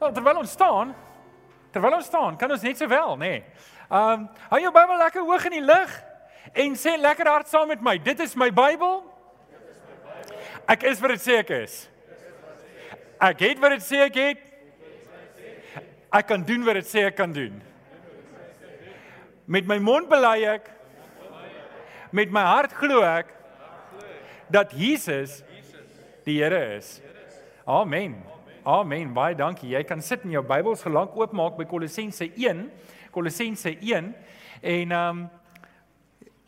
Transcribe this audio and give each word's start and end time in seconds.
Wel, 0.00 0.12
terwyl 0.16 0.38
ons 0.40 0.50
staan, 0.50 0.94
terwyl 1.74 1.98
ons 1.98 2.06
staan, 2.08 2.36
kan 2.40 2.50
ons 2.50 2.62
net 2.64 2.78
sowel, 2.80 3.18
nê. 3.20 3.28
Nee. 3.28 3.42
Ehm, 3.90 4.22
um, 4.22 4.28
hou 4.48 4.60
jou 4.62 4.70
Bybel 4.72 4.96
lekker 5.02 5.26
hoog 5.28 5.44
in 5.50 5.56
die 5.58 5.66
lug 5.66 5.92
en 6.62 6.76
sê 6.78 6.94
lekker 6.96 7.28
hard 7.28 7.50
saam 7.50 7.68
met 7.68 7.82
my. 7.84 7.98
Dit 7.98 8.22
is 8.24 8.32
my 8.38 8.48
Bybel. 8.54 9.02
Ek 10.70 10.86
is 10.88 11.02
wat 11.02 11.12
dit 11.16 11.24
sê 11.24 11.36
ek 11.42 11.52
is. 11.58 11.74
Ek 13.20 13.44
het 13.44 13.60
wat 13.60 13.76
dit 13.76 13.84
sê 13.84 14.00
ek 14.06 14.16
het. 14.22 14.46
Ek 16.16 16.30
kan 16.32 16.48
doen 16.48 16.64
wat 16.64 16.80
dit 16.80 16.88
sê 16.88 17.04
ek 17.10 17.18
kan 17.18 17.34
doen. 17.34 17.60
Met 19.44 19.68
my 19.68 19.76
mond 19.82 20.08
bely 20.08 20.38
ek 20.54 20.72
met 22.10 22.32
my 22.32 22.46
hart 22.46 22.72
glo 22.78 23.04
ek 23.04 23.36
dat 24.48 24.72
Jesus 24.72 25.42
die 26.24 26.40
Here 26.40 26.78
is. 26.78 27.00
Amen. 27.66 28.16
Amen. 28.64 29.14
Baie 29.16 29.34
dankie. 29.34 29.70
Jy 29.72 29.80
kan 29.88 30.02
sit 30.04 30.24
in 30.26 30.34
jou 30.34 30.42
Bybels 30.44 30.82
gelank 30.84 31.14
oopmaak 31.16 31.56
by 31.56 31.64
Kolossense 31.64 32.26
1. 32.36 32.66
Kolossense 33.10 33.72
1 33.72 34.10
en 34.60 34.92
ehm 34.92 35.20
um, 35.20 35.28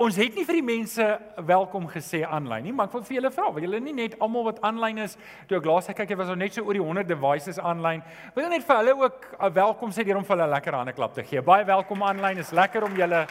ons 0.03 0.17
het 0.19 0.35
nie 0.35 0.43
vir 0.43 0.57
die 0.59 0.65
mense 0.67 1.05
welkom 1.47 1.85
gesê 1.87 2.25
aanlyn 2.27 2.65
nie, 2.67 2.73
maar 2.75 2.89
ek 2.89 2.97
wil 2.97 3.05
vir 3.07 3.15
julle 3.21 3.31
vra, 3.31 3.45
wil 3.55 3.63
julle 3.63 3.79
nie 3.81 3.93
net 3.95 4.17
almal 4.19 4.49
wat 4.49 4.59
aanlyn 4.67 4.99
is, 5.05 5.15
toe 5.47 5.61
ek 5.61 5.69
laas 5.69 5.87
kyk, 5.87 6.11
jy 6.11 6.17
was 6.19 6.33
al 6.33 6.41
net 6.41 6.57
so 6.57 6.65
oor 6.67 6.75
die 6.75 6.83
100 6.83 7.07
devices 7.07 7.61
aanlyn. 7.63 8.03
Wil 8.35 8.49
net 8.51 8.67
vir 8.67 8.81
hulle 8.81 8.97
ook 8.99 9.29
'n 9.39 9.53
welkom 9.55 9.95
sê 9.95 10.05
deur 10.05 10.19
om 10.19 10.25
vir 10.25 10.37
hulle 10.37 10.49
'n 10.49 10.55
lekker 10.57 10.75
hande 10.75 10.93
klap 10.93 11.15
te 11.15 11.23
gee. 11.23 11.41
Baie 11.41 11.65
welkom 11.65 12.03
aanlyn. 12.03 12.39
Is 12.39 12.51
lekker 12.51 12.85
om 12.85 12.97
julle 12.97 13.27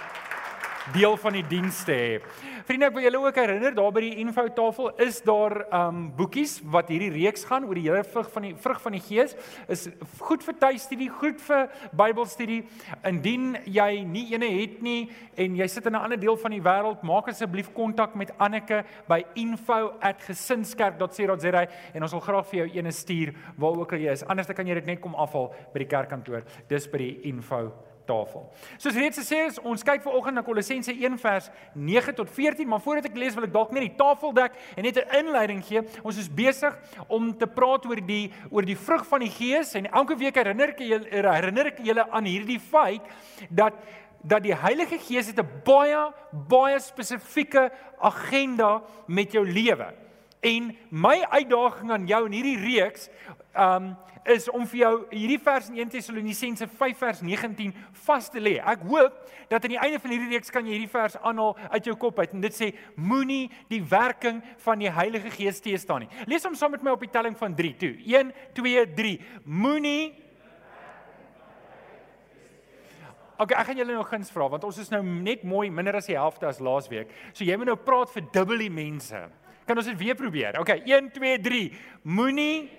deel 0.94 1.18
van 1.18 1.34
die 1.38 1.48
diens 1.48 1.84
te 1.86 1.94
hê. 1.94 2.20
Vriende, 2.66 2.86
ek 2.90 2.96
wil 2.96 3.04
julle 3.06 3.20
ook 3.22 3.36
herinner 3.38 3.76
daar 3.76 3.92
by 3.94 4.02
die 4.04 4.16
info 4.22 4.48
tafel 4.56 4.90
is 5.04 5.22
daar 5.26 5.66
um 5.76 6.16
boekies 6.18 6.62
wat 6.74 6.90
hierdie 6.94 7.12
reeks 7.14 7.44
gaan 7.50 7.66
oor 7.68 7.76
die 7.78 7.88
hele 7.88 8.04
vrug 8.08 8.30
van 8.34 8.44
die 8.48 8.56
vrug 8.64 8.80
van 8.84 8.94
die 8.98 9.06
Gees. 9.06 9.32
Is 9.72 9.82
goed 10.22 10.42
vir 10.46 10.56
tuistudie, 10.62 11.10
goed 11.22 11.40
vir 11.46 11.62
Bybelstudie. 11.98 12.62
Indien 13.08 13.46
jy 13.66 13.92
nie 14.08 14.26
ene 14.34 14.50
het 14.56 14.82
nie 14.86 15.02
en 15.36 15.56
jy 15.60 15.68
sit 15.68 15.86
in 15.86 15.94
'n 15.96 16.02
ander 16.02 16.20
deel 16.20 16.38
van 16.38 16.52
die 16.52 16.62
wêreld, 16.62 17.04
maak 17.04 17.28
asseblief 17.28 17.74
kontak 17.74 18.16
met 18.16 18.32
Anneke 18.40 18.84
by 19.08 19.26
info@gesinskerk.co.za 19.36 21.68
en 21.94 22.02
ons 22.02 22.12
wil 22.12 22.22
graag 22.22 22.48
vir 22.48 22.60
jou 22.60 22.70
ene 22.78 22.92
stuur 22.92 23.34
waar 23.58 23.78
ook 23.78 23.94
al 23.94 24.00
jy 24.00 24.12
is. 24.12 24.26
Anders 24.26 24.48
dan 24.48 24.56
kan 24.56 24.68
jy 24.68 24.74
dit 24.74 24.86
net 24.86 25.00
kom 25.00 25.16
afhaal 25.16 25.54
by 25.74 25.80
die 25.80 25.88
kerkkantoor. 25.88 26.44
Dis 26.68 26.88
by 26.88 26.98
die 26.98 27.22
info 27.24 27.91
tafel. 28.06 28.46
Soos 28.78 28.96
reeds 28.96 29.20
gesê 29.20 29.46
is, 29.48 29.60
ons 29.60 29.84
kyk 29.84 30.04
vanoggend 30.04 30.36
na 30.36 30.44
Kolossense 30.46 30.92
1 30.92 31.18
vers 31.22 31.50
9 31.74 32.16
tot 32.16 32.30
14, 32.30 32.68
maar 32.68 32.82
voordat 32.82 33.10
ek 33.12 33.18
lees 33.18 33.36
wil 33.36 33.48
ek 33.48 33.54
dalk 33.54 33.72
net 33.72 33.88
die 33.88 33.96
tafel 34.00 34.34
dek 34.34 34.58
en 34.76 34.84
net 34.84 34.98
'n 34.98 35.26
inleiding 35.26 35.64
gee. 35.64 35.82
Ons 36.04 36.18
is 36.18 36.30
besig 36.30 36.78
om 37.08 37.34
te 37.38 37.48
praat 37.48 37.86
oor 37.86 38.02
die 38.02 38.32
oor 38.50 38.66
die 38.66 38.78
vrug 38.78 39.06
van 39.06 39.20
die 39.20 39.30
Gees 39.32 39.76
en 39.76 39.92
elke 39.92 40.16
week 40.16 40.36
herinner 40.36 40.70
ek 40.70 40.80
julle 40.80 41.08
herinner 41.10 41.66
ek 41.68 41.80
julle 41.84 42.06
aan 42.12 42.26
hierdie 42.26 42.60
feit 42.60 43.02
dat 43.50 43.74
dat 44.24 44.44
die 44.44 44.56
Heilige 44.56 45.00
Gees 45.00 45.28
het 45.28 45.40
'n 45.40 45.62
baie 45.66 46.14
baie 46.32 46.80
spesifieke 46.80 47.72
agenda 48.00 48.82
met 49.08 49.32
jou 49.32 49.46
lewe. 49.46 49.94
En 50.42 50.72
my 50.90 51.20
uitdaging 51.22 51.92
aan 51.92 52.08
jou 52.10 52.26
in 52.26 52.40
hierdie 52.40 52.58
reeks 52.58 53.10
um 53.58 53.94
is 54.30 54.46
om 54.54 54.68
vir 54.70 54.78
jou 54.84 54.92
hierdie 55.10 55.40
vers 55.42 55.70
in 55.72 55.80
1 55.82 55.90
Tessalonisense 55.96 56.68
5 56.78 57.00
vers 57.02 57.22
19 57.26 57.72
vas 58.06 58.30
te 58.30 58.42
lê. 58.42 58.60
Ek 58.62 58.84
hoop 58.86 59.16
dat 59.50 59.66
aan 59.66 59.74
die 59.74 59.80
einde 59.82 60.00
van 60.02 60.14
hierdie 60.14 60.30
reeks 60.36 60.54
kan 60.54 60.66
jy 60.68 60.76
hierdie 60.76 60.92
vers 60.92 61.18
aanhaal 61.18 61.56
uit 61.74 61.90
jou 61.90 61.96
kop 61.98 62.22
uit 62.22 62.36
en 62.38 62.46
dit 62.46 62.58
sê 62.58 62.70
moenie 62.96 63.50
die 63.72 63.82
werking 63.82 64.44
van 64.62 64.82
die 64.82 64.92
Heilige 64.94 65.34
Gees 65.34 65.62
te 65.62 65.74
staan 65.82 66.06
nie. 66.06 66.12
Lees 66.30 66.46
hom 66.46 66.58
saam 66.58 66.76
met 66.76 66.86
my 66.86 66.94
op 66.94 67.02
die 67.02 67.10
telling 67.10 67.38
van 67.40 67.58
3 67.58 67.74
toe. 67.82 67.94
1 68.06 68.34
2 68.58 68.86
3. 68.98 69.16
Moenie 69.46 70.14
okay, 73.42 73.58
ek 73.58 73.72
gaan 73.72 73.82
julle 73.82 73.98
nou 73.98 74.06
guns 74.06 74.30
vra 74.34 74.52
want 74.54 74.70
ons 74.70 74.82
is 74.82 74.94
nou 74.94 75.02
net 75.02 75.42
mooi 75.42 75.70
minder 75.74 75.98
as 75.98 76.10
die 76.10 76.18
helfte 76.20 76.46
as 76.50 76.62
laasweek. 76.62 77.10
So 77.34 77.48
jy 77.48 77.58
moet 77.58 77.74
nou 77.74 77.80
praat 77.90 78.14
vir 78.14 78.30
dubbel 78.38 78.68
die 78.68 78.74
mense. 78.74 79.26
Kan 79.72 79.80
ons 79.80 79.88
dit 79.88 80.00
weer 80.04 80.18
probeer? 80.20 80.58
Okay, 80.60 80.82
1 80.84 81.06
2 81.16 81.40
3. 81.40 81.60
Moenie 82.04 82.70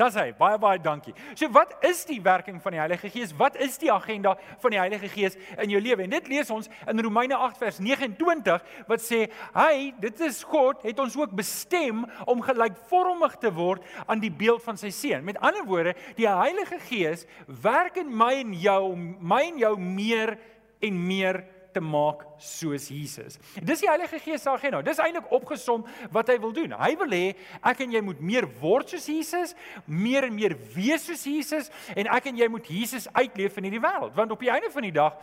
Dis 0.00 0.16
hy. 0.16 0.30
Baie 0.32 0.56
baie 0.56 0.80
dankie. 0.80 1.12
So 1.36 1.46
wat 1.52 1.74
is 1.84 2.00
die 2.08 2.16
werking 2.24 2.56
van 2.64 2.72
die 2.72 2.80
Heilige 2.80 3.10
Gees? 3.12 3.34
Wat 3.36 3.58
is 3.60 3.76
die 3.78 3.90
agenda 3.92 4.32
van 4.62 4.72
die 4.72 4.80
Heilige 4.80 5.10
Gees 5.12 5.36
in 5.60 5.74
jou 5.74 5.82
lewe? 5.84 6.06
En 6.06 6.14
dit 6.14 6.30
lees 6.32 6.50
ons 6.50 6.70
in 6.88 7.04
Romeine 7.04 7.36
8 7.36 7.60
vers 7.60 7.82
29 7.84 8.64
wat 8.88 9.04
sê 9.04 9.20
hy, 9.52 9.90
dit 10.00 10.24
is 10.24 10.40
God 10.48 10.80
het 10.88 11.04
ons 11.04 11.18
ook 11.20 11.36
bestem 11.36 12.06
om 12.24 12.40
gelykvormig 12.48 13.36
te 13.44 13.52
word 13.52 13.84
aan 14.06 14.24
die 14.24 14.32
beeld 14.32 14.64
van 14.64 14.80
sy 14.80 14.88
seun. 14.88 15.20
Met 15.28 15.38
ander 15.44 15.68
woorde, 15.68 15.94
die 16.16 16.26
Heilige 16.26 16.80
Gees 16.88 17.28
werk 17.60 18.00
in 18.00 18.08
my 18.08 18.38
en 18.40 18.56
jou 18.56 18.82
my 18.96 19.44
en 19.52 19.60
jou 19.60 19.76
meer 19.76 20.38
en 20.80 21.02
meer 21.12 21.44
te 21.74 21.82
maak 21.82 22.24
soos 22.40 22.88
Jesus. 22.90 23.38
Dis 23.62 23.82
die 23.82 23.88
Heilige 23.88 24.20
Gees 24.22 24.42
se 24.42 24.50
agenda. 24.50 24.82
Dis 24.86 25.00
eintlik 25.02 25.30
opgesom 25.32 25.84
wat 26.14 26.30
hy 26.32 26.38
wil 26.42 26.52
doen. 26.56 26.74
Hy 26.78 26.92
wil 27.00 27.14
hê 27.14 27.24
ek 27.72 27.82
en 27.84 27.96
jy 27.96 28.02
moet 28.04 28.20
meer 28.20 28.48
word 28.60 28.94
soos 28.94 29.08
Jesus, 29.10 29.54
meer 29.86 30.28
en 30.28 30.36
meer 30.36 30.56
wees 30.74 31.06
soos 31.08 31.24
Jesus 31.26 31.70
en 31.96 32.10
ek 32.10 32.30
en 32.30 32.40
jy 32.40 32.48
moet 32.52 32.70
Jesus 32.70 33.08
uitleef 33.14 33.58
in 33.58 33.68
hierdie 33.68 33.82
wêreld. 33.82 34.14
Want 34.16 34.36
op 34.36 34.42
die 34.42 34.52
einde 34.52 34.72
van 34.72 34.88
die 34.88 34.94
dag 34.94 35.18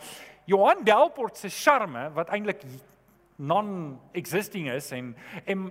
Johan 0.48 0.84
Delport 0.86 1.36
se 1.36 1.50
charme 1.52 2.08
wat 2.16 2.30
eintlik 2.32 2.64
non-existing 3.38 4.66
is 4.72 4.88
en 4.92 5.12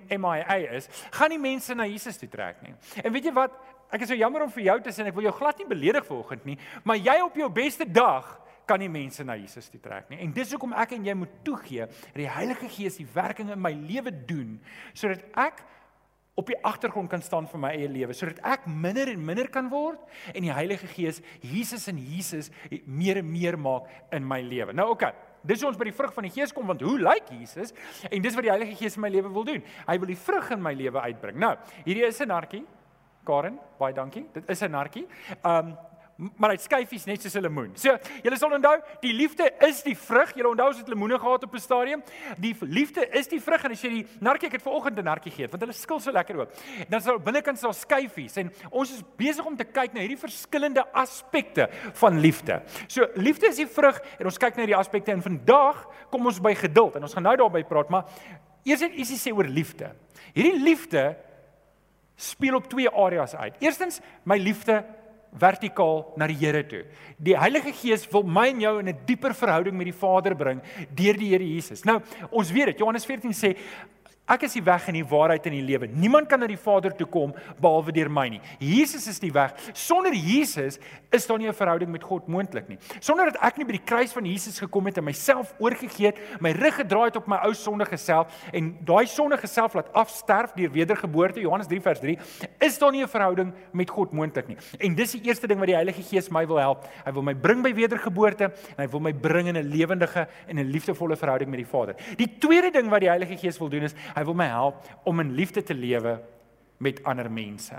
MIA 0.07 0.59
is, 0.77 0.87
gaan 1.11 1.33
nie 1.33 1.41
mense 1.41 1.75
na 1.75 1.87
Jesus 1.89 2.19
toe 2.19 2.29
trek 2.31 2.61
nie. 2.63 2.75
En 3.03 3.11
weet 3.11 3.27
jy 3.27 3.33
wat? 3.35 3.57
Ek 3.91 4.03
is 4.03 4.11
so 4.11 4.19
jammer 4.19 4.43
om 4.43 4.51
vir 4.51 4.65
jou 4.67 4.77
te 4.83 4.91
sê 4.91 5.03
en 5.03 5.11
ek 5.11 5.15
wil 5.15 5.27
jou 5.27 5.35
glad 5.35 5.59
nie 5.59 5.67
beledig 5.67 6.07
vanoggend 6.07 6.47
nie, 6.47 6.57
maar 6.87 6.99
jy 6.99 7.17
op 7.23 7.35
jou 7.39 7.47
beste 7.55 7.87
dag 7.87 8.27
kan 8.67 8.81
nie 8.83 8.91
mense 8.91 9.23
na 9.23 9.37
Jesus 9.39 9.69
toe 9.71 9.79
trek 9.81 10.11
nie. 10.11 10.19
En 10.25 10.33
dis 10.35 10.51
hoekom 10.53 10.75
ek 10.77 10.97
en 10.97 11.07
jy 11.07 11.15
moet 11.17 11.39
toegee 11.47 11.87
dat 11.87 12.19
die 12.19 12.29
Heilige 12.29 12.69
Gees 12.69 12.99
die 12.99 13.07
werking 13.13 13.51
in 13.53 13.61
my 13.61 13.73
lewe 13.73 14.11
doen 14.11 14.57
sodat 14.93 15.23
ek 15.37 15.63
op 16.37 16.51
die 16.51 16.57
agtergrond 16.67 17.09
kan 17.09 17.23
staan 17.25 17.47
vir 17.49 17.61
my 17.63 17.71
eie 17.73 17.87
lewe 17.89 18.13
sodat 18.13 18.41
ek 18.45 18.67
minder 18.69 19.09
en 19.09 19.23
minder 19.25 19.49
kan 19.49 19.71
word 19.71 20.03
en 20.33 20.43
die 20.45 20.53
Heilige 20.53 20.89
Gees 20.91 21.23
Jesus 21.41 21.87
en 21.89 21.97
Jesus 21.97 22.51
meer 22.85 23.23
en 23.23 23.31
meer 23.31 23.57
maak 23.57 23.89
in 24.13 24.27
my 24.27 24.43
lewe. 24.45 24.75
Nou 24.75 24.91
oké. 24.91 25.09
Okay. 25.09 25.23
Dis 25.47 25.63
ons 25.63 25.77
by 25.79 25.85
die 25.87 25.95
vrug 25.95 26.11
van 26.15 26.25
die 26.27 26.33
Gees 26.33 26.51
kom 26.53 26.67
want 26.67 26.81
hoe 26.83 26.97
lyk 26.99 27.29
Jesus? 27.31 27.73
En 28.09 28.23
dis 28.23 28.35
wat 28.35 28.43
die 28.43 28.51
Heilige 28.51 28.75
Gees 28.75 28.97
in 28.97 29.05
my 29.05 29.11
lewe 29.13 29.31
wil 29.31 29.45
doen. 29.47 29.63
Hy 29.87 29.95
wil 30.01 30.11
die 30.11 30.19
vrug 30.19 30.49
in 30.55 30.63
my 30.63 30.73
lewe 30.75 31.03
uitbring. 31.07 31.37
Nou, 31.39 31.53
hierdie 31.85 32.07
is 32.07 32.19
'n 32.21 32.27
nartjie. 32.27 32.65
Karen, 33.23 33.59
baie 33.79 33.93
dankie. 33.93 34.25
Dit 34.33 34.49
is 34.49 34.61
'n 34.61 34.71
nartjie. 34.71 35.07
Um 35.43 35.77
maar 36.17 36.53
hy 36.55 36.57
skyfies 36.61 37.05
net 37.05 37.21
soos 37.21 37.35
'n 37.35 37.43
lemoen. 37.45 37.71
So, 37.75 37.93
julle 38.23 38.37
sal 38.37 38.53
onthou, 38.53 38.81
die 39.01 39.13
liefde 39.13 39.51
is 39.67 39.83
die 39.83 39.95
vrug. 39.95 40.33
Julle 40.35 40.49
onthou 40.49 40.67
ons 40.67 40.77
het 40.77 40.87
lemoene 40.87 41.19
gehad 41.19 41.43
op 41.43 41.53
'n 41.53 41.59
stadium. 41.59 42.03
Die 42.37 42.55
liefde 42.61 43.07
is 43.11 43.27
die 43.27 43.41
vrug 43.41 43.63
en 43.63 43.71
as 43.71 43.81
jy 43.81 43.89
die 43.89 44.07
nartjie 44.19 44.47
ek 44.47 44.53
het 44.53 44.61
vanoggend 44.61 44.97
'n 44.97 45.03
nartjie 45.03 45.31
gegee, 45.31 45.47
want 45.47 45.61
hulle 45.61 45.73
skil 45.73 45.99
so 45.99 46.11
lekker 46.11 46.39
ook. 46.39 46.49
Dan 46.89 47.01
sal 47.01 47.19
binnekant 47.19 47.59
sal 47.59 47.73
skyfies 47.73 48.37
en 48.37 48.51
ons 48.71 48.91
is 48.91 49.03
besig 49.15 49.45
om 49.45 49.55
te 49.55 49.65
kyk 49.65 49.93
na 49.93 49.99
hierdie 49.99 50.17
verskillende 50.17 50.83
aspekte 50.93 51.69
van 51.93 52.19
liefde. 52.19 52.61
So, 52.87 53.07
liefde 53.15 53.47
is 53.47 53.57
die 53.57 53.67
vrug 53.67 54.01
en 54.19 54.25
ons 54.25 54.37
kyk 54.37 54.57
na 54.57 54.65
die 54.65 54.75
aspekte 54.75 55.11
en 55.11 55.21
vandag 55.21 55.87
kom 56.09 56.25
ons 56.25 56.39
by 56.39 56.53
geduld 56.53 56.95
en 56.95 57.03
ons 57.03 57.13
gaan 57.13 57.23
nou 57.23 57.35
daarby 57.35 57.63
praat, 57.63 57.89
maar 57.89 58.05
eers 58.63 58.81
net 58.81 58.93
ietsie 58.93 59.17
sê 59.17 59.35
oor 59.35 59.45
liefde. 59.45 59.93
Hierdie 60.33 60.63
liefde 60.63 61.15
speel 62.15 62.55
op 62.55 62.67
twee 62.67 62.89
areas 62.89 63.35
uit. 63.35 63.55
Eerstens, 63.61 64.01
my 64.25 64.37
liefde 64.37 64.83
vertikaal 65.35 66.13
na 66.17 66.27
die 66.27 66.37
Here 66.39 66.63
toe. 66.67 66.83
Die 67.17 67.35
Heilige 67.37 67.73
Gees 67.73 68.05
wil 68.11 68.23
my 68.23 68.47
en 68.49 68.61
jou 68.61 68.79
in 68.79 68.89
'n 68.89 68.99
dieper 69.05 69.33
verhouding 69.33 69.75
met 69.77 69.85
die 69.85 69.99
Vader 69.99 70.35
bring 70.35 70.61
deur 70.95 71.17
die 71.17 71.29
Here 71.29 71.43
Jesus. 71.43 71.83
Nou, 71.83 72.01
ons 72.31 72.51
weet 72.51 72.65
dit. 72.65 72.79
Johannes 72.79 73.05
14 73.05 73.31
sê 73.33 73.57
Ek 74.27 74.43
is 74.43 74.57
die 74.57 74.63
weg 74.63 74.89
en 74.91 74.97
die 74.97 75.05
waarheid 75.07 75.45
en 75.47 75.53
die 75.55 75.63
lewe. 75.63 75.87
Niemand 75.87 76.27
kan 76.27 76.41
na 76.43 76.49
die 76.51 76.59
Vader 76.59 76.91
toe 76.91 77.07
kom 77.07 77.31
behalwe 77.63 77.93
deur 77.95 78.09
my 78.11 78.25
nie. 78.33 78.41
Jesus 78.59 79.05
is 79.07 79.21
die 79.23 79.31
weg. 79.31 79.53
Sonder 79.71 80.11
Jesus 80.11 80.81
is 81.15 81.27
daar 81.27 81.39
nie 81.39 81.47
'n 81.47 81.53
verhouding 81.53 81.89
met 81.89 82.03
God 82.03 82.27
moontlik 82.27 82.67
nie. 82.67 82.77
Sonder 82.99 83.31
dat 83.31 83.37
ek 83.41 83.57
nie 83.57 83.65
by 83.65 83.71
die 83.71 83.85
kruis 83.85 84.11
van 84.11 84.25
Jesus 84.25 84.59
gekom 84.59 84.85
het 84.85 84.97
en 84.97 85.05
myself 85.05 85.53
oorgegee 85.59 86.07
het, 86.07 86.17
my 86.41 86.51
rug 86.51 86.75
gedraai 86.75 87.05
het 87.05 87.15
op 87.15 87.27
my 87.27 87.37
ou 87.37 87.53
sondige 87.53 87.97
self 87.97 88.27
en 88.51 88.77
daai 88.83 89.07
sondige 89.07 89.47
self 89.47 89.73
laat 89.73 89.93
afsterf 89.93 90.51
deur 90.55 90.71
wedergeboorte, 90.71 91.39
Johannes 91.39 91.67
3 91.67 91.81
vers 91.81 91.99
3, 91.99 92.17
is 92.59 92.77
daar 92.77 92.91
nie 92.91 93.03
'n 93.03 93.07
verhouding 93.07 93.53
met 93.71 93.89
God 93.89 94.11
moontlik 94.11 94.47
nie. 94.47 94.57
En 94.79 94.95
dis 94.95 95.11
die 95.11 95.21
eerste 95.21 95.47
ding 95.47 95.59
wat 95.59 95.67
die 95.67 95.75
Heilige 95.75 96.03
Gees 96.03 96.29
my 96.29 96.45
wil 96.45 96.57
help. 96.57 96.85
Hy 97.05 97.11
wil 97.13 97.23
my 97.23 97.33
bring 97.33 97.63
by 97.63 97.73
wedergeboorte 97.73 98.43
en 98.43 98.83
hy 98.83 98.87
wil 98.87 98.99
my 98.99 99.13
bring 99.13 99.47
in 99.47 99.55
'n 99.55 99.69
lewendige 99.69 100.27
en 100.47 100.59
'n 100.59 100.69
liefdevolle 100.69 101.15
verhouding 101.15 101.49
met 101.49 101.59
die 101.59 101.65
Vader. 101.65 101.95
Die 102.17 102.37
tweede 102.39 102.71
ding 102.71 102.89
wat 102.89 102.99
die 102.99 103.09
Heilige 103.09 103.37
Gees 103.37 103.57
wil 103.59 103.69
doen 103.69 103.83
is 103.83 103.95
Hy 104.17 104.23
wil 104.25 104.33
my 104.33 104.47
help 104.49 104.81
om 105.05 105.19
in 105.21 105.35
liefde 105.37 105.61
te 105.61 105.75
lewe 105.77 106.15
met 106.81 107.03
ander 107.05 107.29
mense. 107.29 107.77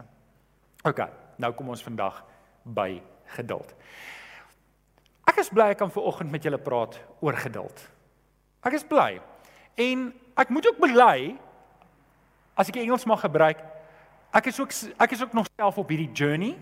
OK, 0.87 1.00
nou 1.43 1.50
kom 1.58 1.73
ons 1.75 1.82
vandag 1.82 2.20
by 2.62 3.00
geduld. 3.35 3.73
Ek 5.26 5.43
is 5.43 5.50
bly 5.50 5.73
ek 5.73 5.81
kan 5.82 5.90
ver 5.90 6.06
oggend 6.06 6.31
met 6.31 6.46
julle 6.46 6.61
praat 6.62 6.94
oor 7.19 7.35
geduld. 7.43 7.82
Ek 8.62 8.79
is 8.79 8.87
bly. 8.87 9.19
En 9.82 10.08
ek 10.38 10.55
moet 10.55 10.70
ook 10.70 10.79
bely 10.87 11.19
as 12.58 12.70
ek 12.70 12.79
Engels 12.84 13.06
mag 13.06 13.23
gebruik, 13.26 13.58
ek 14.34 14.50
is 14.50 14.62
ook 14.62 14.75
ek 14.94 15.19
is 15.19 15.26
ook 15.26 15.34
nog 15.34 15.50
self 15.58 15.79
op 15.82 15.91
hierdie 15.91 16.11
journey 16.14 16.55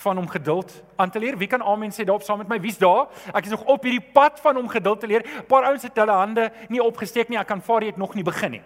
van 0.00 0.18
om 0.18 0.28
geduld 0.28 0.72
aan 0.96 1.12
te 1.12 1.20
leer. 1.20 1.36
Wie 1.36 1.52
kan 1.52 1.60
amen 1.60 1.92
sê 1.92 2.08
daarop 2.08 2.24
saam 2.24 2.40
met 2.40 2.48
my? 2.48 2.56
Wie's 2.64 2.80
daar? 2.80 3.12
Ek 3.36 3.44
is 3.44 3.52
nog 3.52 3.68
op 3.68 3.84
hierdie 3.84 4.12
pad 4.16 4.40
van 4.40 4.56
om 4.56 4.68
geduld 4.72 5.04
te 5.04 5.06
leer. 5.06 5.20
'n 5.20 5.46
Paar 5.52 5.68
ouens 5.68 5.84
het 5.84 5.96
hulle 5.96 6.16
hande 6.16 6.52
nie 6.68 6.80
opgesteek 6.80 7.28
nie. 7.28 7.36
Ek 7.36 7.46
kan 7.46 7.60
vaar 7.60 7.84
jy 7.84 7.92
het 7.92 8.00
nog 8.00 8.14
nie 8.14 8.24
begin 8.24 8.50
nie. 8.50 8.64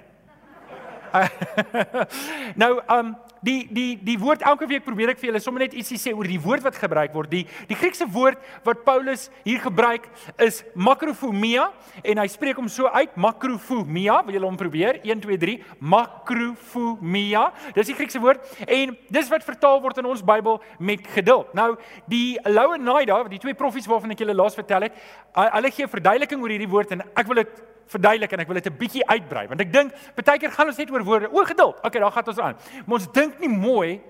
nou, 2.62 2.72
um 2.92 3.14
die 3.46 3.66
die 3.70 3.96
die 4.02 4.16
woord 4.18 4.42
elke 4.46 4.66
week 4.70 4.84
probeer 4.86 5.12
ek 5.12 5.20
vir 5.20 5.30
julle 5.30 5.42
sommer 5.42 5.64
net 5.64 5.74
ietsie 5.76 5.98
sê 6.00 6.12
oor 6.16 6.26
die 6.28 6.40
woord 6.42 6.64
wat 6.66 6.78
gebruik 6.80 7.14
word. 7.14 7.30
Die 7.30 7.44
die 7.68 7.78
Griekse 7.78 8.06
woord 8.12 8.40
wat 8.66 8.82
Paulus 8.86 9.28
hier 9.44 9.60
gebruik 9.62 10.08
is 10.42 10.62
makrofomia 10.74 11.68
en 12.02 12.22
hy 12.22 12.26
spreek 12.32 12.58
hom 12.60 12.70
so 12.72 12.90
uit 12.94 13.14
makrofomia. 13.20 14.18
Wil 14.26 14.38
julle 14.38 14.50
hom 14.50 14.58
probeer? 14.60 15.00
1 15.04 15.22
2 15.26 15.38
3 15.44 15.56
makrofomia. 15.94 17.46
Dis 17.76 17.92
die 17.92 17.98
Griekse 17.98 18.22
woord 18.22 18.42
en 18.66 18.96
dis 19.12 19.30
wat 19.32 19.46
vertaal 19.46 19.80
word 19.84 20.02
in 20.02 20.10
ons 20.10 20.24
Bybel 20.26 20.60
met 20.78 21.06
geduld. 21.14 21.52
Nou, 21.54 21.74
die 22.10 22.38
Louenaida, 22.50 23.22
die 23.30 23.42
twee 23.42 23.54
profees 23.58 23.86
waarvan 23.86 24.16
ek 24.16 24.24
julle 24.24 24.34
laas 24.36 24.58
vertel 24.58 24.88
het, 24.88 24.98
hulle 25.36 25.72
gee 25.74 25.88
verduideliking 25.90 26.42
oor 26.42 26.54
hierdie 26.54 26.70
woord 26.70 26.96
en 26.96 27.04
ek 27.14 27.28
wil 27.30 27.44
dit 27.44 27.64
verduidelik 27.93 28.33
en 28.33 28.43
ek 28.43 28.50
wil 28.50 28.59
dit 28.61 28.67
'n 28.67 28.79
bietjie 28.79 29.06
uitbrei 29.06 29.47
want 29.49 29.61
ek 29.61 29.73
dink 29.73 29.93
baie 30.17 30.38
keer 30.38 30.50
gaan 30.50 30.67
ons 30.67 30.77
net 30.77 30.91
oor 30.91 31.05
woorde, 31.05 31.31
oor 31.33 31.47
geduld. 31.47 31.79
Okay, 31.85 32.00
daar 32.00 32.12
gaan 32.12 32.27
ons 32.27 32.38
aan. 32.38 32.56
Maar 32.87 32.99
ons 32.99 33.12
dink 33.12 33.38
nie 33.38 33.49
mooi 33.49 34.00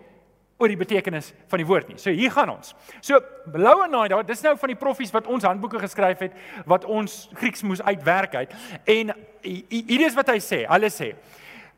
oor 0.59 0.69
die 0.69 0.77
betekenis 0.77 1.33
van 1.51 1.61
die 1.61 1.67
woord 1.67 1.89
nie. 1.89 1.99
So 1.99 2.11
hier 2.11 2.31
gaan 2.33 2.51
ons. 2.51 2.75
So 3.01 3.21
Louanaida, 3.53 4.17
daar, 4.17 4.27
dis 4.27 4.41
nou 4.43 4.57
van 4.57 4.69
die 4.69 4.79
profees 4.81 5.13
wat 5.13 5.27
ons 5.27 5.45
handboeke 5.45 5.79
geskryf 5.79 6.19
het 6.19 6.33
wat 6.65 6.85
ons 6.85 7.29
Grieks 7.35 7.63
moes 7.63 7.83
uitwerk 7.83 8.35
uit. 8.35 8.55
En 8.85 9.13
hier 9.43 10.07
is 10.07 10.15
wat 10.15 10.33
hy 10.33 10.39
sê. 10.41 10.65
Hulle 10.67 10.91
sê 10.91 11.15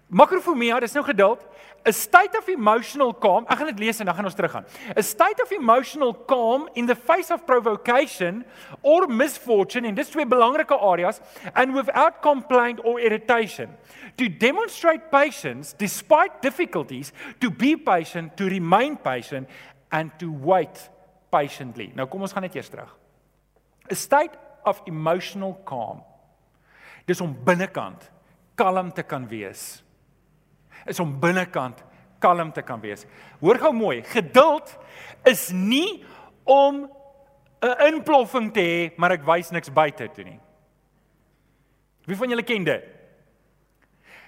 Makrofomia, 0.09 0.79
dis 0.81 0.95
nou 0.97 1.05
geduld. 1.05 1.43
A 1.85 1.93
state 1.93 2.37
of 2.37 2.49
emotional 2.49 3.15
calm. 3.15 3.47
Ek 3.49 3.61
gaan 3.61 3.71
dit 3.71 3.79
lees 3.87 4.01
en 4.03 4.09
dan 4.11 4.17
gaan 4.19 4.27
ons 4.29 4.35
teruggaan. 4.37 4.67
A 4.97 5.03
state 5.03 5.43
of 5.43 5.53
emotional 5.55 6.13
calm 6.29 6.69
in 6.75 6.87
the 6.87 6.97
face 6.97 7.31
of 7.33 7.47
provocation 7.47 8.45
or 8.83 9.07
misfortune 9.09 9.89
in 9.89 9.95
dis 9.95 10.11
twee 10.13 10.27
belangrike 10.27 10.75
areas 10.75 11.21
and 11.55 11.75
without 11.75 12.21
complaint 12.21 12.83
or 12.85 13.01
irritation. 13.01 13.73
To 14.19 14.29
demonstrate 14.29 15.09
patience 15.11 15.73
despite 15.79 16.43
difficulties, 16.43 17.13
to 17.41 17.51
be 17.51 17.77
patient, 17.77 18.37
to 18.37 18.51
remain 18.51 18.97
patient 18.97 19.49
and 19.91 20.13
to 20.19 20.33
wait 20.33 20.91
patiently. 21.33 21.93
Nou 21.97 22.09
kom 22.11 22.27
ons 22.27 22.35
gaan 22.35 22.45
net 22.45 22.57
eers 22.59 22.69
terug. 22.73 22.91
A 23.89 23.97
state 23.97 24.37
of 24.69 24.83
emotional 24.87 25.57
calm. 25.65 26.03
Dis 27.09 27.23
om 27.25 27.33
binnekant 27.33 28.11
kalm 28.59 28.91
te 28.93 29.07
kan 29.07 29.25
wees 29.31 29.79
is 30.87 31.01
om 31.01 31.21
binnekant 31.21 31.85
kalm 32.19 32.53
te 32.53 32.63
kan 32.63 32.81
wees. 32.81 33.07
Hoor 33.41 33.59
gou 33.59 33.73
mooi, 33.73 34.03
geduld 34.03 34.79
is 35.25 35.51
nie 35.51 36.05
om 36.45 36.91
'n 37.63 37.95
inploffing 37.95 38.53
te 38.53 38.61
hê, 38.61 38.93
maar 38.97 39.13
ek 39.13 39.25
wys 39.27 39.51
niks 39.51 39.73
buite 39.73 40.09
toe 40.15 40.25
nie. 40.25 40.41
Wie 42.07 42.17
van 42.17 42.29
julle 42.29 42.43
ken 42.43 42.65
dit? 42.65 42.85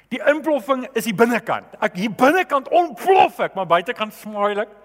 Die 0.08 0.20
inploffing 0.26 0.88
is 0.99 1.05
die 1.05 1.14
binnekant. 1.14 1.76
Ek 1.81 1.94
hier 1.97 2.11
binnekant 2.11 2.69
ontplof 2.69 3.38
ek, 3.41 3.55
maar 3.55 3.67
buitekant 3.67 4.14
smile 4.14 4.67
ek 4.67 4.76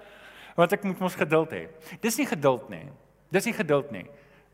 want 0.55 0.71
ek 0.71 0.85
moet 0.87 0.99
mos 0.99 1.15
geduld 1.19 1.51
hê. 1.51 1.67
Dis 1.99 2.15
nie 2.17 2.25
geduld 2.25 2.69
nie. 2.69 2.85
Dis 3.29 3.45
nie 3.45 3.53
geduld 3.53 3.89
nie. 3.91 4.05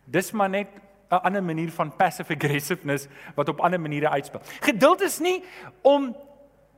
Dis 0.09 0.31
maar 0.31 0.49
net 0.49 0.67
'n 1.11 1.21
ander 1.27 1.43
manier 1.43 1.71
van 1.71 1.91
passive 1.95 2.33
aggressiveness 2.33 3.07
wat 3.35 3.49
op 3.49 3.59
ander 3.59 3.79
maniere 3.79 4.09
uitspel. 4.09 4.41
Geduld 4.61 5.01
is 5.01 5.19
nie 5.19 5.43
om 5.81 6.15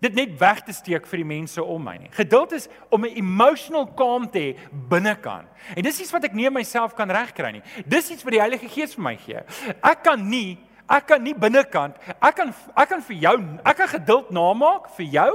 dit 0.03 0.17
net 0.17 0.35
weg 0.39 0.61
te 0.67 0.75
steek 0.75 1.07
vir 1.07 1.21
die 1.23 1.29
mense 1.29 1.63
om 1.63 1.83
my 1.83 1.95
nie. 1.97 2.11
Geduld 2.11 2.51
is 2.57 2.67
om 2.89 3.05
'n 3.05 3.15
emotional 3.15 3.87
calm 3.95 4.29
te 4.29 4.39
hê 4.39 4.57
binnekant. 4.89 5.47
En 5.75 5.83
dis 5.83 6.01
iets 6.01 6.11
wat 6.11 6.23
ek 6.23 6.33
nie 6.33 6.49
myself 6.49 6.93
kan 6.95 7.09
regkry 7.09 7.51
nie. 7.51 7.63
Dis 7.85 8.11
iets 8.11 8.23
wat 8.23 8.33
die 8.33 8.41
Heilige 8.41 8.67
Gees 8.67 8.95
vir 8.95 9.03
my 9.03 9.15
gee. 9.15 9.39
Ek 9.81 10.03
kan 10.03 10.29
nie 10.29 10.57
ek 10.89 11.07
kan 11.07 11.23
nie 11.23 11.33
binnekant 11.33 11.95
ek 12.21 12.35
kan 12.35 12.53
ek 12.75 12.89
kan 12.89 13.01
vir 13.01 13.15
jou 13.15 13.35
ek 13.63 13.77
kan 13.77 13.87
geduld 13.87 14.31
namaak 14.31 14.89
vir 14.97 15.05
jou 15.05 15.31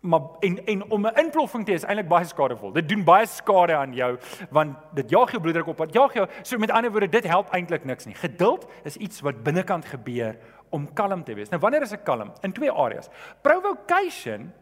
maar 0.00 0.20
en 0.40 0.58
en 0.64 0.90
om 0.90 1.06
'n 1.06 1.14
inploffing 1.14 1.64
te 1.64 1.72
hê 1.72 1.74
is 1.74 1.84
eintlik 1.84 2.08
baie 2.08 2.24
skadevol. 2.24 2.72
Dit 2.72 2.88
doen 2.88 3.04
baie 3.04 3.26
skade 3.26 3.74
aan 3.74 3.94
jou 3.94 4.18
want 4.50 4.76
dit 4.94 5.10
jaag 5.10 5.30
jou 5.30 5.40
bloeddruk 5.40 5.66
op. 5.66 5.76
Dit 5.76 5.94
jaag 5.94 6.14
jou 6.14 6.26
so 6.42 6.58
met 6.58 6.70
ander 6.70 6.90
woorde 6.90 7.08
dit 7.08 7.24
help 7.24 7.50
eintlik 7.50 7.84
niks 7.84 8.06
nie. 8.06 8.14
Geduld 8.14 8.66
is 8.84 8.96
iets 8.96 9.20
wat 9.20 9.42
binnekant 9.42 9.84
gebeur 9.84 10.36
om 10.70 10.86
kalm 10.94 11.24
te 11.24 11.34
wees. 11.34 11.50
Nou 11.52 11.60
wanneer 11.60 11.82
is 11.86 11.94
ek 11.96 12.04
kalm? 12.04 12.32
In 12.42 12.52
twee 12.52 12.70
areas. 12.70 13.08
Provocation 13.42 14.52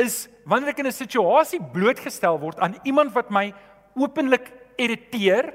is 0.00 0.28
wanneer 0.44 0.74
ek 0.74 0.82
in 0.82 0.86
'n 0.86 0.92
situasie 0.92 1.60
blootgestel 1.60 2.38
word 2.38 2.58
aan 2.58 2.76
iemand 2.82 3.12
wat 3.12 3.30
my 3.30 3.52
openlik 3.94 4.52
irriteer, 4.76 5.54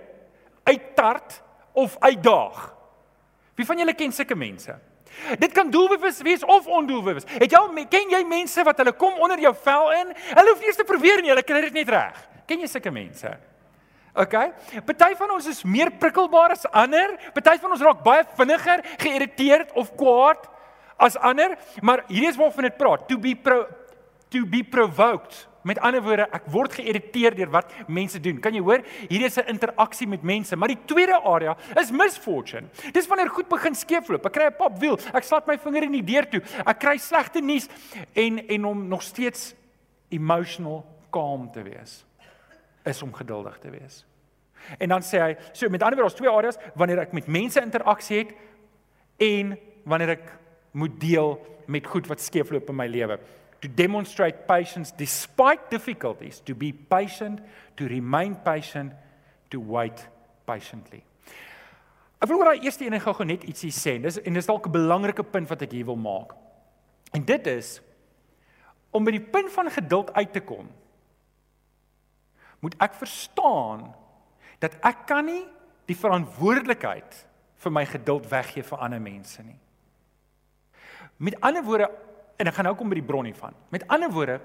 uittart 0.64 1.42
of 1.74 1.98
uitdaag. 2.00 2.76
Wie 3.56 3.66
van 3.66 3.78
julle 3.78 3.94
ken 3.94 4.12
sulke 4.12 4.36
mense? 4.36 4.76
Dit 5.40 5.52
kan 5.52 5.70
doelbewus 5.70 6.22
wees 6.22 6.44
of 6.46 6.68
ondoelbewus. 6.68 7.26
Het 7.28 7.52
jy 7.52 7.86
ken 7.90 8.10
jy 8.10 8.24
mense 8.24 8.64
wat 8.64 8.78
hulle 8.78 8.94
kom 8.94 9.20
onder 9.20 9.40
jou 9.40 9.54
vel 9.64 9.92
in? 9.92 10.14
Hulle 10.16 10.50
hoef 10.50 10.60
nie 10.60 10.68
eens 10.68 10.80
te 10.80 10.88
probeer 10.88 11.22
nie, 11.22 11.30
hulle 11.30 11.44
kry 11.44 11.62
dit 11.62 11.74
net 11.74 11.90
reg. 11.90 12.28
Ken 12.46 12.60
jy 12.60 12.68
sulke 12.68 12.92
mense? 12.92 13.38
OK. 14.14 14.36
Party 14.86 15.16
van 15.20 15.32
ons 15.36 15.48
is 15.48 15.64
meer 15.64 15.92
prikkelbaar 16.02 16.56
as 16.56 16.66
ander. 16.72 17.16
Party 17.34 17.58
van 17.62 17.76
ons 17.76 17.84
raak 17.86 18.02
baie 18.04 18.24
vinniger 18.38 18.84
geïrriteerd 18.98 19.76
of 19.80 19.94
kwaad 20.00 20.50
as 21.00 21.16
ander, 21.24 21.56
maar 21.82 22.04
hierdie 22.10 22.30
is 22.30 22.40
waarvan 22.40 22.68
dit 22.68 22.80
praat. 22.80 23.06
To 23.08 23.18
be 23.22 23.36
pro 23.36 23.66
to 24.30 24.46
be 24.46 24.62
provoked. 24.62 25.48
Met 25.66 25.80
ander 25.84 26.04
woorde, 26.06 26.28
ek 26.32 26.46
word 26.54 26.76
geïrriteerd 26.78 27.40
deur 27.40 27.50
wat 27.52 27.72
mense 27.92 28.20
doen. 28.24 28.38
Kan 28.42 28.54
jy 28.56 28.62
hoor? 28.64 28.84
Hier 29.10 29.26
is 29.26 29.38
'n 29.38 29.50
interaksie 29.50 30.08
met 30.08 30.24
mense, 30.24 30.56
maar 30.56 30.70
die 30.70 30.86
tweede 30.86 31.20
area 31.24 31.58
is 31.76 31.92
misfortune. 31.92 32.70
Dis 32.94 33.08
wanneer 33.08 33.30
goed 33.30 33.50
begin 33.50 33.76
skeefloop. 33.76 34.26
Ek 34.26 34.34
kry 34.34 34.46
'n 34.46 34.56
papwiel, 34.58 35.00
ek 35.14 35.24
slat 35.24 35.48
my 35.48 35.58
vinger 35.58 35.84
in 35.84 35.92
die 35.92 36.04
deur 36.04 36.30
toe. 36.30 36.42
Ek 36.66 36.80
kry 36.80 36.98
slegte 36.98 37.42
nuus 37.42 37.68
en 38.14 38.48
en 38.48 38.66
om 38.66 38.88
nog 38.88 39.02
steeds 39.02 39.56
emotional 40.10 40.86
calm 41.12 41.52
te 41.52 41.64
wees 41.64 42.06
is 42.84 43.02
om 43.02 43.14
geduldig 43.14 43.58
te 43.60 43.70
wees. 43.70 44.06
En 44.78 44.92
dan 44.92 45.04
sê 45.06 45.22
hy, 45.22 45.34
so 45.54 45.70
met 45.72 45.84
ander 45.84 46.00
woorde, 46.00 46.12
ons 46.12 46.20
twee 46.20 46.32
areas 46.32 46.60
wanneer 46.78 47.04
ek 47.06 47.16
met 47.16 47.28
mense 47.32 47.62
interaksie 47.62 48.24
het 48.24 48.34
en 49.24 49.56
wanneer 49.90 50.16
ek 50.18 50.32
moet 50.78 50.96
deel 51.02 51.36
met 51.70 51.88
goed 51.88 52.08
wat 52.10 52.22
skeefloop 52.22 52.70
in 52.70 52.78
my 52.78 52.88
lewe. 52.88 53.20
To 53.64 53.68
demonstrate 53.68 54.46
patience 54.48 54.94
despite 54.96 55.70
difficulties, 55.72 56.40
to 56.48 56.56
be 56.56 56.72
patient, 56.74 57.42
to 57.76 57.88
remain 57.88 58.36
patient, 58.44 58.94
to 59.50 59.60
wait 59.60 60.06
patiently. 60.48 61.04
Ek 62.20 62.28
wil 62.28 62.42
oor 62.42 62.52
daai 62.52 62.66
eerste 62.68 62.84
een 62.84 63.00
gou-gou 63.00 63.28
net 63.28 63.46
ietsie 63.48 63.72
sê. 63.72 63.96
Dis 64.02 64.20
en 64.20 64.36
dis 64.36 64.48
dalk 64.48 64.68
'n 64.68 64.76
belangrike 64.76 65.24
punt 65.24 65.48
wat 65.50 65.62
ek 65.62 65.72
hier 65.72 65.86
wil 65.86 65.96
maak. 65.96 66.36
En 67.14 67.24
dit 67.26 67.48
is 67.48 67.82
om 68.92 69.04
by 69.04 69.12
die 69.12 69.30
punt 69.32 69.52
van 69.52 69.70
geduld 69.72 70.14
uit 70.14 70.34
te 70.34 70.42
kom 70.42 70.68
moet 72.60 72.76
ek 72.84 72.98
verstaan 73.00 73.88
dat 74.60 74.76
ek 74.86 75.06
kan 75.08 75.26
nie 75.26 75.44
die 75.90 75.98
verantwoordelikheid 75.98 77.26
vir 77.60 77.74
my 77.74 77.86
geduld 77.88 78.28
weggee 78.32 78.64
vir 78.64 78.84
ander 78.84 79.02
mense 79.04 79.44
nie. 79.44 79.58
Met 81.20 81.36
ander 81.44 81.64
woorde, 81.64 81.90
en 82.40 82.48
ek 82.48 82.56
gaan 82.56 82.70
nou 82.70 82.76
kom 82.80 82.92
by 82.92 83.00
die 83.00 83.06
bron 83.06 83.28
hiervan. 83.28 83.56
Met 83.74 83.84
ander 83.92 84.12
woorde, 84.12 84.40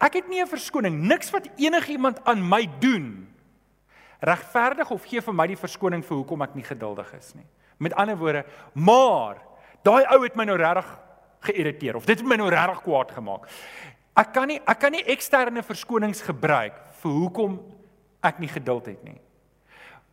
ek 0.00 0.20
het 0.20 0.28
nie 0.28 0.40
'n 0.40 0.48
verskoning, 0.48 0.96
niks 1.08 1.30
wat 1.30 1.48
enigiemand 1.56 2.20
aan 2.24 2.40
my 2.40 2.68
doen 2.80 3.28
regverdig 4.20 4.90
of 4.90 5.04
gee 5.04 5.20
vir 5.20 5.34
my 5.34 5.46
die 5.46 5.56
verskoning 5.60 6.04
vir 6.04 6.16
hoekom 6.16 6.42
ek 6.42 6.54
nie 6.54 6.64
geduldig 6.64 7.12
is 7.14 7.34
nie. 7.34 7.46
Met 7.78 7.94
ander 7.94 8.16
woorde, 8.16 8.44
maar 8.72 9.42
daai 9.82 10.04
ou 10.14 10.22
het 10.22 10.36
my 10.36 10.44
nou 10.44 10.56
regtig 10.56 10.86
geïrriteer 11.40 11.96
of 11.96 12.06
dit 12.06 12.18
het 12.18 12.26
my 12.26 12.36
nou 12.36 12.48
regtig 12.48 12.82
kwaad 12.82 13.12
gemaak. 13.12 13.46
Ek 14.16 14.32
kan 14.32 14.48
nie 14.48 14.60
ek 14.66 14.78
kan 14.80 14.92
nie 14.92 15.04
eksterne 15.04 15.62
verskonings 15.62 16.22
gebruik 16.22 16.72
vir 17.02 17.12
hoekom 17.12 17.58
ek 18.24 18.40
nie 18.42 18.50
geduld 18.50 18.90
het 18.90 19.02
nie. 19.06 19.18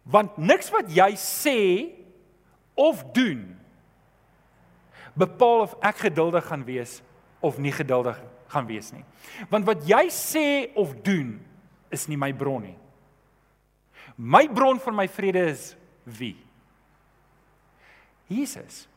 Want 0.04 0.38
niks 0.38 0.70
wat 0.74 0.92
jy 0.92 1.14
sê 1.20 1.60
of 2.76 3.04
doen 3.16 3.46
bepaal 5.14 5.68
of 5.68 5.76
ek 5.86 6.08
geduldig 6.10 6.46
gaan 6.50 6.64
wees 6.66 7.00
of 7.44 7.60
nie 7.62 7.74
geduldig 7.74 8.18
gaan 8.54 8.68
wees 8.70 8.92
nie. 8.94 9.04
Want 9.50 9.68
wat 9.70 9.86
jy 9.88 10.06
sê 10.14 10.48
of 10.80 10.96
doen 11.06 11.38
is 11.94 12.08
nie 12.10 12.18
my 12.18 12.32
bron 12.34 12.66
nie. 12.66 12.78
My 14.18 14.46
bron 14.50 14.80
van 14.82 14.98
my 14.98 15.08
vrede 15.10 15.46
is 15.54 15.74
wie? 16.04 16.36
Jesus. 18.30 18.88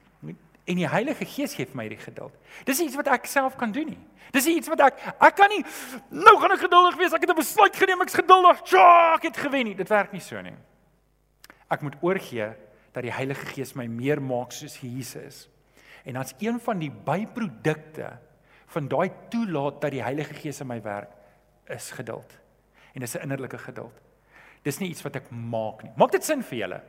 En 0.67 0.77
die 0.77 0.89
Heilige 0.89 1.25
Gees 1.25 1.55
gee 1.55 1.67
vir 1.67 1.79
my 1.79 1.87
die 1.89 2.01
geduld. 2.01 2.35
Dis 2.67 2.81
iets 2.83 2.97
wat 2.99 3.07
ek 3.15 3.29
self 3.31 3.55
kan 3.59 3.73
doen 3.73 3.93
nie. 3.93 4.01
Dis 4.35 4.49
iets 4.51 4.69
wat 4.69 4.81
ek 4.89 5.03
ek 5.23 5.37
kan 5.39 5.53
nie 5.53 5.63
nou 6.11 6.35
gaan 6.43 6.57
ek 6.57 6.65
geduldig 6.67 6.97
wees. 6.99 7.13
Ek 7.15 7.23
het 7.23 7.31
'n 7.31 7.39
besluit 7.39 7.77
geneem, 7.77 8.03
ek's 8.03 8.19
geduldig. 8.19 8.63
Tja, 8.63 9.15
ek 9.15 9.23
het 9.31 9.37
gewen 9.37 9.65
nie. 9.65 9.75
Dit 9.75 9.89
werk 9.89 10.13
nie 10.13 10.21
so 10.21 10.41
nie. 10.43 10.57
Ek 11.71 11.83
moet 11.83 11.95
oorgee 12.03 12.55
dat 12.93 13.03
die 13.03 13.13
Heilige 13.13 13.47
Gees 13.47 13.75
my 13.75 13.87
meer 13.87 14.21
maak 14.23 14.53
soos 14.53 14.79
Jesus. 14.81 15.49
En 16.05 16.15
dan's 16.15 16.35
een 16.39 16.61
van 16.61 16.79
die 16.79 16.91
byprodukte 16.91 18.19
van 18.67 18.89
daai 18.89 19.11
toelaat 19.31 19.81
dat 19.81 19.91
die 19.91 20.03
Heilige 20.03 20.35
Gees 20.35 20.61
in 20.61 20.67
my 20.67 20.83
werk 20.83 21.11
is 21.69 21.91
geduld. 21.91 22.39
En 22.95 23.01
dis 23.01 23.15
'n 23.15 23.23
innerlike 23.23 23.59
geduld. 23.59 24.01
Dis 24.63 24.79
nie 24.79 24.89
iets 24.89 25.03
wat 25.03 25.17
ek 25.17 25.31
maak 25.31 25.83
nie. 25.83 25.93
Maak 25.97 26.11
dit 26.13 26.25
sin 26.25 26.43
vir 26.43 26.59
julle? 26.59 26.81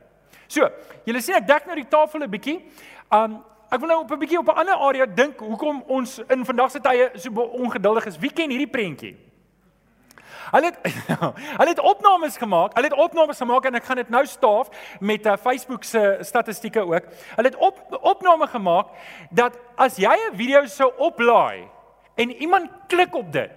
So, 0.48 0.70
julle 1.04 1.20
sien 1.20 1.34
ek 1.34 1.46
dek 1.46 1.66
nou 1.66 1.76
die 1.76 1.88
tafel 1.88 2.22
'n 2.22 2.30
bietjie. 2.30 2.64
Um 3.10 3.44
ek 3.68 3.80
wil 3.80 3.88
nou 3.88 4.00
op 4.00 4.12
'n 4.12 4.18
bietjie 4.18 4.38
op 4.38 4.48
'n 4.48 4.58
ander 4.64 4.74
area 4.74 5.06
dink 5.06 5.40
hoekom 5.40 5.82
ons 5.86 6.18
in 6.28 6.44
vandag 6.44 6.70
se 6.70 6.80
tye 6.80 7.10
so 7.14 7.30
ongeduldig 7.30 8.06
is. 8.06 8.18
Wie 8.18 8.32
ken 8.32 8.50
hierdie 8.50 8.70
prentjie? 8.70 9.16
Hulle 10.50 10.64
het 10.64 10.78
hulle 11.58 11.68
het 11.68 11.80
opnames 11.80 12.36
gemaak. 12.36 12.74
Hulle 12.74 12.88
het 12.88 12.96
opnames 12.96 13.38
gemaak 13.38 13.64
en 13.64 13.74
ek 13.74 13.84
gaan 13.84 14.00
dit 14.00 14.08
nou 14.08 14.24
staaf 14.26 14.70
met 15.00 15.26
uh, 15.26 15.36
Facebook 15.36 15.84
se 15.84 16.18
statistieke 16.20 16.80
ook. 16.80 17.04
Hulle 17.36 17.48
het 17.48 17.56
op 17.56 17.98
opname 18.00 18.46
gemaak 18.46 18.86
dat 19.30 19.58
as 19.76 19.96
jy 19.96 20.14
'n 20.30 20.36
video 20.36 20.66
sou 20.66 20.92
oplaai 20.96 21.68
en 22.14 22.32
iemand 22.32 22.70
klik 22.86 23.14
op 23.14 23.32
dit 23.32 23.50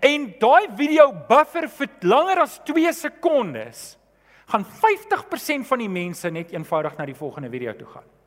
en 0.00 0.34
daai 0.38 0.66
video 0.76 1.12
buffer 1.28 1.68
vir 1.68 1.88
langer 2.00 2.40
as 2.40 2.60
2 2.64 2.92
sekondes 2.92 3.98
gaan 4.46 4.64
50% 4.64 5.66
van 5.66 5.78
die 5.78 5.88
mense 5.88 6.30
net 6.30 6.52
eenvoudig 6.52 6.96
na 6.96 7.04
die 7.04 7.14
volgende 7.14 7.50
video 7.50 7.76
toe 7.76 7.86
gaan. 7.86 8.17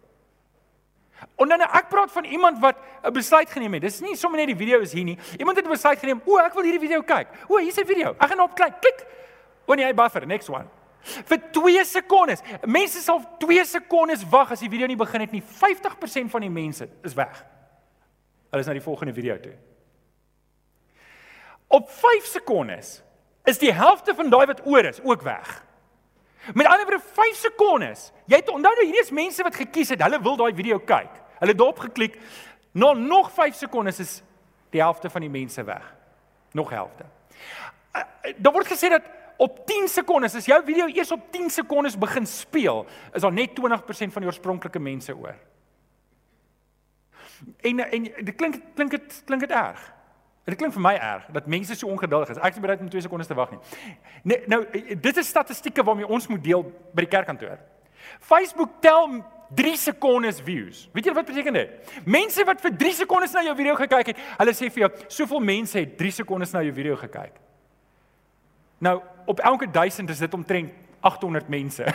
En 1.36 1.48
dan 1.48 1.62
ek 1.62 1.90
praat 1.90 2.12
van 2.12 2.24
iemand 2.24 2.60
wat 2.60 2.78
'n 3.04 3.14
besluit 3.14 3.52
geneem 3.52 3.74
het. 3.74 3.82
Dis 3.82 4.00
nie 4.00 4.16
sommer 4.16 4.40
net 4.40 4.48
die 4.48 4.66
video 4.66 4.80
is 4.80 4.94
hier 4.94 5.04
nie. 5.04 5.18
Iemand 5.38 5.58
het 5.58 5.66
'n 5.66 5.70
besluit 5.70 6.00
geneem. 6.00 6.22
O, 6.26 6.38
ek 6.38 6.54
wil 6.54 6.64
hierdie 6.64 6.80
video 6.80 7.02
kyk. 7.02 7.28
O, 7.48 7.58
hier's 7.58 7.78
'n 7.78 7.86
video. 7.86 8.16
Ek 8.20 8.30
gaan 8.30 8.40
op 8.40 8.56
klik. 8.56 8.74
Klik. 8.80 9.06
O 9.66 9.74
nee, 9.74 9.86
hy 9.86 9.94
buffer. 9.94 10.26
Next 10.28 10.50
one. 10.50 10.66
Vir 11.02 11.52
2 11.52 11.86
sekondes. 11.86 12.42
Mense 12.66 13.02
sal 13.02 13.22
2 13.38 13.66
sekondes 13.66 14.24
wag 14.30 14.52
as 14.52 14.60
die 14.60 14.70
video 14.70 14.88
nie 14.88 14.96
begin 14.96 15.22
het 15.22 15.32
nie. 15.32 15.44
50% 15.44 16.32
van 16.32 16.42
die 16.42 16.50
mense 16.50 16.90
is 17.04 17.14
weg. 17.14 17.46
Hulle 18.50 18.62
is 18.62 18.68
na 18.68 18.74
die 18.74 18.82
volgende 18.82 19.14
video 19.14 19.40
toe. 19.40 19.54
Op 21.68 21.90
5 21.90 22.26
sekondes 22.26 23.02
is 23.44 23.58
die 23.58 23.74
helfte 23.74 24.16
van 24.16 24.30
daai 24.30 24.46
wat 24.46 24.66
oor 24.66 24.86
is 24.86 25.00
ook 25.04 25.22
weg. 25.22 25.66
Met 26.54 26.66
ander 26.66 26.86
woorde 26.86 27.04
5 27.14 27.36
sekondes. 27.36 28.12
Jy 28.26 28.42
het 28.42 28.50
onthou 28.50 28.74
nou 28.74 28.86
hierdie 28.86 29.04
is 29.04 29.14
mense 29.14 29.44
wat 29.44 29.56
gekies 29.56 29.94
het, 29.94 30.02
hulle 30.02 30.22
wil 30.22 30.38
daai 30.40 30.54
video 30.58 30.80
kyk. 30.80 31.20
Hulle 31.40 31.54
het 31.54 31.58
daarop 31.60 31.80
geklik. 31.86 32.18
Nou 32.72 32.96
nog 32.98 33.32
5 33.32 33.56
sekondes 33.56 34.00
is 34.00 34.22
die 34.74 34.82
helfte 34.82 35.10
van 35.10 35.22
die 35.22 35.30
mense 35.30 35.64
weg. 35.64 35.86
Nog 36.58 36.70
helfte. 36.70 37.06
Uh, 37.96 38.04
daar 38.38 38.54
word 38.54 38.72
gesê 38.72 38.90
dat 38.90 39.08
op 39.42 39.66
10 39.68 39.88
sekondes 39.90 40.36
as 40.36 40.46
jou 40.46 40.60
video 40.66 40.88
eers 40.88 41.12
op 41.12 41.32
10 41.32 41.50
sekondes 41.50 41.98
begin 41.98 42.28
speel, 42.28 42.86
is 43.14 43.22
daar 43.22 43.34
net 43.34 43.58
20% 43.58 44.14
van 44.14 44.22
die 44.22 44.30
oorspronklike 44.30 44.80
mense 44.80 45.16
oor. 45.16 45.36
En 47.62 47.80
en 47.80 48.04
dit 48.04 48.36
klink 48.36 48.62
klink 48.76 48.92
dit 48.92 49.22
klink 49.26 49.42
dit 49.42 49.52
erg. 49.52 49.82
Dit 50.46 50.58
klink 50.58 50.74
vir 50.74 50.82
my 50.82 50.94
erg 50.98 51.28
dat 51.36 51.48
mense 51.48 51.76
so 51.78 51.88
ongeduldig 51.88 52.34
is. 52.34 52.40
Ek 52.42 52.56
is 52.56 52.64
bereid 52.64 52.82
om 52.82 52.90
2 52.90 53.04
sekondes 53.06 53.30
te 53.30 53.38
wag 53.38 53.52
nie. 53.54 53.60
Nee, 54.24 54.42
nou 54.50 54.64
dit 54.72 55.18
is 55.18 55.28
statistieke 55.28 55.84
waarmee 55.86 56.08
ons 56.08 56.28
moet 56.28 56.42
deel 56.44 56.66
by 56.96 57.06
die 57.06 57.12
kerkkantoor. 57.12 57.60
Facebook 58.26 58.80
tel 58.82 59.22
3 59.56 59.76
sekondes 59.78 60.40
views. 60.42 60.88
Weet 60.96 61.10
jy 61.10 61.14
wat 61.14 61.28
beteken 61.28 61.54
dit? 61.60 61.94
Mense 62.10 62.46
wat 62.48 62.62
vir 62.64 62.74
3 62.80 62.94
sekondes 63.04 63.36
na 63.36 63.44
jou 63.46 63.56
video 63.60 63.76
gekyk 63.78 64.14
het, 64.14 64.22
hulle 64.40 64.56
sê 64.58 64.72
vir 64.72 64.86
jou, 64.86 64.92
soveel 65.22 65.44
mense 65.52 65.78
het 65.78 65.94
3 66.00 66.14
sekondes 66.22 66.56
na 66.56 66.64
jou 66.66 66.74
video 66.74 66.98
gekyk. 66.98 67.36
Nou, 68.82 68.96
op 69.30 69.44
elke 69.46 69.68
1000 69.70 70.10
is 70.10 70.24
dit 70.24 70.34
omtrent 70.34 70.74
800 71.06 71.50
mense. 71.50 71.86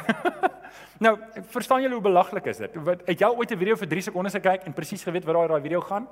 nou, 1.04 1.16
verstaan 1.50 1.82
julle 1.82 1.98
hoe 1.98 2.04
belaglik 2.04 2.46
is 2.52 2.62
dit? 2.62 2.78
Wat 2.86 3.02
het 3.08 3.24
jy 3.24 3.30
ooit 3.32 3.50
'n 3.50 3.58
video 3.58 3.76
vir 3.76 3.88
3 3.88 4.06
sekondes 4.10 4.38
gekyk 4.38 4.66
en 4.66 4.76
presies 4.76 5.02
geweet 5.02 5.24
wat 5.24 5.48
daai 5.48 5.62
video 5.62 5.80
gaan? 5.80 6.06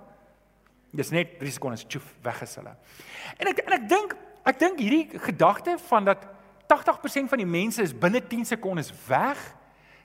Dis 0.95 1.11
net 1.11 1.39
3 1.41 1.57
sekondes 1.57 1.85
tjoef 1.91 2.07
weg 2.23 2.43
is 2.47 2.55
hulle. 2.61 2.75
En 3.41 3.51
ek 3.51 3.65
en 3.65 3.77
ek 3.79 3.89
dink 3.91 4.15
ek 4.45 4.61
dink 4.61 4.81
hierdie 4.83 5.19
gedagte 5.25 5.77
van 5.89 6.07
dat 6.07 6.27
80% 6.71 7.31
van 7.33 7.41
die 7.41 7.49
mense 7.49 7.83
is 7.83 7.95
binne 7.97 8.21
10 8.21 8.45
sekondes 8.55 8.93
weg 9.09 9.41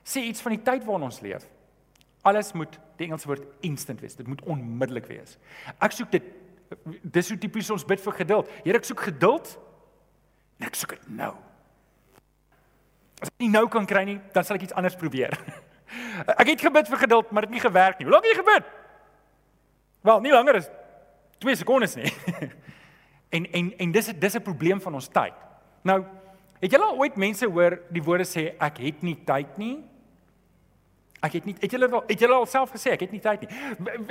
sê 0.03 0.24
iets 0.25 0.41
van 0.41 0.55
die 0.55 0.63
tyd 0.63 0.86
waarin 0.88 1.08
ons 1.10 1.22
leef. 1.22 1.46
Alles 2.25 2.51
moet 2.58 2.79
die 2.98 3.08
Engelse 3.08 3.29
woord 3.29 3.46
instant 3.65 4.01
wees. 4.01 4.17
Dit 4.17 4.27
moet 4.27 4.41
onmiddellik 4.43 5.08
wees. 5.12 5.38
Ek 5.79 5.93
soek 5.96 6.12
dit 6.12 6.25
dis 7.03 7.29
so 7.29 7.38
tipies 7.39 7.69
ons 7.74 7.86
bid 7.88 8.01
vir 8.01 8.17
geduld. 8.24 8.50
Here, 8.65 8.77
ek 8.77 8.88
soek 8.88 9.05
geduld. 9.10 9.53
En 10.60 10.67
ek 10.67 10.77
soek 10.77 10.98
dit 10.98 11.08
nou. 11.22 11.31
As 13.19 13.31
ek 13.31 13.46
nie 13.46 13.51
nou 13.51 13.65
kan 13.72 13.88
kry 13.89 14.03
nie, 14.08 14.19
dan 14.36 14.46
sal 14.48 14.60
ek 14.60 14.67
iets 14.67 14.75
anders 14.77 14.98
probeer. 15.00 15.36
Ek 16.41 16.51
het 16.51 16.62
gebid 16.62 16.86
vir 16.91 17.00
geduld, 17.01 17.31
maar 17.34 17.46
dit 17.46 17.50
het 17.50 17.58
nie 17.58 17.63
gewerk 17.63 17.98
nie. 17.98 18.05
Hoe 18.05 18.13
lank 18.13 18.25
het 18.27 18.36
jy 18.36 18.39
gebid? 18.43 18.67
Wel, 20.05 20.19
nie 20.22 20.34
langer 20.36 20.60
as 20.60 20.67
2 21.39 21.55
sekondes 21.55 21.96
nie. 21.96 22.12
en 23.36 23.46
en 23.51 23.74
en 23.77 23.91
dis 23.91 24.12
dis 24.13 24.36
'n 24.36 24.41
probleem 24.43 24.81
van 24.81 24.93
ons 24.93 25.08
tyd. 25.08 25.34
Nou, 25.84 26.03
het 26.60 26.72
julle 26.72 26.86
al 26.86 26.98
ooit 26.98 27.15
mense 27.15 27.46
hoor 27.46 27.79
die 27.89 28.03
woorde 28.03 28.27
sê 28.27 28.53
ek 28.60 28.77
het 28.77 29.01
nie 29.01 29.15
tyd 29.25 29.58
nie? 29.58 29.77
Ek 31.19 31.34
het 31.36 31.46
nie 31.46 31.55
het 31.60 31.72
julle 31.72 31.88
al 31.91 32.03
het 32.08 32.19
julle 32.19 32.36
al 32.36 32.46
self 32.48 32.72
gesê 32.72 32.93
ek 32.96 33.01
het 33.03 33.12
nie 33.12 33.19
tyd 33.19 33.41
nie. 33.43 33.50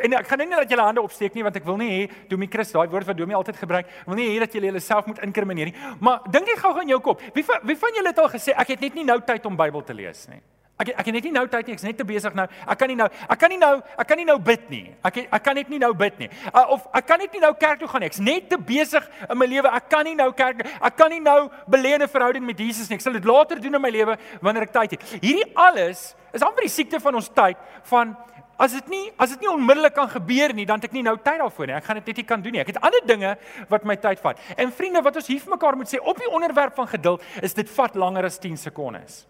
En 0.04 0.12
ek 0.18 0.28
gaan 0.28 0.38
nie 0.42 0.48
net 0.48 0.58
dat 0.64 0.70
julle 0.70 0.84
hande 0.84 1.02
opsteek 1.02 1.34
nie 1.34 1.44
want 1.44 1.56
ek 1.56 1.64
wil 1.64 1.78
nie 1.80 1.88
hê 1.88 2.02
Domie 2.28 2.48
Chris 2.52 2.72
daai 2.72 2.88
woord 2.88 3.08
wat 3.08 3.16
Domie 3.16 3.36
altyd 3.36 3.56
gebruik, 3.56 3.88
wil 4.06 4.18
nie 4.18 4.28
hê 4.28 4.38
dat 4.44 4.52
julle 4.52 4.72
jouself 4.72 5.06
moet 5.06 5.22
inkrimineer 5.24 5.70
nie. 5.70 5.76
Maar 6.00 6.28
dink 6.28 6.46
net 6.46 6.60
gou-gou 6.60 6.82
in 6.84 6.88
jou 6.88 7.00
kop. 7.00 7.24
Wie 7.34 7.44
van 7.44 7.64
wie 7.64 7.76
van 7.76 7.96
julle 7.96 8.12
het 8.12 8.18
al 8.18 8.28
gesê 8.28 8.52
ek 8.56 8.74
het 8.74 8.80
net 8.80 8.94
nie 8.94 9.04
nou 9.08 9.20
tyd 9.24 9.46
om 9.46 9.56
Bybel 9.56 9.84
te 9.84 9.96
lees 9.96 10.26
nie? 10.28 10.40
Ek 10.78 10.92
ek 10.94 11.08
het 11.08 11.14
net 11.16 11.24
nie 11.26 11.32
nou 11.34 11.42
tyd 11.50 11.66
nie, 11.66 11.74
ek's 11.74 11.82
net 11.82 11.96
te 11.98 12.04
besig 12.06 12.34
nou. 12.38 12.44
Ek 12.46 12.78
kan 12.78 12.90
nie 12.90 12.96
nou, 12.98 13.08
ek 13.10 13.40
kan 13.40 13.50
nie 13.50 13.58
nou, 13.58 13.72
ek 13.98 14.06
kan 14.06 14.20
nie 14.20 14.26
nou 14.28 14.36
bid 14.38 14.68
nie. 14.70 14.84
Ek 15.02 15.16
ek 15.24 15.42
kan 15.42 15.56
net 15.58 15.72
nie 15.72 15.80
nou 15.82 15.90
bid 15.98 16.20
nie. 16.22 16.28
Uh, 16.52 16.64
of 16.76 16.84
ek 16.94 17.08
kan 17.08 17.18
net 17.18 17.34
nie 17.34 17.42
nou 17.42 17.50
kerk 17.58 17.80
toe 17.82 17.88
gaan 17.90 18.04
nie. 18.04 18.10
Ek's 18.12 18.22
net 18.22 18.46
te 18.52 18.58
besig 18.62 19.08
in 19.26 19.40
my 19.40 19.48
lewe. 19.50 19.72
Ek 19.74 19.88
kan 19.90 20.06
nie 20.06 20.14
nou 20.18 20.28
kerk 20.38 20.62
ek 20.62 20.96
kan 20.96 21.10
nie 21.10 21.18
nou 21.24 21.48
beleene 21.66 22.06
verhouding 22.06 22.46
met 22.46 22.60
Jesus 22.62 22.86
nie. 22.86 22.98
Ek 23.00 23.02
sal 23.02 23.18
dit 23.18 23.26
later 23.26 23.58
doen 23.58 23.74
in 23.74 23.82
my 23.82 23.90
lewe 23.90 24.14
wanneer 24.40 24.68
ek 24.68 24.74
tyd 24.76 24.94
het. 24.94 25.06
Hierdie 25.18 25.48
alles 25.58 26.12
is 26.30 26.44
amper 26.46 26.66
die 26.68 26.70
siekte 26.70 27.00
van 27.02 27.18
ons 27.18 27.30
tyd 27.34 27.58
van 27.90 28.14
as 28.58 28.74
dit 28.74 28.92
nie 28.92 29.04
as 29.18 29.32
dit 29.34 29.42
nie 29.42 29.50
onmiddellik 29.50 29.94
kan 29.96 30.10
gebeur 30.10 30.54
nie, 30.54 30.66
dan 30.66 30.78
het 30.78 30.90
ek 30.90 30.94
nie 30.94 31.04
nou 31.06 31.16
tyd 31.16 31.40
daarvoor 31.42 31.70
nie. 31.70 31.76
Ek 31.78 31.88
gaan 31.88 31.98
dit 31.98 32.12
net 32.12 32.22
nie 32.22 32.26
kan 32.28 32.44
doen 32.44 32.54
nie. 32.54 32.62
Ek 32.62 32.70
het 32.70 32.78
ander 32.82 33.02
dinge 33.06 33.34
wat 33.70 33.86
my 33.86 33.98
tyd 33.98 34.22
vat. 34.22 34.38
En 34.54 34.70
vriende, 34.74 35.02
wat 35.02 35.18
ons 35.18 35.30
hier 35.30 35.42
vir 35.42 35.54
mekaar 35.54 35.78
moet 35.78 35.90
sê 35.90 35.98
op 36.02 36.22
die 36.22 36.30
onderwerp 36.30 36.78
van 36.78 36.90
geduld, 36.94 37.26
is 37.42 37.58
dit 37.58 37.70
vat 37.78 37.98
langer 37.98 38.30
as 38.30 38.38
10 38.42 38.58
sekondes. 38.68 39.24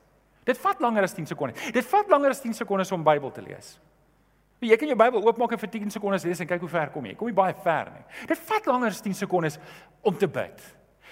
Dit 0.49 0.61
vat 0.63 0.81
langer 0.81 1.05
as 1.05 1.15
10 1.17 1.29
sekondes. 1.29 1.69
Dit 1.75 1.87
vat 1.91 2.09
langer 2.09 2.33
as 2.33 2.41
10 2.41 2.57
sekondes 2.63 2.93
om 2.97 3.05
Bybel 3.05 3.33
te 3.37 3.45
lees. 3.45 3.75
Jy 4.65 4.77
kan 4.81 4.91
jou 4.91 4.97
Bybel 4.99 5.23
oopmaak 5.23 5.53
en 5.55 5.61
vir 5.61 5.71
10 5.77 5.93
sekondes 5.95 6.25
lees 6.27 6.41
en 6.43 6.49
kyk 6.51 6.65
hoe 6.65 6.73
ver 6.73 6.91
kom 6.95 7.07
jy. 7.07 7.15
Kom 7.19 7.29
jy 7.31 7.37
baie 7.37 7.55
ver 7.63 7.93
nie. 7.95 8.05
Dit 8.31 8.41
vat 8.49 8.67
langer 8.71 8.97
as 8.97 9.05
10 9.05 9.21
sekondes 9.21 9.61
om 10.03 10.17
te 10.19 10.27
bid. 10.27 10.65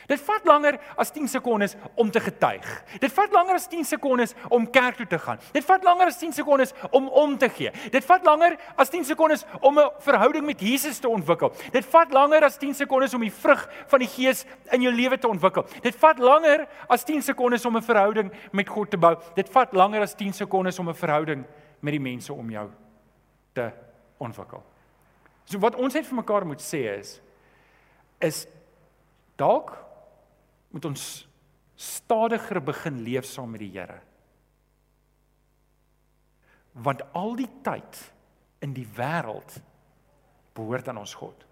Dit 0.06 0.20
vat 0.20 0.44
langer 0.44 0.78
as 0.96 1.10
10 1.10 1.28
sekondes 1.28 1.76
om 1.94 2.10
te 2.10 2.20
getuig. 2.20 2.84
Dit 3.00 3.12
vat 3.12 3.32
langer 3.32 3.54
as 3.58 3.66
10 3.68 3.84
sekondes 3.84 4.34
om 4.48 4.70
kerk 4.70 4.96
toe 4.96 5.06
te 5.06 5.18
gaan. 5.18 5.38
Dit 5.52 5.64
vat 5.64 5.84
langer 5.84 6.06
as 6.06 6.18
10 6.18 6.32
sekondes 6.32 6.74
om 6.90 7.08
om 7.08 7.38
te 7.38 7.48
gee. 7.48 7.72
Dit 7.90 8.04
vat 8.04 8.24
langer 8.24 8.56
as 8.76 8.90
10 8.90 9.04
sekondes 9.04 9.44
om 9.60 9.78
'n 9.78 9.90
verhouding 9.98 10.46
met 10.46 10.60
Jesus 10.60 10.98
te 10.98 11.08
ontwikkel. 11.08 11.52
Dit 11.72 11.84
vat 11.84 12.12
langer 12.12 12.44
as 12.44 12.56
10 12.56 12.74
sekondes 12.74 13.14
om 13.14 13.20
die 13.20 13.32
vrug 13.32 13.68
van 13.86 13.98
die 13.98 14.08
Gees 14.08 14.44
in 14.70 14.82
jou 14.82 14.94
lewe 14.94 15.18
te 15.18 15.28
ontwikkel. 15.28 15.66
Dit 15.82 15.96
vat 15.96 16.18
langer 16.18 16.68
as 16.88 17.04
10 17.04 17.22
sekondes 17.22 17.64
om 17.66 17.76
'n 17.76 17.82
verhouding 17.82 18.32
met 18.52 18.68
God 18.68 18.90
te 18.90 18.98
bou. 18.98 19.16
Dit 19.34 19.48
vat 19.48 19.72
langer 19.72 20.00
as 20.00 20.14
10 20.14 20.32
sekondes 20.32 20.78
om 20.78 20.88
'n 20.88 20.94
verhouding 20.94 21.44
met 21.80 21.92
die 21.92 22.00
mense 22.00 22.32
om 22.32 22.50
jou 22.50 22.70
te 23.52 23.72
ontwikkel. 24.18 24.62
So 25.44 25.58
wat 25.58 25.74
ons 25.74 25.94
net 25.94 26.06
vir 26.06 26.16
mekaar 26.16 26.46
moet 26.46 26.62
sê 26.62 26.98
is 26.98 27.20
is 28.20 28.46
dalk 29.36 29.85
moet 30.74 30.84
ons 30.88 31.06
stadiger 31.76 32.60
begin 32.64 33.02
leef 33.04 33.28
saam 33.28 33.52
met 33.52 33.62
die 33.64 33.72
Here. 33.74 34.00
Want 36.72 37.02
al 37.16 37.36
die 37.38 37.48
tyd 37.64 38.00
in 38.64 38.72
die 38.76 38.86
wêreld 38.96 39.58
behoort 40.56 40.88
aan 40.88 41.00
ons 41.00 41.14
God. 41.16 41.44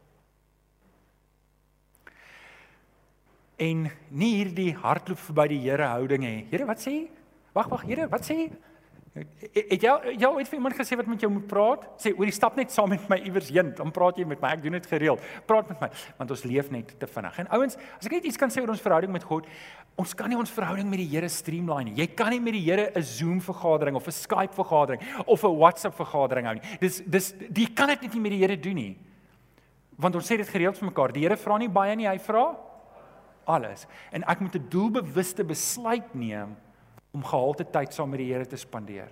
En 3.60 3.86
nie 4.10 4.32
hierdie 4.40 4.72
hardloop 4.74 5.20
verby 5.28 5.48
die 5.54 5.62
Here 5.66 5.92
houding 5.92 6.24
hê. 6.26 6.36
Here, 6.50 6.66
wat 6.68 6.82
sê 6.82 6.96
jy? 6.96 7.04
Wag, 7.54 7.68
wag, 7.70 7.84
Here, 7.86 8.08
wat 8.12 8.26
sê 8.26 8.38
jy? 8.42 8.48
Het 9.14 9.78
jy 9.78 9.90
jy 10.18 10.26
ooit 10.26 10.48
vir 10.50 10.56
iemand 10.58 10.74
gesê 10.74 10.96
wat 10.98 11.06
met 11.06 11.22
jou 11.22 11.28
moet 11.30 11.44
praat? 11.46 11.84
Sê 12.02 12.10
oor 12.16 12.26
die 12.26 12.34
stap 12.34 12.56
net 12.58 12.72
saam 12.74 12.90
met 12.90 13.04
my 13.06 13.20
iewers 13.22 13.52
heen, 13.54 13.70
dan 13.78 13.92
praat 13.94 14.18
jy 14.18 14.24
met 14.26 14.40
my. 14.42 14.50
Ek 14.56 14.64
doen 14.64 14.74
dit 14.74 14.88
gereeld. 14.90 15.22
Praat 15.46 15.70
met 15.70 15.84
my, 15.84 15.88
want 16.18 16.32
ons 16.34 16.42
leef 16.50 16.72
net 16.74 16.90
te 16.98 17.06
vinnig. 17.06 17.38
En 17.44 17.50
ouens, 17.54 17.78
as 17.78 18.08
ek 18.08 18.16
net 18.16 18.26
iets 18.26 18.40
kan 18.40 18.50
sê 18.50 18.64
oor 18.64 18.72
ons 18.74 18.82
verhouding 18.82 19.14
met 19.14 19.26
God, 19.30 19.46
ons 20.02 20.16
kan 20.18 20.32
nie 20.32 20.38
ons 20.40 20.50
verhouding 20.50 20.90
met 20.90 20.98
die 20.98 21.06
Here 21.12 21.30
streamline 21.30 21.92
nie. 21.92 22.00
Jy 22.02 22.08
kan 22.18 22.34
nie 22.34 22.42
met 22.42 22.58
die 22.58 22.64
Here 22.66 22.90
'n 22.90 23.06
Zoom 23.06 23.38
vergadering 23.40 23.94
of 23.94 24.08
'n 24.08 24.18
Skype 24.18 24.52
vergadering 24.52 25.00
of 25.26 25.44
'n 25.44 25.58
WhatsApp 25.62 25.94
vergadering 25.94 26.46
hou 26.46 26.54
nie. 26.54 26.78
Dis 26.80 27.00
dis 27.06 27.34
jy 27.54 27.70
kan 27.72 27.86
dit 27.94 28.02
net 28.02 28.14
nie 28.14 28.20
met 28.20 28.32
die 28.32 28.42
Here 28.42 28.56
doen 28.56 28.74
nie. 28.74 28.98
Want 29.96 30.16
ons 30.16 30.26
sê 30.26 30.36
dit 30.36 30.48
gereeld 30.48 30.76
vir 30.76 30.90
mekaar. 30.90 31.12
Die 31.12 31.22
Here 31.22 31.36
vra 31.36 31.58
nie 31.58 31.68
baie 31.68 31.94
nie, 31.94 32.08
hy 32.08 32.18
vra 32.18 32.56
alles. 33.46 33.86
En 34.10 34.24
ek 34.24 34.40
moet 34.40 34.56
'n 34.56 34.68
doelbewuste 34.68 35.44
besluit 35.44 36.14
neem 36.14 36.56
om 37.14 37.24
gehalte 37.24 37.66
tyd 37.70 37.94
saam 37.94 38.10
met 38.10 38.20
die 38.22 38.32
Here 38.32 38.46
te 38.46 38.58
spandeer. 38.58 39.10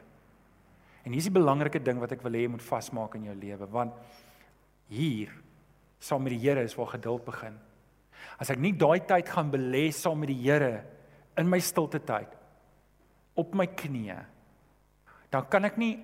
En 1.03 1.15
hier 1.15 1.23
is 1.23 1.31
die 1.31 1.35
belangrike 1.35 1.81
ding 1.83 2.01
wat 2.03 2.15
ek 2.15 2.23
wil 2.23 2.35
hê 2.37 2.45
jy 2.45 2.53
moet 2.55 2.65
vasmaak 2.67 3.15
in 3.19 3.29
jou 3.31 3.37
lewe, 3.39 3.69
want 3.71 3.95
hier 4.93 5.31
saam 6.03 6.25
met 6.27 6.35
die 6.35 6.43
Here 6.43 6.63
is 6.67 6.77
waar 6.79 6.93
geduld 6.97 7.25
begin. 7.27 7.57
As 8.43 8.51
ek 8.51 8.61
nie 8.63 8.75
daai 8.79 9.03
tyd 9.07 9.31
gaan 9.31 9.51
belê 9.51 9.89
saam 9.95 10.21
met 10.23 10.31
die 10.31 10.41
Here 10.43 10.83
in 11.39 11.49
my 11.51 11.59
stilte 11.63 12.03
tyd 12.03 12.39
op 13.39 13.55
my 13.57 13.67
knieë, 13.67 14.19
dan 15.33 15.47
kan 15.49 15.65
ek 15.65 15.79
nie 15.81 15.95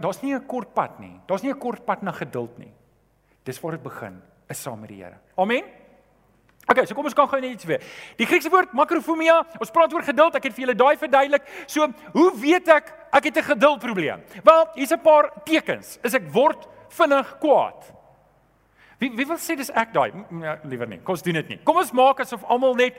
daar's 0.00 0.22
nie 0.22 0.34
'n 0.34 0.46
kort 0.46 0.74
pad 0.74 0.98
nie. 1.00 1.20
Daar's 1.26 1.42
nie 1.42 1.52
'n 1.52 1.58
kort 1.58 1.84
pad 1.84 2.02
na 2.02 2.12
geduld 2.12 2.58
nie. 2.58 2.72
Dis 3.44 3.60
waar 3.60 3.72
dit 3.72 3.82
begin, 3.82 4.22
is 4.48 4.62
saam 4.62 4.80
met 4.80 4.88
die 4.88 5.02
Here. 5.02 5.18
Amen. 5.36 5.77
Okay, 6.68 6.84
so 6.84 6.94
kom 6.94 7.06
ons 7.08 7.16
kan 7.16 7.28
gou 7.28 7.38
net 7.40 7.54
iets 7.56 7.64
weer. 7.64 7.84
Die 8.18 8.26
Griekse 8.28 8.50
woord 8.52 8.74
makrofomia, 8.76 9.38
ons 9.56 9.70
praat 9.72 9.92
oor 9.96 10.04
geduld. 10.04 10.34
Ek 10.36 10.48
het 10.50 10.52
vir 10.56 10.66
julle 10.66 10.76
daai 10.76 10.98
verduidelik. 11.00 11.46
So, 11.66 11.86
hoe 12.12 12.30
weet 12.36 12.68
ek 12.68 12.92
ek 13.10 13.24
het 13.24 13.38
'n 13.38 13.48
geduldprobleem? 13.54 14.20
Wel, 14.44 14.68
hier's 14.74 14.92
'n 14.92 15.00
paar 15.00 15.30
tekens. 15.44 15.98
Is 16.02 16.14
ek 16.14 16.28
word 16.32 16.68
vinnig 16.90 17.38
kwaad. 17.40 17.94
Wie 18.98 19.10
wie 19.16 19.26
wil 19.26 19.38
sê 19.38 19.56
dis 19.56 19.70
ek 19.70 19.92
daai? 19.92 20.12
Ja, 20.42 20.58
liewer 20.64 20.88
nie. 20.88 20.98
Kom 20.98 21.14
ons 21.14 21.22
doen 21.22 21.34
dit 21.34 21.48
nie. 21.48 21.58
Kom 21.64 21.76
ons 21.76 21.92
maak 21.92 22.20
asof 22.20 22.44
almal 22.44 22.74
net 22.74 22.94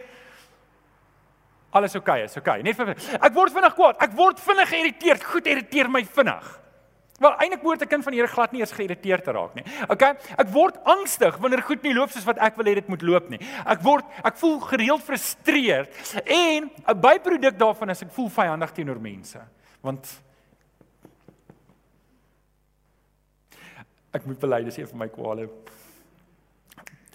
alles 1.72 1.96
oukei 1.96 2.24
okay 2.24 2.24
is. 2.24 2.38
Oukei. 2.38 2.60
Okay. 2.60 2.64
Net 2.64 2.76
vir 2.76 3.20
Ek 3.22 3.34
word 3.34 3.54
vinnig 3.54 3.76
kwaad. 3.76 4.02
Ek 4.02 4.16
word 4.18 4.40
vinnig 4.40 4.70
geïrriteerd. 4.70 5.24
Goed 5.24 5.46
irriteer 5.46 5.90
my 5.90 6.04
vinnig. 6.04 6.60
Wel, 7.20 7.36
eintlik 7.36 7.62
moet 7.62 7.82
'n 7.82 7.88
kind 7.88 8.04
van 8.04 8.12
die 8.12 8.22
Here 8.22 8.32
glad 8.32 8.52
nie 8.52 8.62
eens 8.62 8.72
geïrriteerd 8.72 9.24
te 9.24 9.32
raak 9.32 9.54
nie. 9.54 9.64
Okay? 9.88 10.16
Ek 10.38 10.48
word 10.48 10.78
angstig 10.84 11.38
wanneer 11.38 11.62
goed 11.62 11.82
nie 11.84 11.94
loop 11.94 12.10
soos 12.10 12.24
wat 12.24 12.38
ek 12.38 12.56
wil 12.56 12.66
hê 12.66 12.74
dit 12.74 12.88
moet 12.88 13.02
loop 13.02 13.30
nie. 13.30 13.40
Ek 13.66 13.82
word 13.82 14.06
ek 14.24 14.38
voel 14.38 14.60
gereeld 14.60 15.04
frustreerd 15.04 15.90
en 16.26 16.72
'n 16.88 17.00
byproduk 17.02 17.58
daarvan 17.58 17.90
is 17.90 18.02
ek 18.02 18.12
voel 18.12 18.30
vyandig 18.30 18.72
teenoor 18.72 19.02
mense. 19.02 19.40
Want 19.82 20.22
ek 24.14 24.26
moet 24.26 24.40
bely 24.40 24.64
dis 24.64 24.78
een 24.78 24.88
van 24.88 24.98
my 24.98 25.08
kwale. 25.08 25.50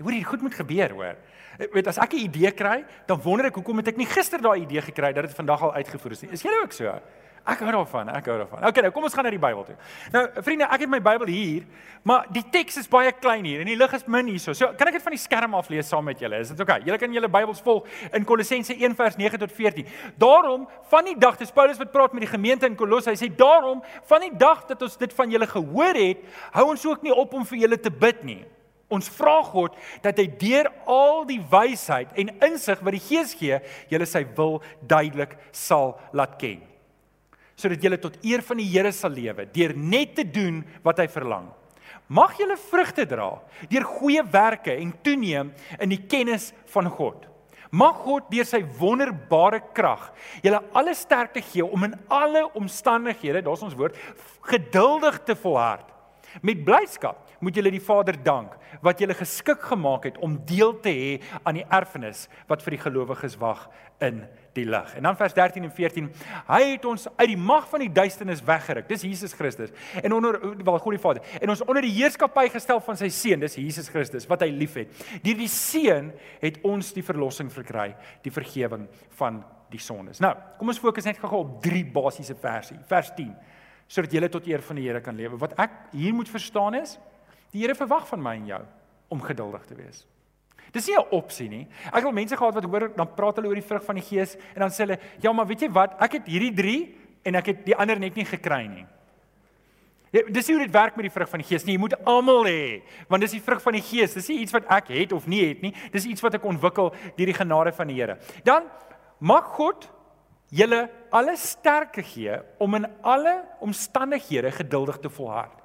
Hoor 0.02 0.12
hier 0.12 0.26
goed 0.26 0.42
moet 0.42 0.54
gebeur 0.54 0.90
hoor. 0.90 1.16
Ek 1.58 1.75
weet 1.75 1.87
as 1.87 1.99
ek 1.99 2.14
'n 2.14 2.25
idee 2.28 2.50
kry, 2.50 2.84
dan 3.06 3.20
wonder 3.20 3.46
ek 3.46 3.54
hoekom 3.54 3.76
het 3.76 3.88
ek 3.88 3.96
nie 3.96 4.06
gister 4.06 4.40
daai 4.40 4.62
idee 4.62 4.80
gekry 4.80 5.12
dat 5.12 5.26
dit 5.26 5.34
vandag 5.34 5.62
al 5.62 5.75
uitgevoer 5.75 6.12
is 6.12 6.23
nie. 6.23 6.32
Is 6.32 6.42
jy 6.42 6.50
ook 6.62 6.73
so? 6.73 7.00
Ek 7.44 7.61
hou 7.61 7.73
daarvan, 7.75 8.08
ek 8.08 8.25
hou 8.30 8.38
daarvan. 8.40 8.62
Okay, 8.70 8.82
nou 8.87 8.90
kom 8.90 9.04
ons 9.04 9.12
gaan 9.12 9.26
na 9.26 9.30
die 9.34 9.40
Bybel 9.40 9.66
toe. 9.66 9.75
Nou, 10.14 10.23
vriende, 10.46 10.64
ek 10.64 10.80
het 10.87 10.88
my 10.88 11.00
Bybel 11.04 11.28
hier, 11.28 11.66
maar 12.02 12.25
die 12.32 12.42
teks 12.49 12.78
is 12.80 12.88
baie 12.88 13.12
klein 13.12 13.44
hier 13.44 13.61
en 13.61 13.68
die 13.68 13.76
lig 13.76 13.92
is 13.99 14.06
min 14.08 14.30
hierso. 14.32 14.54
So, 14.56 14.70
kan 14.78 14.88
ek 14.88 14.96
dit 14.96 15.04
van 15.04 15.12
die 15.12 15.20
skerm 15.20 15.56
af 15.58 15.68
lees 15.68 15.90
saam 15.92 16.08
met 16.08 16.23
julle? 16.25 16.40
Is 16.40 16.54
dit 16.54 16.62
okay? 16.64 16.80
Julle 16.87 16.96
kan 17.02 17.12
julle 17.12 17.28
Bybels 17.28 17.61
volg 17.61 17.84
in 18.16 18.25
Kolossense 18.25 18.73
1 18.73 18.96
vers 18.96 19.20
9 19.20 19.42
tot 19.44 19.52
14. 19.52 19.92
Daarom, 20.16 20.64
van 20.88 21.04
die 21.04 21.18
dag, 21.20 21.37
dis 21.37 21.52
Paulus 21.52 21.76
wat 21.82 21.92
praat 21.92 22.16
met 22.16 22.25
die 22.25 22.32
gemeente 22.32 22.64
in 22.64 22.80
Kolosse. 22.80 23.12
Hy 23.12 23.20
sê 23.20 23.28
daarom, 23.28 23.84
van 24.08 24.25
die 24.25 24.32
dag 24.40 24.64
dat 24.70 24.80
ons 24.88 24.96
dit 25.04 25.12
van 25.12 25.37
julle 25.37 25.50
gehoor 25.52 26.00
het, 26.00 26.25
hou 26.56 26.70
ons 26.70 26.88
ook 26.88 27.04
nie 27.04 27.12
op 27.12 27.37
om 27.37 27.44
vir 27.52 27.66
julle 27.66 27.76
te 27.76 27.92
bid 27.92 28.25
nie. 28.25 28.40
Ons 28.94 29.10
vra 29.12 29.40
God 29.46 29.74
dat 30.04 30.20
hy 30.20 30.28
deur 30.40 30.70
al 30.90 31.24
die 31.28 31.40
wysheid 31.50 32.14
en 32.20 32.32
insig 32.46 32.80
wat 32.84 32.96
die 32.96 33.02
Gees 33.02 33.34
gee, 33.38 33.58
julle 33.90 34.06
sy 34.08 34.24
wil 34.36 34.60
duidelik 34.80 35.36
sal 35.54 35.96
laat 36.16 36.38
ken. 36.40 36.62
Sodat 37.58 37.82
julle 37.84 38.00
tot 38.02 38.16
eer 38.26 38.42
van 38.42 38.58
die 38.58 38.70
Here 38.70 38.90
sal 38.94 39.14
lewe 39.14 39.46
deur 39.54 39.76
net 39.78 40.16
te 40.18 40.24
doen 40.26 40.62
wat 40.86 41.02
hy 41.02 41.08
verlang. 41.10 41.50
Mag 42.08 42.34
julle 42.36 42.56
vrugte 42.60 43.06
dra 43.08 43.30
deur 43.70 43.86
goeie 43.96 44.24
werke 44.32 44.74
en 44.74 44.92
toeneem 45.04 45.54
in 45.80 45.94
die 45.94 46.02
kennis 46.10 46.50
van 46.74 46.90
God. 46.92 47.30
Mag 47.74 48.04
God 48.04 48.28
deur 48.30 48.46
sy 48.46 48.60
wonderbare 48.78 49.62
krag 49.74 50.10
julle 50.44 50.60
alle 50.76 50.94
sterkte 50.94 51.42
gee 51.42 51.64
om 51.64 51.88
in 51.88 51.96
alle 52.12 52.44
omstandighede, 52.54 53.42
daar's 53.42 53.64
ons 53.66 53.74
woord, 53.78 53.96
geduldig 54.46 55.18
te 55.26 55.34
volhard. 55.38 55.88
Met 56.42 56.64
blydskap 56.66 57.24
moet 57.44 57.58
julle 57.58 57.72
die 57.74 57.82
Vader 57.82 58.16
dank 58.24 58.56
wat 58.84 59.00
julle 59.02 59.16
geskik 59.16 59.62
gemaak 59.70 60.08
het 60.08 60.18
om 60.24 60.38
deel 60.48 60.74
te 60.84 60.92
hê 60.92 61.12
aan 61.42 61.60
die 61.60 61.66
erfenis 61.68 62.26
wat 62.50 62.64
vir 62.64 62.76
die 62.76 62.82
gelowiges 62.82 63.36
wag 63.40 63.68
in 64.02 64.24
die 64.54 64.64
lig. 64.69 64.92
En 64.99 65.06
dan 65.08 65.16
vers 65.19 65.34
13 65.34 65.66
en 65.66 65.73
14, 65.75 66.10
hy 66.49 66.60
het 66.62 66.84
ons 66.86 67.06
uit 67.16 67.28
die 67.30 67.38
mag 67.38 67.66
van 67.71 67.82
die 67.82 67.90
duisternis 67.92 68.42
weggeruk. 68.47 68.86
Dis 68.90 69.02
Jesus 69.06 69.34
Christus. 69.34 69.73
En 70.02 70.14
onder 70.14 70.38
wel 70.40 70.78
God 70.78 70.95
die 70.97 71.02
Vader. 71.02 71.23
En 71.40 71.54
ons 71.54 71.64
onder 71.64 71.82
die 71.86 71.95
heerskappy 71.97 72.47
gestel 72.54 72.82
van 72.84 72.99
sy 72.99 73.10
seun, 73.14 73.42
dis 73.42 73.58
Jesus 73.58 73.90
Christus 73.90 74.28
wat 74.30 74.45
hy 74.47 74.50
liefhet. 74.54 74.95
Deur 75.25 75.40
die 75.40 75.50
seun 75.50 76.12
het 76.42 76.60
ons 76.66 76.92
die 76.95 77.06
verlossing 77.06 77.50
verkry, 77.54 77.90
die 78.23 78.34
vergifnis 78.34 78.54
van 79.19 79.42
die 79.73 79.82
sondes. 79.82 80.21
Nou, 80.23 80.32
kom 80.58 80.71
ons 80.71 80.78
fokus 80.78 81.06
net 81.08 81.19
gou 81.19 81.40
op 81.40 81.58
drie 81.64 81.82
basiese 81.90 82.36
verse. 82.38 82.76
Vers 82.90 83.10
10 83.19 83.34
sodat 83.95 84.14
jy 84.16 84.28
tot 84.32 84.47
eer 84.49 84.62
van 84.64 84.78
die 84.80 84.86
Here 84.86 85.00
kan 85.04 85.16
lewe. 85.16 85.36
Wat 85.40 85.52
ek 85.60 85.75
hier 85.92 86.14
moet 86.16 86.30
verstaan 86.32 86.78
is, 86.78 86.97
Die 87.54 87.62
Here 87.62 87.76
verwag 87.78 88.08
van 88.10 88.23
my 88.23 88.34
en 88.40 88.50
jou 88.50 88.60
om 89.14 89.23
geduldig 89.23 89.62
te 89.69 89.76
wees. 89.78 90.02
Dis 90.75 90.88
nie 90.88 90.97
'n 90.97 91.06
opsie 91.14 91.49
nie. 91.49 91.69
Ek 91.86 92.02
het 92.02 92.04
al 92.04 92.12
mense 92.12 92.36
gehad 92.36 92.54
wat 92.54 92.64
hoor 92.64 92.90
dan 92.97 93.14
praat 93.14 93.36
hulle 93.36 93.49
oor 93.49 93.54
die 93.54 93.69
vrug 93.71 93.84
van 93.84 93.95
die 93.95 94.02
Gees 94.02 94.34
en 94.54 94.60
dan 94.60 94.71
sê 94.71 94.78
hulle, 94.86 94.99
"Ja, 95.21 95.32
maar 95.32 95.47
weet 95.47 95.60
jy 95.60 95.71
wat? 95.71 95.95
Ek 96.00 96.12
het 96.12 96.26
hierdie 96.26 96.52
3 96.52 96.95
en 97.23 97.34
ek 97.34 97.47
het 97.47 97.64
die 97.64 97.76
ander 97.76 97.99
net 97.99 98.14
nie 98.17 98.25
gekry 98.25 98.67
nie." 98.67 98.86
Ja, 100.10 100.23
dis 100.30 100.47
nie 100.49 100.56
hoe 100.56 100.64
dit 100.64 100.73
werk 100.73 100.97
met 100.97 101.02
die 101.02 101.10
vrug 101.10 101.28
van 101.28 101.40
die 101.40 101.49
Gees 101.49 101.64
nie. 101.64 101.75
Jy 101.75 101.80
moet 101.80 102.04
almal 102.04 102.45
hê, 102.45 102.82
want 103.08 103.21
dis 103.21 103.32
die 103.32 103.40
vrug 103.40 103.62
van 103.62 103.73
die 103.73 103.82
Gees. 103.82 104.14
Dis 104.14 104.28
nie 104.28 104.38
iets 104.38 104.52
wat 104.52 104.64
ek 104.71 104.88
het 104.88 105.12
of 105.12 105.26
nie 105.26 105.49
het 105.49 105.62
nie. 105.62 105.75
Dis 105.90 106.06
iets 106.06 106.21
wat 106.21 106.34
ek 106.34 106.45
ontwikkel 106.45 106.95
deur 107.17 107.26
die 107.26 107.34
genade 107.34 107.73
van 107.73 107.86
die 107.86 107.97
Here. 107.97 108.19
Dan 108.45 108.62
mag 109.19 109.45
God 109.45 109.90
julle 110.50 110.90
alle 111.10 111.36
sterkte 111.36 112.02
gee 112.02 112.38
om 112.58 112.75
in 112.75 112.86
alle 113.02 113.45
omstandighede 113.60 114.52
geduldig 114.52 114.99
te 114.99 115.10
volhard. 115.10 115.63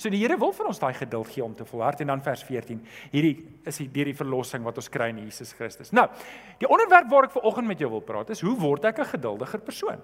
So 0.00 0.08
die 0.08 0.22
Here 0.22 0.38
wil 0.40 0.54
vir 0.56 0.70
ons 0.70 0.78
daai 0.80 0.94
geduld 0.96 1.28
gee 1.28 1.44
om 1.44 1.52
te 1.56 1.66
volhard 1.68 2.00
en 2.00 2.14
dan 2.14 2.22
vers 2.24 2.42
14. 2.48 2.78
Hierdie 3.12 3.34
is 3.68 3.82
die 3.82 3.88
deur 3.92 4.08
die 4.08 4.16
verlossing 4.16 4.64
wat 4.64 4.80
ons 4.80 4.88
kry 4.88 5.10
in 5.12 5.20
Jesus 5.26 5.52
Christus. 5.58 5.92
Nou, 5.92 6.06
die 6.62 6.70
onderwerp 6.70 7.10
waar 7.12 7.28
ek 7.28 7.36
ver 7.36 7.44
oggend 7.50 7.68
met 7.68 7.82
jou 7.84 7.90
wil 7.92 8.04
praat 8.04 8.32
is 8.32 8.40
hoe 8.40 8.56
word 8.56 8.88
ek 8.88 9.04
'n 9.04 9.12
geduldiger 9.12 9.60
persoon? 9.60 10.00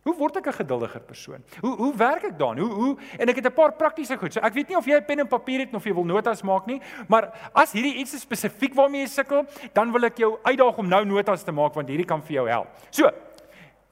Hoe 0.00 0.14
word 0.16 0.36
ek 0.36 0.46
'n 0.48 0.52
geduldiger 0.52 1.00
persoon? 1.00 1.44
Hoe 1.60 1.76
hoe 1.76 1.96
werk 1.96 2.24
ek 2.24 2.38
daan? 2.38 2.58
Hoe 2.58 2.72
hoe 2.72 2.96
en 3.18 3.28
ek 3.28 3.36
het 3.36 3.46
'n 3.46 3.52
paar 3.52 3.72
praktiese 3.72 4.16
goed. 4.16 4.32
So 4.32 4.40
ek 4.40 4.54
weet 4.54 4.68
nie 4.68 4.76
of 4.76 4.86
jy 4.86 4.96
'n 4.96 5.04
pen 5.04 5.20
en 5.20 5.28
papier 5.28 5.60
het 5.60 5.74
of 5.74 5.84
jy 5.84 5.92
wil 5.92 6.04
notas 6.04 6.42
maak 6.42 6.66
nie, 6.66 6.80
maar 7.08 7.50
as 7.52 7.72
hierdie 7.72 7.96
iets 7.96 8.14
is 8.14 8.22
spesifiek 8.22 8.74
waarmee 8.74 9.02
jy 9.02 9.08
sukkel, 9.08 9.44
dan 9.74 9.92
wil 9.92 10.04
ek 10.04 10.16
jou 10.16 10.38
uitdaag 10.42 10.78
om 10.78 10.88
nou 10.88 11.04
notas 11.04 11.44
te 11.44 11.52
maak 11.52 11.74
want 11.74 11.88
hierdie 11.88 12.06
kan 12.06 12.22
vir 12.22 12.32
jou 12.32 12.48
help. 12.48 12.68
So, 12.90 13.10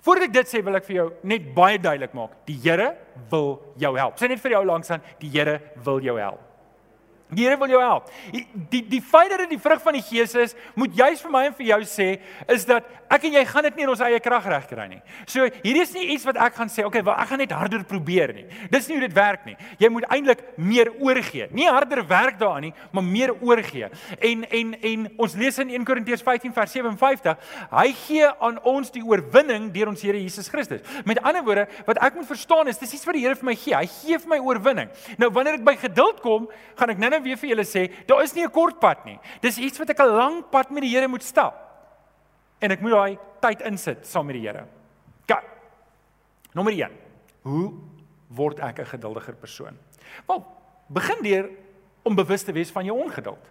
Voordat 0.02 0.28
ek 0.28 0.34
dit 0.36 0.50
sê, 0.50 0.62
wil 0.64 0.78
ek 0.78 0.86
vir 0.86 0.96
jou 1.00 1.06
net 1.26 1.48
baie 1.56 1.78
duidelik 1.78 2.14
maak. 2.14 2.36
Die 2.48 2.58
Here 2.62 2.92
wil 3.30 3.56
jou 3.80 3.94
help. 3.98 4.18
Sê 4.20 4.30
net 4.30 4.42
vir 4.42 4.54
jou 4.56 4.64
langs 4.68 4.94
aan, 4.94 5.02
die 5.20 5.30
Here 5.32 5.58
wil 5.84 6.02
jou 6.04 6.18
help. 6.20 6.47
Die 7.28 7.44
Here 7.44 7.58
wil 7.60 7.68
jou 7.68 7.80
help. 7.82 8.08
Die 8.32 8.80
die, 8.88 9.00
feit 9.04 9.28
dat 9.28 9.42
dit 9.44 9.50
die 9.52 9.60
vrug 9.60 9.82
van 9.84 9.96
die 9.98 10.04
Gees 10.04 10.32
is, 10.38 10.54
moet 10.78 10.94
juis 10.96 11.20
vir 11.20 11.32
my 11.32 11.42
en 11.48 11.56
vir 11.58 11.66
jou 11.74 11.80
sê 11.88 12.06
is 12.48 12.64
dat 12.68 12.86
ek 13.12 13.26
en 13.28 13.36
jy 13.36 13.42
gaan 13.48 13.66
dit 13.68 13.76
nie 13.76 13.84
in 13.84 13.92
ons 13.92 14.02
eie 14.04 14.20
krag 14.24 14.46
regkry 14.48 14.86
nie. 14.88 15.00
So 15.28 15.44
hierdie 15.44 15.82
is 15.84 15.92
nie 15.96 16.06
iets 16.14 16.24
wat 16.28 16.38
ek 16.40 16.56
gaan 16.56 16.72
sê, 16.72 16.86
okay, 16.88 17.02
wel 17.04 17.12
ek 17.14 17.28
gaan 17.28 17.42
net 17.42 17.52
harder 17.52 17.84
probeer 17.88 18.32
nie. 18.36 18.46
Dis 18.72 18.88
nie 18.88 18.96
hoe 18.96 19.04
dit 19.04 19.16
werk 19.16 19.44
nie. 19.48 19.56
Jy 19.80 19.90
moet 19.92 20.06
eintlik 20.12 20.44
meer 20.56 20.90
oorgee. 20.96 21.50
Nie 21.56 21.68
harder 21.68 22.00
werk 22.08 22.38
daaraan 22.40 22.68
nie, 22.68 22.72
maar 22.96 23.04
meer 23.04 23.34
oorgee. 23.36 23.90
En 24.24 24.46
en 24.48 24.72
en 24.92 25.06
ons 25.26 25.36
lees 25.36 25.60
in 25.60 25.74
1 25.76 25.86
Korintiërs 25.88 26.24
15 26.24 26.56
vers 26.56 26.76
57, 26.78 27.52
hy 27.74 27.86
gee 28.06 28.32
aan 28.48 28.60
ons 28.68 28.92
die 28.94 29.04
oorwinning 29.04 29.68
deur 29.74 29.92
ons 29.92 30.04
Here 30.08 30.16
Jesus 30.16 30.48
Christus. 30.48 30.80
Met 31.04 31.20
ander 31.26 31.44
woorde, 31.44 31.66
wat 31.84 32.00
ek 32.04 32.16
moet 32.16 32.28
verstaan 32.28 32.72
is 32.72 32.80
dis 32.80 32.96
iets 32.96 33.04
wat 33.04 33.18
die 33.18 33.26
Here 33.26 33.36
vir 33.36 33.50
my 33.52 33.56
gee. 33.58 33.76
Hy 33.76 33.84
gee 33.98 34.20
vir 34.24 34.32
my 34.32 34.40
oorwinning. 34.40 34.92
Nou 35.20 35.28
wanneer 35.34 35.58
dit 35.58 35.66
by 35.66 35.76
geduld 35.76 36.22
kom, 36.24 36.48
gaan 36.78 36.94
ek 36.94 37.02
nou 37.02 37.17
nou 37.18 37.26
weer 37.26 37.38
vir 37.40 37.52
julle 37.52 37.66
sê, 37.66 37.86
daar 38.06 38.22
is 38.22 38.34
nie 38.34 38.44
'n 38.44 38.50
kort 38.50 38.80
pad 38.80 39.04
nie. 39.04 39.18
Dis 39.42 39.58
iets 39.58 39.78
wat 39.78 39.90
ek 39.90 40.00
'n 40.00 40.16
lang 40.16 40.50
pad 40.50 40.70
met 40.70 40.82
die 40.82 40.94
Here 40.94 41.08
moet 41.08 41.22
stap. 41.22 41.54
En 42.60 42.70
ek 42.70 42.80
moet 42.80 42.92
daai 42.92 43.18
tyd 43.40 43.60
insit 43.62 44.06
saam 44.06 44.26
met 44.26 44.34
die 44.34 44.46
Here. 44.46 44.66
Gaan. 45.26 45.44
Nommer 46.54 46.72
1. 46.72 46.90
Hoe 47.42 47.72
word 48.28 48.58
ek 48.60 48.78
'n 48.80 48.86
geduldiger 48.86 49.34
persoon? 49.34 49.78
Wel, 50.26 50.44
begin 50.88 51.22
deur 51.22 51.50
om 52.02 52.14
bewus 52.14 52.42
te 52.42 52.52
wees 52.52 52.70
van 52.70 52.84
jou 52.84 52.98
ongeduld. 53.04 53.50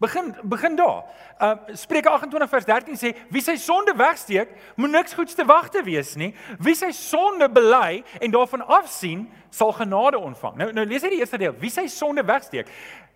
Begin 0.00 0.34
begin 0.42 0.76
daar. 0.76 1.04
Uh 1.38 1.76
Spreuke 1.76 2.08
28 2.08 2.48
vers 2.48 2.64
13 2.64 2.96
sê 2.96 3.10
wie 3.28 3.42
sy 3.44 3.58
sonde 3.60 3.92
wegsteek, 3.96 4.48
moet 4.80 4.90
niks 4.90 5.12
goeds 5.12 5.34
te 5.36 5.44
wag 5.44 5.68
te 5.68 5.82
wees 5.84 6.14
nie. 6.16 6.30
Wie 6.58 6.72
sy 6.74 6.88
sonde 6.96 7.50
bely 7.52 8.00
en 8.16 8.32
daarvan 8.32 8.64
afsien, 8.64 9.26
sal 9.52 9.74
genade 9.76 10.18
ontvang. 10.18 10.54
Nou 10.56 10.68
nou 10.72 10.84
lees 10.88 11.04
jy 11.04 11.10
die 11.12 11.18
eerste 11.20 11.36
deel. 11.36 11.52
Wie 11.60 11.68
sy 11.70 11.84
sonde 11.92 12.24
wegsteek. 12.24 12.70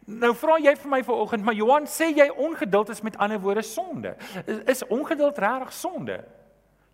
Nou 0.05 0.35
vra 0.37 0.59
jy 0.61 0.75
vir 0.77 0.91
my 0.93 0.99
vanoggend, 1.07 1.45
maar 1.47 1.57
Johan, 1.57 1.89
sê 1.89 2.11
jy 2.13 2.27
ongeduld 2.29 2.93
is 2.93 3.01
met 3.01 3.17
ander 3.17 3.41
woorde 3.41 3.63
sonde? 3.65 4.13
Is, 4.45 4.59
is 4.75 4.85
ongeduld 4.93 5.41
regtig 5.41 5.73
sonde? 5.73 6.19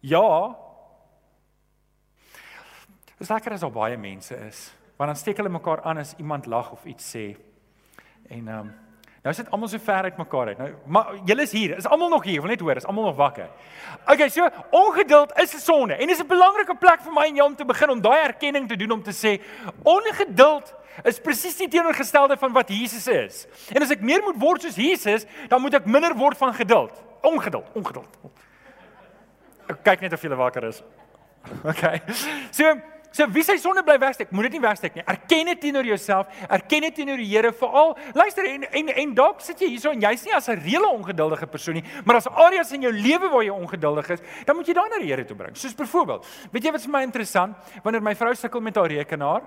Ja. 0.06 0.54
Dis 3.18 3.32
lekker 3.32 3.56
as 3.58 3.66
al 3.66 3.74
baie 3.74 3.98
mense 3.98 4.38
is. 4.46 4.68
Want 5.00 5.10
dan 5.10 5.18
steek 5.18 5.42
hulle 5.42 5.50
mekaar 5.50 5.82
aan 5.82 5.98
as 5.98 6.14
iemand 6.22 6.46
lag 6.46 6.70
of 6.70 6.86
iets 6.86 7.10
sê. 7.16 7.24
En 8.28 8.46
ehm 8.46 8.70
um, 8.70 8.70
Nou 9.20 9.34
sit 9.36 9.50
almal 9.52 9.68
so 9.68 9.78
ver 9.84 10.06
uit 10.08 10.16
mekaar 10.16 10.46
uit. 10.46 10.58
Nou, 10.58 10.70
maar 10.86 11.08
julle 11.28 11.42
is 11.42 11.52
hier. 11.52 11.76
Is 11.76 11.86
almal 11.86 12.08
nog 12.08 12.24
hier? 12.24 12.40
Wil 12.40 12.50
net 12.50 12.60
hoor, 12.60 12.76
is 12.76 12.86
almal 12.88 13.04
nog 13.04 13.16
wakker? 13.16 13.50
Okay, 14.06 14.28
so 14.28 14.48
ongeduld 14.70 15.32
is 15.38 15.54
'n 15.54 15.58
sonde 15.58 15.94
en 15.94 16.06
dis 16.06 16.20
'n 16.20 16.26
belangrike 16.26 16.74
plek 16.74 17.02
vir 17.02 17.12
my 17.12 17.26
en 17.26 17.34
jou 17.34 17.48
om 17.48 17.56
te 17.56 17.64
begin 17.64 17.90
om 17.90 18.00
daai 18.00 18.22
erkenning 18.22 18.68
te 18.68 18.76
doen 18.76 18.90
om 18.90 19.02
te 19.02 19.12
sê 19.12 19.40
ongeduld 19.82 20.74
is 21.04 21.20
presies 21.20 21.56
die 21.56 21.68
teenoorgestelde 21.68 22.36
van 22.36 22.52
wat 22.52 22.68
Jesus 22.68 23.06
is. 23.06 23.46
En 23.72 23.82
as 23.82 23.90
ek 23.90 24.00
meer 24.00 24.22
moet 24.22 24.38
word 24.38 24.62
soos 24.62 24.76
Jesus, 24.76 25.26
dan 25.48 25.60
moet 25.60 25.74
ek 25.74 25.84
minder 25.84 26.14
word 26.14 26.36
van 26.36 26.54
geduld. 26.54 27.02
Ongeduld, 27.20 27.66
ongeduld. 27.72 28.18
Ek 29.68 29.82
kyk 29.82 30.00
net 30.00 30.12
of 30.12 30.22
jy 30.22 30.28
wakker 30.28 30.64
is. 30.64 30.82
Okay. 31.64 32.02
So 32.50 32.80
So 33.10 33.26
wie 33.34 33.42
sy 33.42 33.56
sonde 33.58 33.82
bly 33.82 33.96
wegsteek, 33.98 34.30
moet 34.30 34.46
dit 34.46 34.54
nie 34.54 34.62
wegsteek 34.62 34.94
nie. 34.94 35.02
Erken 35.10 35.48
dit 35.50 35.60
teenoor 35.64 35.86
jouself, 35.88 36.28
erken 36.46 36.84
dit 36.86 36.94
teenoor 37.00 37.18
die 37.18 37.26
Here 37.26 37.50
veral. 37.52 37.96
Luister 38.14 38.46
en 38.46 38.68
en 38.70 38.92
en 39.02 39.14
dalk 39.18 39.42
sit 39.42 39.58
jy 39.64 39.72
hierso 39.72 39.90
en 39.90 40.04
jy's 40.04 40.22
nie 40.26 40.34
as 40.34 40.48
'n 40.48 40.60
reële 40.62 40.86
ongeduldige 40.86 41.46
persoon 41.46 41.74
nie, 41.74 41.84
maar 42.04 42.16
as 42.16 42.28
areas 42.28 42.72
in 42.72 42.82
jou 42.82 42.92
lewe 42.92 43.28
waar 43.28 43.42
jy 43.42 43.50
ongeduldig 43.50 44.10
is, 44.10 44.20
dan 44.46 44.56
moet 44.56 44.66
jy 44.66 44.74
daai 44.74 44.88
na 44.90 44.98
die 44.98 45.10
Here 45.10 45.24
toe 45.24 45.36
bring. 45.36 45.56
Soos 45.56 45.74
byvoorbeeld, 45.74 46.26
weet 46.52 46.64
jy 46.64 46.72
wat 46.72 46.82
vir 46.82 46.90
my 46.90 47.02
interessant, 47.02 47.56
wanneer 47.82 48.02
my 48.02 48.14
vrou 48.14 48.34
sukkel 48.34 48.60
met 48.60 48.76
haar 48.76 48.88
rekenaar, 48.88 49.42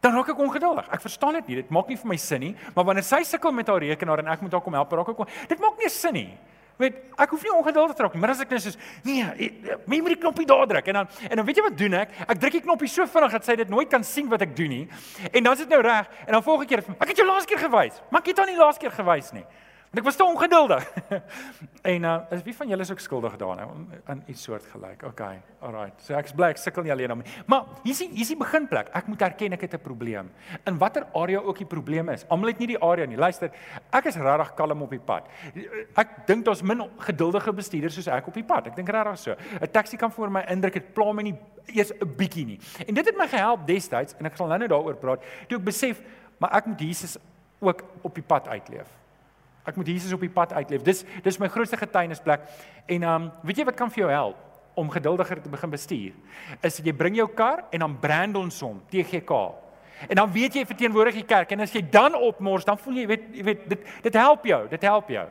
dan 0.00 0.14
raak 0.14 0.28
ek 0.30 0.38
ongeduldig. 0.38 0.88
Ek 0.90 1.00
verstaan 1.00 1.34
dit 1.34 1.48
nie. 1.48 1.56
Dit 1.56 1.70
maak 1.70 1.88
nie 1.88 1.96
vir 1.96 2.08
my 2.08 2.16
sin 2.16 2.40
nie, 2.40 2.56
maar 2.74 2.84
wanneer 2.84 3.04
sy 3.04 3.22
sukkel 3.22 3.52
met 3.52 3.68
haar 3.68 3.80
rekenaar 3.80 4.18
en 4.18 4.28
ek 4.28 4.40
moet 4.40 4.52
haar 4.52 4.62
kom 4.62 4.72
help, 4.72 4.92
raak 4.92 5.08
ek 5.08 5.48
dit 5.48 5.60
maak 5.60 5.78
nie 5.78 5.88
sin 5.88 6.14
nie 6.14 6.38
weet 6.80 6.98
ek 7.20 7.34
hoef 7.34 7.44
nie 7.46 7.52
ongeduldig 7.54 7.96
te 7.96 8.04
raak 8.04 8.16
nie, 8.16 8.22
maar 8.22 8.34
as 8.34 8.42
ek 8.44 8.52
net 8.54 8.64
soos 8.64 8.78
nee, 9.06 9.24
jy 9.38 10.00
moet 10.00 10.14
die 10.14 10.20
knoppie 10.20 10.46
daar 10.48 10.66
druk 10.70 10.90
en 10.92 11.00
dan 11.00 11.10
en 11.28 11.40
dan 11.40 11.46
weet 11.46 11.60
jy 11.60 11.64
wat 11.68 11.78
doen 11.78 11.98
ek? 12.00 12.14
Ek 12.26 12.42
druk 12.42 12.58
die 12.58 12.64
knoppie 12.64 12.90
so 12.90 13.06
vinnig 13.06 13.36
dat 13.38 13.48
sy 13.48 13.56
dit 13.60 13.72
nooit 13.72 13.90
kan 13.92 14.04
sien 14.06 14.28
wat 14.32 14.44
ek 14.46 14.54
doen 14.56 14.72
nie. 14.72 14.84
En 15.30 15.42
dan 15.44 15.52
is 15.56 15.64
dit 15.64 15.72
nou 15.72 15.82
reg 15.84 16.08
en 16.26 16.32
dan 16.36 16.44
volgende 16.46 16.70
keer 16.72 16.84
ek 16.96 17.12
het 17.12 17.22
jou 17.22 17.28
laaste 17.28 17.50
keer 17.52 17.64
gewys, 17.68 18.00
maar 18.10 18.24
ek 18.24 18.32
het 18.32 18.42
hom 18.42 18.50
nie 18.50 18.60
laaste 18.60 18.84
keer 18.86 18.96
gewys 18.98 19.32
nie. 19.36 19.46
Want 19.90 20.04
ek 20.04 20.06
was 20.06 20.16
te 20.16 20.22
ongeduldig. 20.22 20.84
en 21.92 22.04
uh 22.06 22.18
is 22.30 22.44
wie 22.46 22.52
van 22.54 22.68
julle 22.70 22.84
is 22.86 22.90
ook 22.92 23.00
skuldig 23.02 23.32
daaraan 23.36 23.88
nou, 23.90 24.02
aan 24.04 24.20
iets 24.30 24.42
soort 24.46 24.66
gelyk. 24.70 25.00
Okay. 25.02 25.40
Alright. 25.58 26.04
So 26.06 26.14
ek's 26.14 26.30
bly 26.30 26.52
ek 26.54 26.60
sukkel 26.62 26.84
nie 26.86 26.92
alleen 26.94 27.10
om 27.10 27.24
nie. 27.24 27.32
Maar 27.50 27.64
hier 27.82 27.90
is 27.96 28.04
hier 28.04 28.22
is 28.22 28.30
die 28.30 28.36
beginplek. 28.38 28.92
Ek 28.94 29.08
moet 29.10 29.24
erken 29.26 29.56
ek 29.56 29.64
het 29.66 29.74
'n 29.74 29.82
probleem. 29.82 30.30
In 30.62 30.78
watter 30.78 31.08
area 31.10 31.40
ook 31.42 31.58
die 31.58 31.66
probleem 31.66 32.08
is. 32.14 32.22
Almal 32.28 32.52
het 32.52 32.62
nie 32.62 32.68
die 32.70 32.78
area 32.78 33.06
nie. 33.06 33.16
Luister, 33.18 33.50
ek 33.90 34.06
is 34.06 34.16
regtig 34.16 34.54
kalm 34.54 34.82
op 34.82 34.90
die 34.90 35.02
pad. 35.02 35.26
Ek 35.96 36.26
dink 36.26 36.44
daar's 36.44 36.62
min 36.62 36.86
geduldige 36.98 37.52
bestuurders 37.52 37.94
soos 37.94 38.06
ek 38.06 38.28
op 38.28 38.34
die 38.34 38.46
pad. 38.46 38.66
Ek 38.66 38.76
dink 38.76 38.88
regtig 38.88 39.18
so. 39.18 39.34
'n 39.60 39.70
Taxi 39.72 39.96
kan 39.96 40.12
vir 40.12 40.30
my 40.30 40.44
indruk 40.46 40.72
dit 40.72 40.94
pla 40.94 41.12
my 41.12 41.22
nie 41.22 41.38
eers 41.66 41.90
'n 41.90 42.14
bietjie 42.16 42.46
nie. 42.46 42.60
En 42.86 42.94
dit 42.94 43.06
het 43.06 43.16
my 43.16 43.26
gehelp 43.26 43.66
destyds 43.66 44.14
en 44.18 44.26
ek 44.26 44.36
sal 44.36 44.46
nou-nou 44.46 44.68
daaroor 44.68 44.96
praat. 44.96 45.20
Toe 45.48 45.58
ek 45.58 45.64
besef 45.64 46.00
maar 46.38 46.54
ek 46.54 46.66
moet 46.66 46.80
Jesus 46.80 47.18
ook 47.58 47.82
op 48.02 48.14
die 48.14 48.22
pad 48.22 48.48
uitleef. 48.48 48.99
Ek 49.64 49.76
moet 49.76 49.86
Jesus 49.92 50.12
op 50.12 50.20
die 50.20 50.32
pad 50.32 50.52
uitleef. 50.52 50.82
Dis 50.82 51.04
dis 51.24 51.38
my 51.38 51.48
grootste 51.48 51.76
getuienisplek. 51.76 52.46
En 52.86 53.02
ehm 53.02 53.14
um, 53.14 53.32
weet 53.42 53.60
jy 53.60 53.64
wat 53.64 53.76
kan 53.76 53.90
vir 53.90 54.04
jou 54.04 54.10
help 54.10 54.36
om 54.74 54.90
geduldiger 54.90 55.42
te 55.42 55.48
begin 55.52 55.70
bestuur? 55.70 56.14
Is 56.62 56.80
jy 56.80 56.92
bring 56.92 57.16
jou 57.16 57.28
kar 57.28 57.64
en 57.70 57.84
dan 57.84 57.98
brand 58.00 58.36
ons 58.36 58.60
hom 58.60 58.80
TGK. 58.90 59.30
En 60.08 60.16
dan 60.16 60.32
weet 60.32 60.54
jy 60.54 60.64
verteenwoordig 60.64 61.20
die 61.20 61.28
kerk 61.28 61.50
en 61.52 61.60
as 61.60 61.74
jy 61.76 61.82
dan 61.90 62.14
opmors, 62.14 62.64
dan 62.64 62.78
voel 62.78 63.02
jy 63.02 63.06
weet 63.06 63.28
jy 63.36 63.44
weet 63.44 63.68
dit 63.68 63.86
dit 64.02 64.14
help 64.14 64.46
jou, 64.46 64.62
dit 64.68 64.82
help 64.82 65.08
jou. 65.08 65.28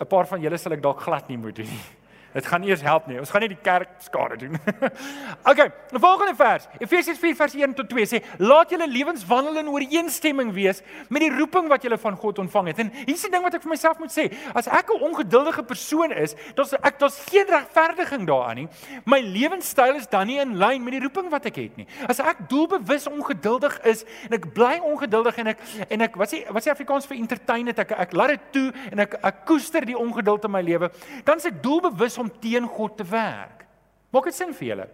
'n 0.00 0.06
Paar 0.06 0.26
van 0.26 0.40
julle 0.40 0.58
sal 0.58 0.72
ek 0.72 0.82
dalk 0.82 1.00
glad 1.00 1.28
nie 1.28 1.38
moet 1.38 1.54
doen 1.54 1.68
nie. 1.68 1.99
Dit 2.32 2.46
gaan 2.46 2.62
eers 2.62 2.82
help 2.86 3.06
nie. 3.10 3.18
Ons 3.18 3.30
gaan 3.32 3.42
nie 3.42 3.50
die 3.50 3.62
kerk 3.62 3.88
skade 4.04 4.36
doen. 4.38 4.58
okay, 5.50 5.66
die 5.90 5.98
volgende 5.98 6.36
vers. 6.38 6.68
Efesiërs 6.78 7.18
4 7.18 7.34
vers 7.34 7.56
1 7.58 7.74
tot 7.74 7.88
2 7.90 8.06
sê: 8.06 8.20
"Laat 8.38 8.70
julle 8.70 8.86
lewens 8.86 9.24
wandel 9.26 9.58
in 9.64 9.70
ooreenstemming 9.72 10.52
wees 10.54 10.82
met 11.08 11.24
die 11.24 11.32
roeping 11.34 11.66
wat 11.68 11.82
julle 11.82 11.98
van 11.98 12.14
God 12.16 12.38
ontvang 12.38 12.70
het." 12.70 12.82
En 12.84 12.92
hier's 13.02 13.24
die 13.26 13.32
ding 13.32 13.42
wat 13.42 13.56
ek 13.58 13.64
vir 13.66 13.72
myself 13.74 13.98
moet 13.98 14.14
sê. 14.14 14.28
As 14.54 14.68
ek 14.70 14.94
'n 14.94 15.02
ongeduldige 15.10 15.64
persoon 15.66 16.12
is, 16.12 16.36
dan 16.54 16.66
ek 16.82 16.98
daar's 16.98 17.18
geen 17.26 17.46
regverdiging 17.50 18.26
daaraan 18.26 18.56
nie. 18.56 18.68
My 19.04 19.20
lewenstyl 19.20 19.96
is 19.96 20.06
dan 20.06 20.26
nie 20.26 20.38
in 20.38 20.56
lyn 20.56 20.84
met 20.84 20.92
die 20.92 21.02
roeping 21.02 21.30
wat 21.30 21.46
ek 21.46 21.56
het 21.56 21.76
nie. 21.76 21.86
As 22.06 22.20
ek 22.20 22.48
doelbewus 22.48 23.08
ongeduldig 23.10 23.80
is 23.84 24.04
en 24.28 24.38
ek 24.38 24.52
bly 24.54 24.78
ongeduldig 24.78 25.36
en 25.38 25.46
ek 25.46 25.58
en 25.88 26.00
ek 26.00 26.16
wat 26.16 26.30
sê 26.30 26.44
wat 26.50 26.62
sê 26.62 26.70
Afrikaans 26.70 27.06
vir 27.06 27.18
entertain 27.18 27.66
het 27.66 27.78
ek 27.78 27.92
ek 27.92 28.12
laat 28.12 28.28
dit 28.28 28.46
toe 28.52 28.72
en 28.92 28.98
ek 29.00 29.18
ek 29.20 29.44
koester 29.46 29.84
die 29.84 29.98
ongeduld 29.98 30.44
in 30.44 30.50
my 30.50 30.62
lewe, 30.62 30.90
dan 31.24 31.36
is 31.36 31.48
ek 31.50 31.62
doelbewus 31.62 32.19
om 32.20 32.30
teen 32.40 32.66
God 32.68 32.96
te 32.96 33.04
werk. 33.04 33.66
Maak 34.10 34.24
dit 34.30 34.34
sin 34.34 34.54
vir 34.54 34.68
julle? 34.68 34.88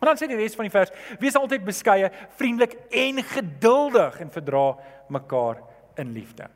En 0.00 0.08
dan 0.08 0.16
sê 0.16 0.28
die 0.30 0.38
res 0.38 0.56
van 0.56 0.68
die 0.68 0.72
vers: 0.72 0.92
Wees 1.20 1.36
altyd 1.36 1.64
beskeie, 1.64 2.08
vriendelik 2.38 2.76
en 2.90 3.22
geduldig 3.34 4.20
en 4.24 4.32
verdra 4.32 4.66
mekaar 5.12 5.60
in 6.00 6.14
liefde. 6.16 6.48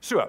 So, 0.00 0.24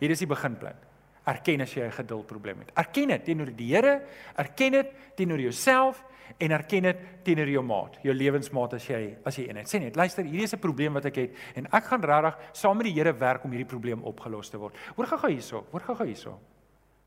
hier 0.00 0.10
is 0.10 0.22
die 0.22 0.30
beginpunt. 0.30 0.88
Erken 1.30 1.62
as 1.62 1.74
jy 1.74 1.86
'n 1.86 1.92
geduldprobleem 1.92 2.58
het. 2.58 2.72
Erken 2.74 3.08
dit 3.08 3.24
teenoor 3.24 3.50
die 3.56 3.74
Here, 3.74 4.02
erken 4.36 4.72
dit 4.72 4.88
teenoor 5.14 5.38
jouself 5.38 6.02
en 6.38 6.50
erken 6.50 6.82
dit 6.82 6.96
teenoor 7.22 7.48
jou 7.48 7.62
maat, 7.62 7.98
jou 8.02 8.14
lewensmaat 8.14 8.74
as 8.74 8.86
jy 8.86 9.16
as 9.24 9.36
jy 9.36 9.48
een 9.48 9.56
het. 9.56 9.68
Sê 9.68 9.78
net, 9.78 9.96
luister, 9.96 10.24
hierdie 10.24 10.42
is 10.42 10.54
'n 10.54 10.58
probleem 10.58 10.92
wat 10.92 11.04
ek 11.04 11.16
het 11.16 11.30
en 11.54 11.66
ek 11.66 11.84
gaan 11.84 12.02
regtig 12.02 12.38
saam 12.52 12.76
met 12.76 12.86
die 12.86 12.94
Here 12.94 13.12
werk 13.12 13.44
om 13.44 13.50
hierdie 13.50 13.68
probleem 13.68 14.02
opgelos 14.02 14.50
te 14.50 14.58
word. 14.58 14.74
Hoor 14.96 15.06
gou-gou 15.06 15.30
hierso, 15.30 15.66
hoor 15.70 15.80
gou-gou 15.80 16.06
hierso. 16.06 16.38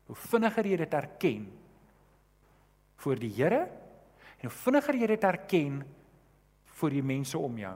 Hoe 0.06 0.16
vinniger 0.16 0.66
jy 0.66 0.76
dit 0.76 0.94
erken 0.94 1.48
voor 3.02 3.18
die 3.20 3.32
Here 3.34 3.66
en 4.36 4.48
hoe 4.48 4.54
vinniger 4.62 4.94
jy 4.94 5.06
dit 5.06 5.24
erken 5.24 5.82
voor 6.76 6.90
die 6.90 7.02
mense 7.02 7.38
om 7.38 7.58
jou, 7.58 7.74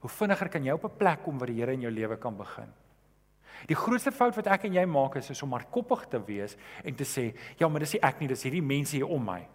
hoe 0.00 0.10
vinniger 0.10 0.48
kan 0.48 0.64
jy 0.64 0.72
op 0.72 0.84
'n 0.84 0.96
plek 0.96 1.22
kom 1.22 1.38
waar 1.38 1.50
die 1.52 1.60
Here 1.60 1.72
in 1.72 1.80
jou 1.80 1.92
lewe 1.92 2.16
kan 2.16 2.36
begin. 2.36 2.72
Die 3.66 3.76
grootste 3.76 4.12
fout 4.12 4.36
wat 4.36 4.46
ek 4.46 4.64
en 4.64 4.74
jy 4.74 4.84
maak 4.84 5.16
is, 5.16 5.30
is 5.30 5.42
om 5.42 5.48
maar 5.48 5.64
koppig 5.72 6.06
te 6.08 6.20
wees 6.26 6.56
en 6.84 6.94
te 6.94 7.04
sê, 7.04 7.34
ja, 7.58 7.68
maar 7.68 7.80
dis 7.80 7.92
nie 7.92 8.02
ek 8.02 8.20
nie, 8.20 8.28
dis 8.28 8.42
hierdie 8.42 8.62
mense 8.62 8.96
hier 8.96 9.08
om 9.08 9.24
my. 9.24 9.46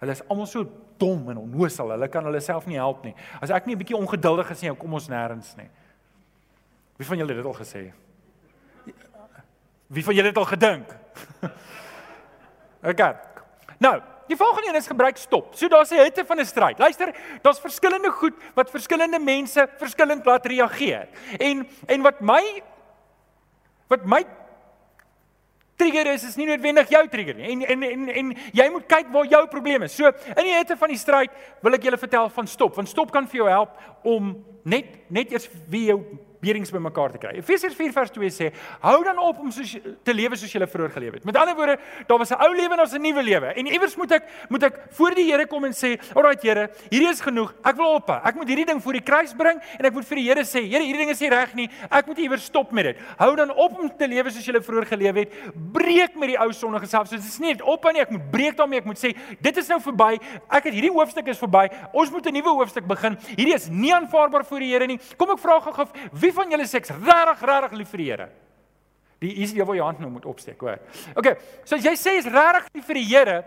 Hulle 0.00 0.12
is 0.12 0.22
almal 0.28 0.46
so 0.46 0.64
dom 1.00 1.28
en 1.28 1.42
onnoosal. 1.42 1.90
Hulle 1.90 2.08
kan 2.08 2.24
hulle 2.24 2.40
self 2.40 2.66
nie 2.66 2.78
help 2.80 3.04
nie. 3.04 3.14
As 3.40 3.50
ek 3.50 3.66
nie 3.66 3.74
'n 3.74 3.78
bietjie 3.78 3.96
ongeduldig 3.96 4.50
is 4.50 4.62
nie, 4.62 4.74
kom 4.74 4.94
ons 4.94 5.08
nêrens 5.08 5.56
nie. 5.56 5.68
Wie 6.96 7.06
van 7.06 7.18
julle 7.18 7.34
het 7.34 7.44
dit 7.44 7.46
al 7.46 7.60
gesê? 7.60 7.92
Wie 9.90 10.04
van 10.06 10.14
julle 10.14 10.30
het 10.30 10.38
al 10.38 10.46
gedink? 10.46 10.92
OK. 12.90 13.02
Nou, 13.82 13.96
die 14.30 14.36
volgende 14.36 14.68
een 14.68 14.78
is 14.78 14.86
gebruik 14.86 15.16
stop. 15.16 15.54
So 15.54 15.68
daar's 15.68 15.90
'n 15.90 16.02
hitte 16.04 16.24
van 16.24 16.38
'n 16.38 16.46
stryd. 16.46 16.78
Luister, 16.78 17.14
daar's 17.42 17.60
verskillende 17.60 18.10
goed 18.10 18.34
wat 18.54 18.70
verskillende 18.70 19.18
mense 19.18 19.68
verskillend 19.76 20.24
laat 20.24 20.46
reageer. 20.46 21.08
En 21.38 21.68
en 21.86 22.02
wat 22.02 22.20
my 22.20 22.62
wat 23.88 24.04
my 24.04 24.24
trigger 25.76 26.12
is 26.12 26.24
is 26.24 26.36
nie 26.36 26.46
noodwendig 26.46 26.88
jou 26.88 27.08
trigger 27.08 27.34
nie. 27.34 27.50
En 27.50 27.66
en 27.66 27.82
en 27.82 28.08
en 28.08 28.36
jy 28.52 28.68
moet 28.70 28.86
kyk 28.86 29.10
waar 29.12 29.26
jou 29.26 29.46
probleem 29.46 29.82
is. 29.82 29.94
So 29.94 30.06
in 30.36 30.44
die 30.44 30.54
hitte 30.54 30.76
van 30.76 30.88
die 30.88 30.98
stryd 30.98 31.30
wil 31.60 31.72
ek 31.72 31.82
julle 31.82 31.98
vertel 31.98 32.28
van 32.28 32.46
stop. 32.46 32.74
Want 32.74 32.88
stop 32.88 33.10
kan 33.10 33.28
vir 33.28 33.36
jou 33.36 33.48
help 33.48 33.70
om 34.02 34.44
net 34.62 34.86
net 35.08 35.32
eers 35.32 35.48
wie 35.66 35.84
jou 35.84 36.04
berings 36.40 36.72
bymekaar 36.72 37.12
te 37.12 37.20
kry. 37.22 37.34
Efesiërs 37.40 37.76
4 37.76 37.92
vers 37.92 38.10
2 38.10 38.30
sê: 38.30 38.50
"Hou 38.80 39.04
dan 39.04 39.18
op 39.18 39.38
om 39.38 39.50
soos 39.50 39.76
te 40.02 40.14
lewe 40.14 40.36
soos 40.36 40.52
jy 40.52 40.66
vroeër 40.66 40.90
geleef 40.90 41.12
het." 41.14 41.24
Met 41.24 41.36
ander 41.36 41.54
woorde, 41.54 41.78
daar 42.06 42.18
was 42.18 42.30
'n 42.30 42.40
ou 42.40 42.54
lewe 42.54 42.72
en 42.72 42.80
ons 42.80 42.92
'n 42.92 43.00
nuwe 43.00 43.22
lewe. 43.22 43.46
En 43.54 43.66
iewers 43.66 43.96
moet 43.96 44.12
ek 44.12 44.24
moet 44.48 44.62
ek 44.62 44.74
voor 44.90 45.14
die 45.14 45.30
Here 45.30 45.46
kom 45.46 45.64
en 45.64 45.72
sê: 45.72 45.98
"Alraai 46.14 46.36
Here, 46.40 46.70
hierdie 46.90 47.08
is 47.08 47.20
genoeg. 47.20 47.54
Ek 47.64 47.76
wil 47.76 47.94
op. 47.94 48.10
Ek 48.10 48.34
moet 48.34 48.48
hierdie 48.48 48.66
ding 48.66 48.82
voor 48.82 48.92
die 48.92 49.02
kruis 49.02 49.34
bring 49.34 49.60
en 49.78 49.84
ek 49.84 49.92
moet 49.92 50.04
vir 50.04 50.16
die 50.16 50.28
Here 50.28 50.44
sê: 50.44 50.60
Here, 50.68 50.82
hierdie 50.82 50.98
ding 50.98 51.10
is 51.10 51.20
nie 51.20 51.28
reg 51.28 51.54
nie. 51.54 51.68
Ek 51.90 52.06
moet 52.06 52.18
iewers 52.18 52.44
stop 52.44 52.72
met 52.72 52.84
dit. 52.84 52.96
Hou 53.18 53.36
dan 53.36 53.50
op 53.50 53.78
om 53.78 53.90
te 53.96 54.06
lewe 54.06 54.30
soos 54.30 54.46
jy 54.46 54.60
vroeër 54.60 54.86
geleef 54.86 55.14
het. 55.14 55.32
Breek 55.72 56.16
met 56.16 56.28
die 56.28 56.38
ou 56.38 56.52
sondige 56.52 56.86
self. 56.86 57.08
So 57.08 57.16
dit 57.16 57.24
is 57.24 57.38
nie 57.38 57.52
net 57.52 57.62
op 57.62 57.84
en 57.84 57.92
nie. 57.92 58.00
Ek 58.00 58.10
moet 58.10 58.30
breek 58.30 58.56
daarmee. 58.56 58.78
Ek 58.78 58.84
moet 58.84 58.98
sê: 58.98 59.14
Dit 59.40 59.56
is 59.56 59.68
nou 59.68 59.80
verby. 59.80 60.18
Ek 60.50 60.64
het 60.64 60.72
hierdie 60.72 60.90
hoofstuk 60.90 61.26
is 61.28 61.38
verby. 61.38 61.68
Ons 61.92 62.10
moet 62.10 62.26
'n 62.26 62.32
nuwe 62.32 62.48
hoofstuk 62.48 62.86
begin. 62.86 63.16
Hierdie 63.36 63.54
is 63.54 63.68
nie 63.68 63.94
aanvaarbaar 63.94 64.44
voor 64.44 64.58
die 64.58 64.70
Here 64.70 64.86
nie. 64.86 64.98
Kom 65.16 65.30
ek 65.30 65.38
vra 65.38 65.60
gou-gou, 65.60 65.86
wie 66.12 66.29
van 66.36 66.50
julle 66.50 66.66
sê 66.68 66.80
regtig 66.80 67.42
regtig 67.42 67.78
lief 67.78 67.90
vir 67.94 68.02
die 68.02 68.10
Here. 68.10 68.28
Die 69.20 69.34
is 69.44 69.52
jy 69.52 69.64
waar 69.68 69.76
jy 69.76 69.84
hand 69.84 69.98
nou 70.00 70.08
moet 70.14 70.24
opsteek, 70.24 70.60
hoor. 70.64 70.78
Okay, 71.20 71.34
so 71.64 71.76
as 71.76 71.84
jy 71.84 71.92
sê 72.00 72.14
is 72.18 72.28
regtig 72.30 72.70
lief 72.74 72.86
vir 72.88 72.98
die 73.00 73.08
Here, 73.10 73.42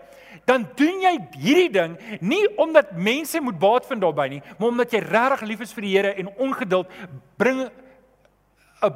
dan 0.46 0.66
doen 0.78 1.02
jy 1.02 1.14
hierdie 1.34 1.72
ding 1.74 1.96
nie 2.22 2.44
omdat 2.62 2.92
mense 2.94 3.40
moet 3.42 3.58
baat 3.58 3.88
vind 3.88 4.04
daarbey 4.04 4.28
nie, 4.36 4.42
maar 4.58 4.70
omdat 4.70 4.94
jy 4.94 5.02
regtig 5.02 5.48
lief 5.50 5.64
is 5.66 5.74
vir 5.74 5.88
die 5.88 5.96
Here 5.96 6.14
en 6.14 6.30
ongeduld 6.38 6.94
bring 7.36 7.64
'n 7.64 8.94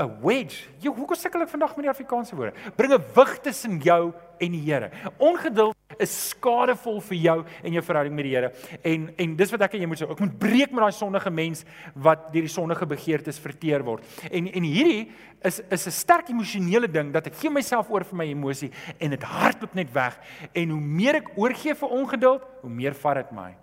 'n 0.00 0.08
wedge. 0.22 0.68
Jy 0.80 0.88
hoekom 0.88 1.16
sukkel 1.16 1.42
ek 1.42 1.52
vandag 1.52 1.76
met 1.76 1.84
die 1.84 1.92
Afrikaanse 1.92 2.36
woorde? 2.36 2.54
Bring 2.76 2.92
'n 2.92 3.04
wig 3.14 3.38
tussen 3.42 3.78
jou 3.78 4.12
en 4.40 4.52
die 4.52 4.64
Here. 4.64 4.90
Ongeduld 5.18 5.76
is 6.02 6.12
skadevol 6.32 7.00
vir 7.08 7.18
jou 7.18 7.36
en 7.62 7.76
jou 7.78 7.82
verhouding 7.86 8.14
met 8.16 8.26
die 8.26 8.34
Here. 8.34 8.52
En 8.82 9.08
en 9.16 9.36
dis 9.36 9.52
wat 9.54 9.66
ek 9.68 9.76
en 9.76 9.84
jy 9.84 9.90
moet 9.90 10.02
sê, 10.02 10.08
ek 10.10 10.22
moet 10.24 10.38
breek 10.38 10.72
met 10.72 10.84
daai 10.84 10.96
sondige 10.96 11.30
mens 11.30 11.64
wat 11.94 12.30
deur 12.32 12.48
die 12.48 12.52
sondige 12.52 12.88
begeertes 12.88 13.40
verteer 13.42 13.84
word. 13.86 14.06
En 14.30 14.48
en 14.50 14.68
hierdie 14.68 15.10
is 15.44 15.60
is 15.70 15.86
'n 15.86 15.90
sterk 15.90 16.28
emosionele 16.28 16.88
ding 16.88 17.12
dat 17.12 17.26
ek 17.26 17.34
gee 17.34 17.50
myself 17.50 17.90
oor 17.90 18.04
vir 18.04 18.16
my 18.16 18.26
emosie 18.26 18.70
en 18.98 19.10
dit 19.10 19.22
hardloop 19.22 19.74
net 19.74 19.92
weg. 19.92 20.18
En 20.52 20.70
hoe 20.70 20.80
meer 20.80 21.14
ek 21.16 21.32
oorgee 21.36 21.74
vir 21.74 21.88
ongeduld, 21.88 22.42
hoe 22.62 22.70
meer 22.70 22.94
vat 22.94 23.14
dit 23.14 23.32
my. 23.32 23.61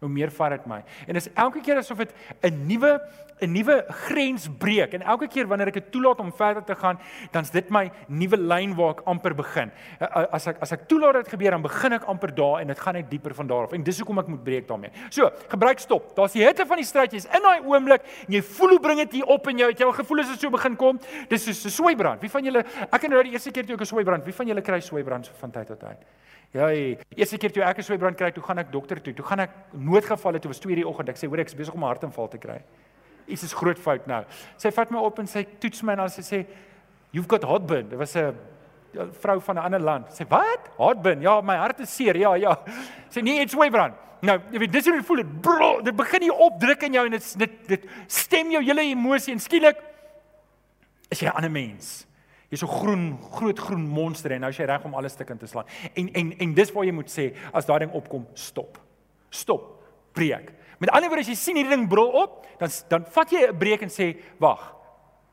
Hoe 0.00 0.08
meer 0.12 0.30
vat 0.30 0.50
dit 0.50 0.66
my. 0.66 0.82
En 1.06 1.16
dit 1.16 1.22
is 1.22 1.32
elke 1.34 1.62
keer 1.64 1.80
asof 1.80 2.02
dit 2.04 2.12
'n 2.42 2.66
nuwe 2.66 3.00
'n 3.40 3.52
nuwe 3.52 3.84
grens 4.06 4.48
breek 4.58 4.94
en 4.96 5.02
elke 5.02 5.28
keer 5.28 5.46
wanneer 5.46 5.68
ek 5.68 5.74
dit 5.74 5.90
toelaat 5.92 6.20
om 6.24 6.32
verder 6.32 6.64
te 6.64 6.74
gaan, 6.74 6.98
dan's 7.32 7.50
dit 7.52 7.68
my 7.70 7.90
nuwe 8.08 8.36
lyn 8.36 8.74
waar 8.74 8.94
ek 8.96 9.02
amper 9.04 9.34
begin. 9.36 9.70
As 10.32 10.46
ek 10.46 10.62
as 10.64 10.72
ek 10.72 10.86
toelaat 10.88 11.20
dit 11.20 11.28
gebeur, 11.28 11.50
dan 11.50 11.62
begin 11.62 11.92
ek 11.92 12.08
amper 12.08 12.32
daar 12.34 12.60
en 12.60 12.66
dit 12.72 12.80
gaan 12.80 12.94
net 12.94 13.10
dieper 13.10 13.34
van 13.34 13.46
daar 13.46 13.68
af. 13.68 13.72
En 13.72 13.82
dis 13.82 13.98
hoekom 13.98 14.18
ek 14.18 14.26
moet 14.32 14.44
breek 14.44 14.68
daarmee. 14.68 14.90
So, 15.10 15.30
gebruik 15.48 15.78
stop. 15.78 16.14
Daar's 16.16 16.32
die 16.32 16.44
hitte 16.44 16.66
van 16.66 16.76
die 16.76 16.84
stryd, 16.88 17.12
jy's 17.12 17.28
in 17.28 17.42
daai 17.42 17.60
oomblik 17.60 18.02
en 18.26 18.32
jy 18.32 18.42
voel 18.42 18.76
hoe 18.76 18.80
bring 18.80 18.98
dit 19.04 19.12
hier 19.12 19.26
op 19.26 19.48
in 19.48 19.58
jou. 19.58 19.68
Het 19.68 19.80
jy 19.80 19.86
al 19.86 19.92
gevoel 19.92 20.20
as 20.20 20.28
dit 20.32 20.40
so 20.40 20.50
begin 20.50 20.76
kom? 20.76 21.00
Dis 21.28 21.44
soos 21.44 21.64
'n 21.66 21.70
swybrand. 21.70 22.20
Wie 22.20 22.30
van 22.30 22.44
julle 22.44 22.64
ek 22.90 23.02
het 23.02 23.10
nou 23.10 23.22
die 23.22 23.32
eerste 23.32 23.50
keer 23.50 23.66
toe 23.66 23.74
ek 23.74 23.80
'n 23.80 23.86
swybrand, 23.86 24.24
wie 24.24 24.34
van 24.34 24.46
julle 24.46 24.62
kry 24.62 24.80
swybrand 24.80 25.28
van 25.40 25.50
tyd 25.50 25.66
tot 25.66 25.80
tyd? 25.80 25.98
Ja, 26.56 26.70
eerste 27.12 27.36
keer 27.36 27.52
toe 27.52 27.62
ek 27.62 27.78
'n 27.78 27.84
swybrand 27.84 28.16
kry, 28.16 28.30
toe 28.32 28.42
gaan 28.42 28.58
ek 28.58 28.72
dokter 28.72 29.00
toe. 29.02 29.12
Toe 29.12 29.24
gaan 29.24 29.40
ek 29.40 29.50
noodgevalle 29.72 30.40
toe 30.40 30.48
was 30.48 30.60
2:00 30.60 30.74
die 30.74 30.88
oggend. 30.88 31.08
Ek 31.08 31.16
sê 31.16 31.28
hoor 31.28 31.40
ek 31.40 31.48
is 31.48 31.54
besig 31.54 31.74
om 31.74 31.84
'n 31.84 31.88
hartaanval 31.88 32.28
te 32.28 32.38
kry. 32.38 32.62
Iets 33.28 33.42
is 33.42 33.52
groot 33.52 33.78
fout 33.78 34.06
nou. 34.06 34.24
Sy 34.56 34.70
vat 34.70 34.90
my 34.90 34.98
op 34.98 35.18
en 35.18 35.26
sy 35.26 35.46
toets 35.60 35.82
my 35.82 35.92
en 35.92 35.98
dan 35.98 36.08
sy 36.08 36.22
sê 36.22 36.46
you've 37.12 37.28
got 37.28 37.42
heartburn. 37.42 37.88
Dit 37.88 37.98
was 37.98 38.16
'n 38.16 38.34
vrou 39.20 39.40
van 39.40 39.56
'n 39.56 39.64
ander 39.64 39.80
land. 39.80 40.12
Sy 40.12 40.24
sê 40.24 40.28
wat? 40.28 40.70
Heartburn. 40.78 41.20
Ja, 41.20 41.40
my 41.40 41.56
hart 41.56 41.80
is 41.80 41.94
seer. 41.94 42.16
Ja, 42.16 42.34
ja. 42.34 42.56
Sy 43.10 43.20
nee, 43.20 43.40
it's 43.40 43.52
swybrand. 43.52 43.94
Nou, 44.22 44.40
jy 44.50 44.58
weet 44.58 44.72
dis 44.72 44.86
hoe 44.86 44.94
jy 44.94 45.02
voel 45.02 45.16
dit. 45.16 45.40
Bro, 45.42 45.82
dit 45.82 45.96
begin 45.96 46.22
hier 46.22 46.32
opdruk 46.32 46.82
in 46.82 46.92
jou 46.92 47.04
en 47.04 47.10
dit 47.10 47.68
dit 47.68 47.84
stem 48.06 48.50
jou 48.50 48.62
hele 48.62 48.80
emosie 48.80 49.32
en 49.32 49.40
skielik 49.40 49.76
is 51.10 51.20
jy 51.20 51.26
'n 51.26 51.36
ander 51.36 51.50
mens. 51.50 52.06
Jy's 52.50 52.62
so 52.62 52.70
groen, 52.70 53.16
groot 53.34 53.58
groen 53.58 53.86
monster 53.90 54.36
en 54.36 54.40
nou 54.40 54.50
is 54.50 54.58
jy 54.60 54.66
reg 54.68 54.84
om 54.86 54.94
alles 54.94 55.16
te 55.18 55.24
kan 55.26 55.38
te 55.38 55.48
slaan. 55.50 55.66
En 55.94 56.12
en 56.14 56.32
en 56.38 56.54
dis 56.54 56.72
waar 56.72 56.86
jy 56.86 56.94
moet 56.94 57.10
sê 57.10 57.32
as 57.52 57.66
daai 57.66 57.80
ding 57.84 57.92
opkom, 57.92 58.26
stop. 58.34 58.78
Stop. 59.30 59.72
Breek. 60.14 60.52
Met 60.78 60.90
ander 60.90 61.10
woorde 61.10 61.24
as 61.24 61.32
jy 61.32 61.34
sien 61.34 61.58
hierdie 61.58 61.74
ding 61.74 61.88
brul 61.90 62.12
op, 62.22 62.46
dan 62.60 62.70
dan 62.88 63.06
vat 63.16 63.32
jy 63.32 63.48
'n 63.48 63.58
breek 63.58 63.82
en 63.82 63.88
sê, 63.90 64.16
"Wag. 64.38 64.74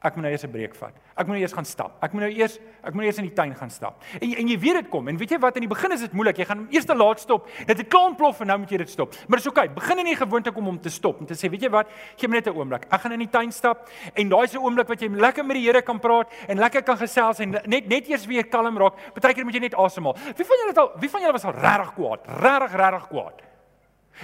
Ek 0.04 0.18
moet 0.18 0.26
nou 0.26 0.32
eers 0.34 0.44
'n 0.44 0.52
breek 0.52 0.76
vat. 0.76 0.94
Ek 1.16 1.28
moet 1.28 1.36
nou 1.36 1.40
eers 1.40 1.54
gaan 1.54 1.66
stap. 1.66 2.04
Ek 2.04 2.12
moet 2.14 2.24
nou 2.24 2.32
eers 2.32 2.60
ek 2.84 2.94
moet 2.94 3.04
nou 3.04 3.06
eers 3.06 3.18
in 3.18 3.24
die 3.24 3.34
tuin 3.34 3.56
gaan 3.56 3.70
stap." 3.70 4.04
En 4.20 4.34
en 4.36 4.48
jy 4.48 4.60
weet 4.60 4.74
dit 4.74 4.90
kom. 4.90 5.08
En 5.08 5.18
weet 5.18 5.30
jy 5.30 5.40
wat 5.40 5.56
in 5.56 5.62
die 5.62 5.70
begin 5.70 5.92
is 5.92 6.02
dit 6.02 6.12
moeilik. 6.12 6.38
Jy 6.38 6.46
gaan 6.46 6.68
eers 6.70 6.86
te 6.86 6.96
laat 6.96 7.20
stop. 7.20 7.48
Dit 7.66 7.78
het 7.78 7.88
klaar 7.88 8.10
ontplof 8.10 8.42
en 8.42 8.48
nou 8.48 8.60
moet 8.60 8.70
jy 8.70 8.78
dit 8.78 8.90
stop. 8.90 9.16
Maar 9.28 9.38
dis 9.38 9.48
oké. 9.48 9.60
Okay. 9.60 9.74
Begin 9.74 10.00
in 10.00 10.06
die 10.06 10.16
gewoonte 10.16 10.52
kom 10.52 10.68
om 10.68 10.80
te 10.82 10.90
stop 10.90 11.20
en 11.20 11.26
te 11.26 11.34
sê, 11.34 11.50
"Weet 11.50 11.62
jy 11.62 11.70
wat? 11.70 11.88
Gee 12.18 12.28
my 12.28 12.36
net 12.36 12.48
'n 12.48 12.58
oomblik. 12.58 12.86
Ek 12.92 13.02
gaan 13.02 13.12
in 13.12 13.20
die 13.20 13.30
tuin 13.30 13.52
stap." 13.52 13.90
En 14.14 14.30
daai 14.30 14.44
is 14.44 14.54
'n 14.54 14.58
oomblik 14.58 14.88
wat 14.88 15.00
jy 15.00 15.08
lekker 15.08 15.46
met 15.46 15.56
die 15.56 15.64
Here 15.64 15.82
kan 15.82 16.00
praat 16.00 16.32
en 16.48 16.58
lekker 16.58 16.84
kan 16.84 16.98
gesels 16.98 17.40
en 17.40 17.52
net 17.52 17.88
net 17.88 18.08
eers 18.10 18.26
weer 18.26 18.44
kalm 18.48 18.78
raak. 18.78 18.94
Partykeer 19.14 19.46
moet 19.46 19.54
jy 19.54 19.60
net 19.60 19.76
asemhaal. 19.76 20.16
Wie 20.36 20.46
van 20.46 20.58
julle 20.58 20.70
het 20.70 20.78
al 20.78 20.92
wie 21.00 21.10
van 21.10 21.22
julle 21.22 21.32
was 21.32 21.46
al 21.46 21.52
regtig 21.52 21.94
kwaad? 21.94 22.20
Regtig 22.28 22.76
regtig 22.76 23.08
kwaad? 23.08 23.42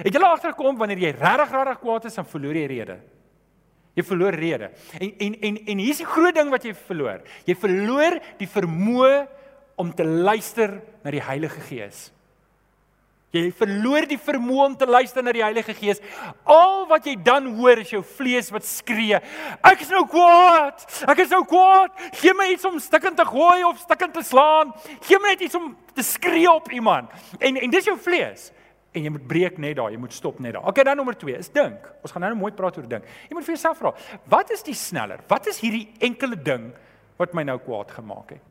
Het 0.04 0.14
jy 0.14 0.22
agterkom 0.22 0.78
wanneer 0.78 0.98
jy 0.98 1.12
regtig 1.12 1.52
regtig 1.52 1.80
kwaad 1.80 2.06
is, 2.06 2.16
dan 2.16 2.26
verloor 2.26 2.54
jy 2.54 2.66
rede. 2.66 3.00
Jy 4.00 4.06
verloor 4.08 4.38
rede. 4.40 4.70
En 4.96 5.12
en 5.12 5.34
en 5.44 5.58
en 5.74 5.82
hier's 5.84 6.00
die 6.00 6.08
groot 6.08 6.36
ding 6.36 6.54
wat 6.54 6.64
jy 6.64 6.72
verloor. 6.88 7.20
Jy 7.50 7.56
verloor 7.60 8.16
die 8.40 8.48
vermoë 8.48 9.18
om 9.80 9.92
te 9.96 10.06
luister 10.08 10.78
na 11.04 11.12
die 11.12 11.24
Heilige 11.24 11.60
Gees. 11.68 12.08
Jy 13.36 13.44
verloor 13.54 14.08
die 14.10 14.18
vermoë 14.18 14.64
om 14.72 14.76
te 14.80 14.88
luister 14.90 15.22
na 15.22 15.34
die 15.36 15.44
Heilige 15.44 15.76
Gees. 15.78 16.00
Al 16.50 16.88
wat 16.90 17.06
jy 17.06 17.18
dan 17.22 17.52
hoor 17.60 17.82
is 17.84 17.92
jou 17.92 18.02
vlees 18.16 18.50
wat 18.56 18.66
skree. 18.66 19.20
Ek 19.68 19.84
is 19.84 19.92
nou 19.94 20.06
kwaad. 20.10 20.86
Ek 21.12 21.26
is 21.26 21.36
nou 21.36 21.44
kwaad. 21.50 21.92
Geen 22.22 22.40
my 22.40 22.48
iets 22.56 22.66
om 22.66 22.80
stikkend 22.82 23.20
te 23.20 23.28
gooi 23.28 23.60
of 23.68 23.84
stikkend 23.84 24.16
te 24.16 24.24
slaan. 24.26 24.72
Geen 25.06 25.22
my 25.22 25.36
net 25.36 25.44
iets 25.46 25.60
om 25.60 25.76
te 25.94 26.08
skree 26.08 26.48
op 26.50 26.72
iemand. 26.72 27.12
En 27.38 27.60
en 27.60 27.76
dis 27.76 27.92
jou 27.92 28.00
vlees 28.00 28.48
en 28.92 29.06
jy 29.06 29.12
moet 29.14 29.28
breek 29.30 29.58
net 29.62 29.78
daar, 29.78 29.92
jy 29.94 30.00
moet 30.02 30.14
stop 30.14 30.40
net 30.42 30.56
daar. 30.58 30.66
Okay, 30.70 30.84
dan 30.88 30.98
nommer 30.98 31.18
2 31.18 31.38
is 31.38 31.52
dink. 31.54 31.86
Ons 32.02 32.14
gaan 32.16 32.26
nou 32.26 32.34
mooi 32.40 32.52
praat 32.58 32.78
oor 32.78 32.90
dink. 32.90 33.08
Jy 33.30 33.38
moet 33.38 33.46
vir 33.46 33.56
jouself 33.56 33.78
vra, 33.82 33.94
wat 34.34 34.52
is 34.56 34.66
die 34.66 34.78
sneller? 34.78 35.22
Wat 35.30 35.48
is 35.52 35.62
hierdie 35.62 35.88
enkele 36.10 36.40
ding 36.42 36.72
wat 37.20 37.36
my 37.38 37.46
nou 37.46 37.60
kwaad 37.62 37.92
gemaak 38.00 38.36
het? 38.38 38.46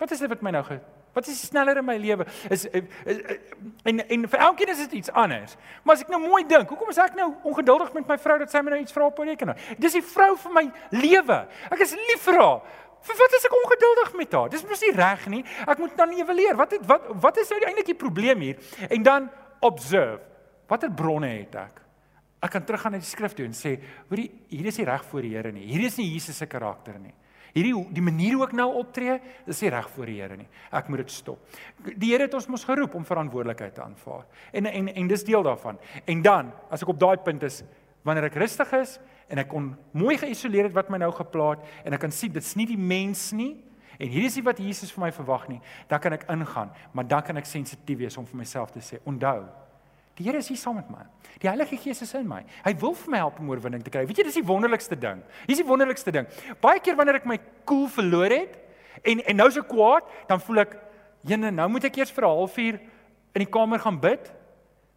Wat 0.00 0.10
is 0.10 0.24
dit 0.24 0.30
wat 0.32 0.42
my 0.42 0.54
nou 0.56 0.64
ge 0.66 0.80
Wat 1.14 1.26
is 1.30 1.40
sneller 1.46 1.76
in 1.76 1.84
my 1.84 1.94
lewe? 1.96 2.26
Is, 2.50 2.64
is, 2.64 2.82
is 3.04 3.18
en 3.82 4.08
en 4.08 4.24
vir 4.28 4.40
elkeen 4.48 4.68
is 4.72 4.80
dit 4.82 4.96
iets 4.98 5.12
anders. 5.14 5.54
Maar 5.82 5.94
as 5.94 6.02
ek 6.02 6.10
nou 6.10 6.18
mooi 6.24 6.42
dink, 6.50 6.68
hoekom 6.68 6.90
is 6.90 6.98
ek 6.98 7.14
nou 7.14 7.28
ongeduldig 7.46 7.92
met 7.94 8.08
my 8.10 8.16
vrou 8.18 8.38
dat 8.42 8.50
sy 8.50 8.62
my 8.66 8.74
nou 8.74 8.80
iets 8.82 8.94
vra 8.96 9.06
op 9.06 9.20
rekenaar? 9.22 9.60
Dis 9.78 9.94
die 9.94 10.02
vrou 10.02 10.32
van 10.42 10.56
my 10.56 10.64
lewe. 10.96 11.36
Ek 11.70 11.84
is 11.86 11.94
lief 11.94 12.26
vir 12.26 12.40
haar. 12.42 12.74
Vir 13.04 13.20
wat 13.20 13.38
is 13.38 13.46
ek 13.46 13.54
ongeduldig 13.60 14.12
met 14.18 14.34
haar? 14.34 14.50
Dis 14.50 14.66
mos 14.66 14.82
nie 14.82 14.92
reg 14.96 15.24
nie. 15.30 15.44
Ek 15.68 15.78
moet 15.84 15.94
dan 16.02 16.18
evalueer. 16.18 16.58
Wat 16.58 16.74
het 16.74 16.90
wat 16.90 17.06
wat 17.28 17.38
is 17.44 17.54
nou 17.54 17.62
eintlik 17.62 17.92
die 17.92 18.00
probleem 18.02 18.42
hier? 18.48 18.74
En 18.90 19.06
dan 19.06 19.30
observe. 19.66 20.22
Watter 20.70 20.92
bronne 20.92 21.30
het 21.32 21.58
ek? 21.60 21.82
Ek 22.44 22.52
kan 22.52 22.64
teruggaan 22.66 22.96
na 22.96 23.00
die 23.00 23.08
skrif 23.08 23.32
toe 23.36 23.46
en 23.46 23.56
sê, 23.56 23.78
hoorie, 24.10 24.28
hier 24.50 24.66
is 24.68 24.78
nie 24.80 24.88
reg 24.88 25.04
voor 25.08 25.24
die 25.24 25.32
Here 25.32 25.52
nie. 25.52 25.64
Hier 25.70 25.86
is 25.86 25.96
nie 25.96 26.10
Jesus 26.12 26.36
se 26.36 26.48
karakter 26.50 26.98
nie. 27.00 27.14
Hierdie 27.54 27.72
die 27.94 28.02
manier 28.02 28.34
hoe 28.34 28.48
ek 28.48 28.52
nou 28.58 28.66
optree, 28.80 29.14
is 29.48 29.62
nie 29.62 29.70
reg 29.72 29.88
voor 29.94 30.10
die 30.10 30.18
Here 30.18 30.36
nie. 30.36 30.48
Ek 30.74 30.90
moet 30.90 31.04
dit 31.04 31.14
stop. 31.14 31.40
Die 31.86 32.10
Here 32.10 32.26
het 32.26 32.36
ons 32.36 32.50
mos 32.52 32.66
geroep 32.68 32.96
om 32.98 33.06
verantwoordelikheid 33.06 33.76
te 33.78 33.84
aanvaar. 33.84 34.26
En 34.52 34.68
en 34.68 34.90
en 34.92 35.08
dis 35.08 35.24
deel 35.24 35.46
daarvan. 35.46 35.80
En 36.04 36.22
dan, 36.22 36.52
as 36.68 36.84
ek 36.84 36.92
op 36.92 37.00
daai 37.00 37.16
punt 37.24 37.46
is, 37.46 37.62
wanneer 38.04 38.28
ek 38.28 38.36
rustig 38.42 38.72
is 38.76 38.98
en 39.32 39.40
ek 39.40 39.48
kon 39.48 39.70
mooi 39.96 40.18
geïsoleer 40.20 40.68
het 40.68 40.76
wat 40.76 40.90
my 40.92 41.00
nou 41.00 41.12
geplaat 41.16 41.64
en 41.86 41.96
ek 41.96 42.02
kan 42.04 42.12
sien 42.12 42.32
dit's 42.34 42.52
nie 42.58 42.66
die 42.68 42.80
mens 42.80 43.30
nie, 43.32 43.54
En 43.98 44.08
hier 44.08 44.24
is 44.24 44.36
nie 44.36 44.44
wat 44.44 44.58
Jesus 44.58 44.92
vir 44.92 45.06
my 45.06 45.10
verwag 45.12 45.48
nie. 45.48 45.60
Dan 45.88 46.00
kan 46.00 46.12
ek 46.16 46.26
ingaan, 46.30 46.72
maar 46.92 47.06
dan 47.08 47.22
kan 47.22 47.36
ek 47.36 47.46
sensitief 47.46 47.98
wees 47.98 48.16
om 48.16 48.26
vir 48.26 48.40
myself 48.42 48.70
te 48.74 48.82
sê, 48.84 48.98
onthou, 49.04 49.44
die 50.14 50.24
Here 50.28 50.38
is 50.38 50.48
hier 50.48 50.58
saam 50.58 50.76
met 50.78 50.90
my. 50.90 51.02
Die 51.42 51.48
Heilige 51.50 51.76
Gees 51.76 52.02
is 52.04 52.12
in 52.14 52.28
my. 52.30 52.44
Hy 52.62 52.72
wil 52.78 52.94
vir 52.94 53.10
my 53.10 53.18
help 53.18 53.40
om 53.42 53.48
oorwinning 53.50 53.82
te 53.82 53.90
kry. 53.90 54.04
Weet 54.06 54.20
jy, 54.20 54.26
dis 54.28 54.38
die 54.38 54.46
wonderlikste 54.46 54.94
ding. 54.94 55.24
Hier 55.42 55.56
is 55.56 55.62
die 55.62 55.66
wonderlikste 55.66 56.14
ding. 56.14 56.28
Baie 56.62 56.78
keer 56.78 56.94
wanneer 56.98 57.18
ek 57.18 57.26
my 57.26 57.38
koel 57.38 57.64
cool 57.66 57.88
verloor 57.96 58.30
het 58.30 58.60
en 59.02 59.24
en 59.24 59.40
nou 59.40 59.48
so 59.50 59.66
kwaad, 59.66 60.06
dan 60.28 60.40
voel 60.40 60.62
ek, 60.62 60.76
"Jene, 61.26 61.50
nou 61.50 61.68
moet 61.68 61.84
ek 61.84 61.96
eers 61.96 62.12
vir 62.12 62.24
'n 62.24 62.30
halfuur 62.30 62.80
in 63.34 63.42
die 63.42 63.50
kamer 63.50 63.78
gaan 63.78 63.98
bid 64.00 64.32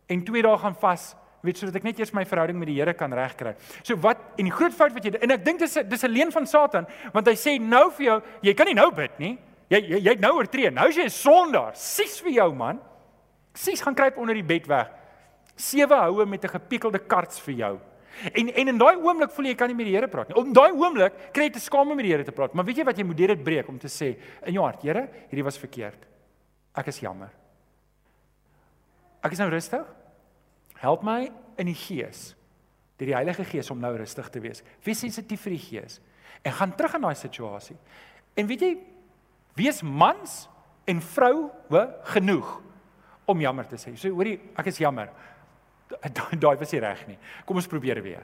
en 0.08 0.24
2 0.24 0.42
dae 0.42 0.58
gaan 0.58 0.76
vas." 0.76 1.16
Weet 1.45 1.58
sodat 1.58 1.76
ek 1.76 1.84
net 1.84 2.00
eers 2.00 2.13
my 2.13 2.23
verhouding 2.26 2.58
met 2.60 2.69
die 2.71 2.78
Here 2.80 2.93
kan 2.97 3.13
regkry. 3.13 3.56
So 3.84 3.95
wat 4.02 4.17
en 4.38 4.50
die 4.50 4.54
groot 4.54 4.73
fout 4.73 4.93
wat 4.95 5.06
jy 5.06 5.13
en 5.21 5.32
ek 5.32 5.45
dink 5.45 5.60
dis 5.60 5.78
dis 5.88 6.04
'n 6.04 6.12
leen 6.12 6.32
van 6.32 6.45
Satan 6.45 6.88
want 7.13 7.28
hy 7.28 7.36
sê 7.36 7.60
nou 7.60 7.91
vir 7.91 8.06
jou, 8.06 8.21
jy 8.41 8.54
kan 8.54 8.65
nie 8.65 8.73
nou 8.73 8.91
bid 8.91 9.19
nie. 9.19 9.38
Jy 9.69 9.80
jy 9.80 10.00
jy 10.00 10.15
nou 10.19 10.34
oortree. 10.38 10.71
Nou 10.71 10.88
is 10.88 10.95
jy 10.95 11.06
'n 11.06 11.10
sondaar. 11.10 11.76
Sies 11.76 12.19
vir 12.21 12.32
jou 12.32 12.54
man. 12.54 12.80
Sies 13.54 13.82
gaan 13.82 13.95
kruip 13.95 14.17
onder 14.17 14.34
die 14.34 14.43
bed 14.43 14.67
weg. 14.67 14.89
Sewe 15.56 15.95
houe 15.95 16.26
met 16.26 16.43
'n 16.43 16.60
gepiekelde 16.60 17.00
karts 17.00 17.39
vir 17.39 17.54
jou. 17.54 17.80
En 18.34 18.50
en 18.50 18.67
in 18.67 18.78
daai 18.78 18.95
oomblik 18.95 19.32
voel 19.32 19.45
jy 19.45 19.52
jy 19.52 19.58
kan 19.58 19.67
nie 19.67 19.76
met 19.76 19.86
die 19.86 19.95
Here 19.95 20.08
praat 20.08 20.30
nie. 20.30 20.38
Op 20.38 20.54
daai 20.54 20.71
oomblik 20.71 21.34
kry 21.34 21.43
jy 21.43 21.54
te 21.54 21.60
skaam 21.60 21.89
om 21.89 21.95
met 21.95 22.06
die 22.06 22.13
Here 22.13 22.23
te 22.23 22.32
praat. 22.32 22.54
Maar 22.54 22.65
weet 22.65 22.78
jy 22.78 22.84
wat 22.84 22.97
jy 22.97 23.04
moet 23.04 23.17
dit 23.17 23.43
breek 23.43 23.67
om 23.67 23.78
te 23.78 23.88
sê 23.88 24.17
in 24.45 24.54
jou 24.54 24.63
hart, 24.63 24.82
Here, 24.82 25.08
hierdie 25.30 25.43
was 25.43 25.58
verkeerd. 25.58 26.08
Ek 26.76 26.88
is 26.88 27.00
jammer. 27.00 27.30
Ek 29.23 29.32
is 29.32 29.39
nou 29.39 29.50
rustig. 29.50 29.86
Help 30.82 31.06
my 31.06 31.28
in 31.58 31.72
die 31.72 31.78
gees 31.78 32.34
deur 32.98 33.12
die 33.12 33.18
Heilige 33.18 33.46
Gees 33.46 33.70
om 33.70 33.78
nou 33.78 33.92
rustig 33.94 34.30
te 34.34 34.42
wees. 34.42 34.63
Wees 34.82 35.02
sensitief 35.04 35.44
vir 35.46 35.54
die 35.54 35.62
gees 35.62 36.00
en 36.42 36.54
gaan 36.58 36.74
terug 36.78 36.96
in 36.98 37.04
daai 37.06 37.18
situasie. 37.18 37.76
En 38.38 38.48
weet 38.50 38.63
jy, 38.66 38.72
wees 39.58 39.84
mans 39.86 40.48
en 40.90 41.02
vroue 41.04 41.84
genoeg 42.13 42.50
om 43.30 43.42
jammer 43.44 43.68
te 43.70 43.78
sê. 43.78 43.94
So 44.00 44.13
hoorie, 44.16 44.38
ek 44.58 44.70
is 44.72 44.80
jammer. 44.82 45.12
Daai 46.44 46.56
was 46.60 46.72
nie 46.74 46.82
reg 46.84 47.04
nie. 47.08 47.18
Kom 47.48 47.60
ons 47.60 47.70
probeer 47.70 48.00
weer. 48.04 48.24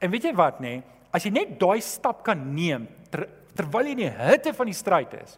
En 0.00 0.10
weet 0.12 0.30
jy 0.30 0.32
wat 0.36 0.60
nê? 0.64 0.78
As 1.12 1.24
jy 1.26 1.32
net 1.34 1.56
daai 1.60 1.80
stap 1.84 2.22
kan 2.24 2.40
neem 2.54 2.86
ter, 3.12 3.26
terwyl 3.58 3.88
jy 3.88 3.94
in 3.96 4.02
die 4.04 4.12
hitte 4.14 4.52
van 4.56 4.68
die 4.70 4.76
stryd 4.76 5.16
is. 5.18 5.36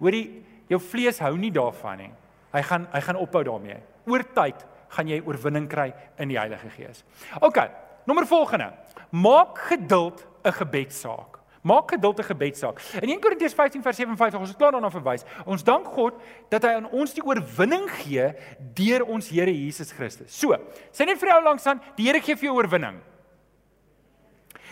Hoorie, 0.00 0.26
jou 0.68 0.80
vlees 0.82 1.20
hou 1.24 1.32
nie 1.40 1.52
daarvan 1.54 2.02
nie. 2.02 2.10
Hy 2.54 2.62
gaan 2.68 2.88
hy 2.92 3.02
gaan 3.04 3.20
ophou 3.20 3.44
daarmee. 3.46 3.78
Oor 4.10 4.24
tyd 4.36 4.64
gaan 4.94 5.10
jy 5.10 5.20
oorwinning 5.24 5.68
kry 5.70 5.90
in 6.18 6.32
die 6.32 6.38
Heilige 6.38 6.70
Gees. 6.76 7.04
OK, 7.40 7.60
nommer 8.06 8.26
volgende. 8.26 8.72
Maak 9.10 9.58
geduld 9.70 10.26
'n 10.44 10.52
gebedsaak. 10.52 11.40
Maak 11.62 11.90
geduld 11.90 12.18
'n 12.18 12.24
gebedsaak. 12.24 12.80
In 13.00 13.08
1 13.08 13.20
Korintiërs 13.20 13.54
15 13.54 13.82
vers 13.82 13.96
57 13.96 14.40
ons 14.40 14.48
het 14.48 14.58
klaar 14.58 14.72
daarna 14.72 14.90
verwys. 14.90 15.24
Ons 15.44 15.64
dank 15.64 15.86
God 15.86 16.14
dat 16.48 16.62
hy 16.62 16.68
aan 16.68 16.90
ons 16.90 17.14
die 17.14 17.24
oorwinning 17.24 17.90
gee 17.90 18.34
deur 18.74 19.04
ons 19.04 19.28
Here 19.28 19.52
Jesus 19.52 19.92
Christus. 19.92 20.38
So, 20.38 20.56
sê 20.92 21.04
net 21.06 21.18
vir 21.18 21.28
jou 21.28 21.42
langs 21.42 21.66
aan, 21.66 21.80
die 21.96 22.06
Here 22.06 22.20
gee 22.20 22.36
vir 22.36 22.44
jou 22.44 22.56
oorwinning. 22.56 23.00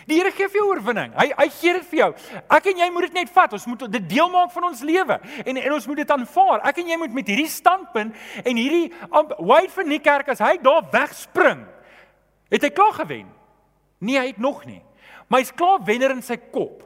Die 0.07 0.17
Here 0.19 0.31
gee 0.35 0.49
vir 0.51 0.59
jou 0.59 0.69
oorwinning. 0.69 1.13
Hy 1.15 1.29
hy 1.37 1.47
gee 1.59 1.73
dit 1.77 1.85
vir 1.91 1.99
jou. 1.99 2.09
Ek 2.57 2.69
en 2.71 2.81
jy 2.83 2.89
moet 2.91 3.07
dit 3.07 3.19
net 3.21 3.31
vat. 3.33 3.53
Ons 3.55 3.67
moet 3.69 3.85
dit 3.95 4.07
deel 4.15 4.31
maak 4.33 4.51
van 4.55 4.69
ons 4.69 4.83
lewe 4.85 5.19
en 5.45 5.61
en 5.63 5.75
ons 5.77 5.87
moet 5.87 6.01
dit 6.01 6.15
aanvaar. 6.17 6.63
Ek 6.69 6.81
en 6.83 6.93
jy 6.93 6.97
moet 7.01 7.15
met 7.15 7.31
hierdie 7.31 7.51
standpunt 7.51 8.15
en 8.43 8.59
hierdie 8.59 8.89
wyd 9.39 9.71
van 9.75 9.93
die 9.95 10.01
kerk 10.03 10.33
as 10.35 10.43
hy 10.43 10.57
daar 10.63 10.87
wegspring. 10.91 11.63
Het 12.53 12.67
hy 12.67 12.73
klaar 12.75 12.97
gewen? 13.01 13.29
Nee, 14.03 14.19
hy 14.19 14.27
het 14.33 14.41
nog 14.43 14.65
nie. 14.67 14.81
Maar 15.27 15.41
hy's 15.41 15.55
klaar 15.55 15.79
wenner 15.87 16.11
in 16.13 16.21
sy 16.25 16.37
kop. 16.37 16.83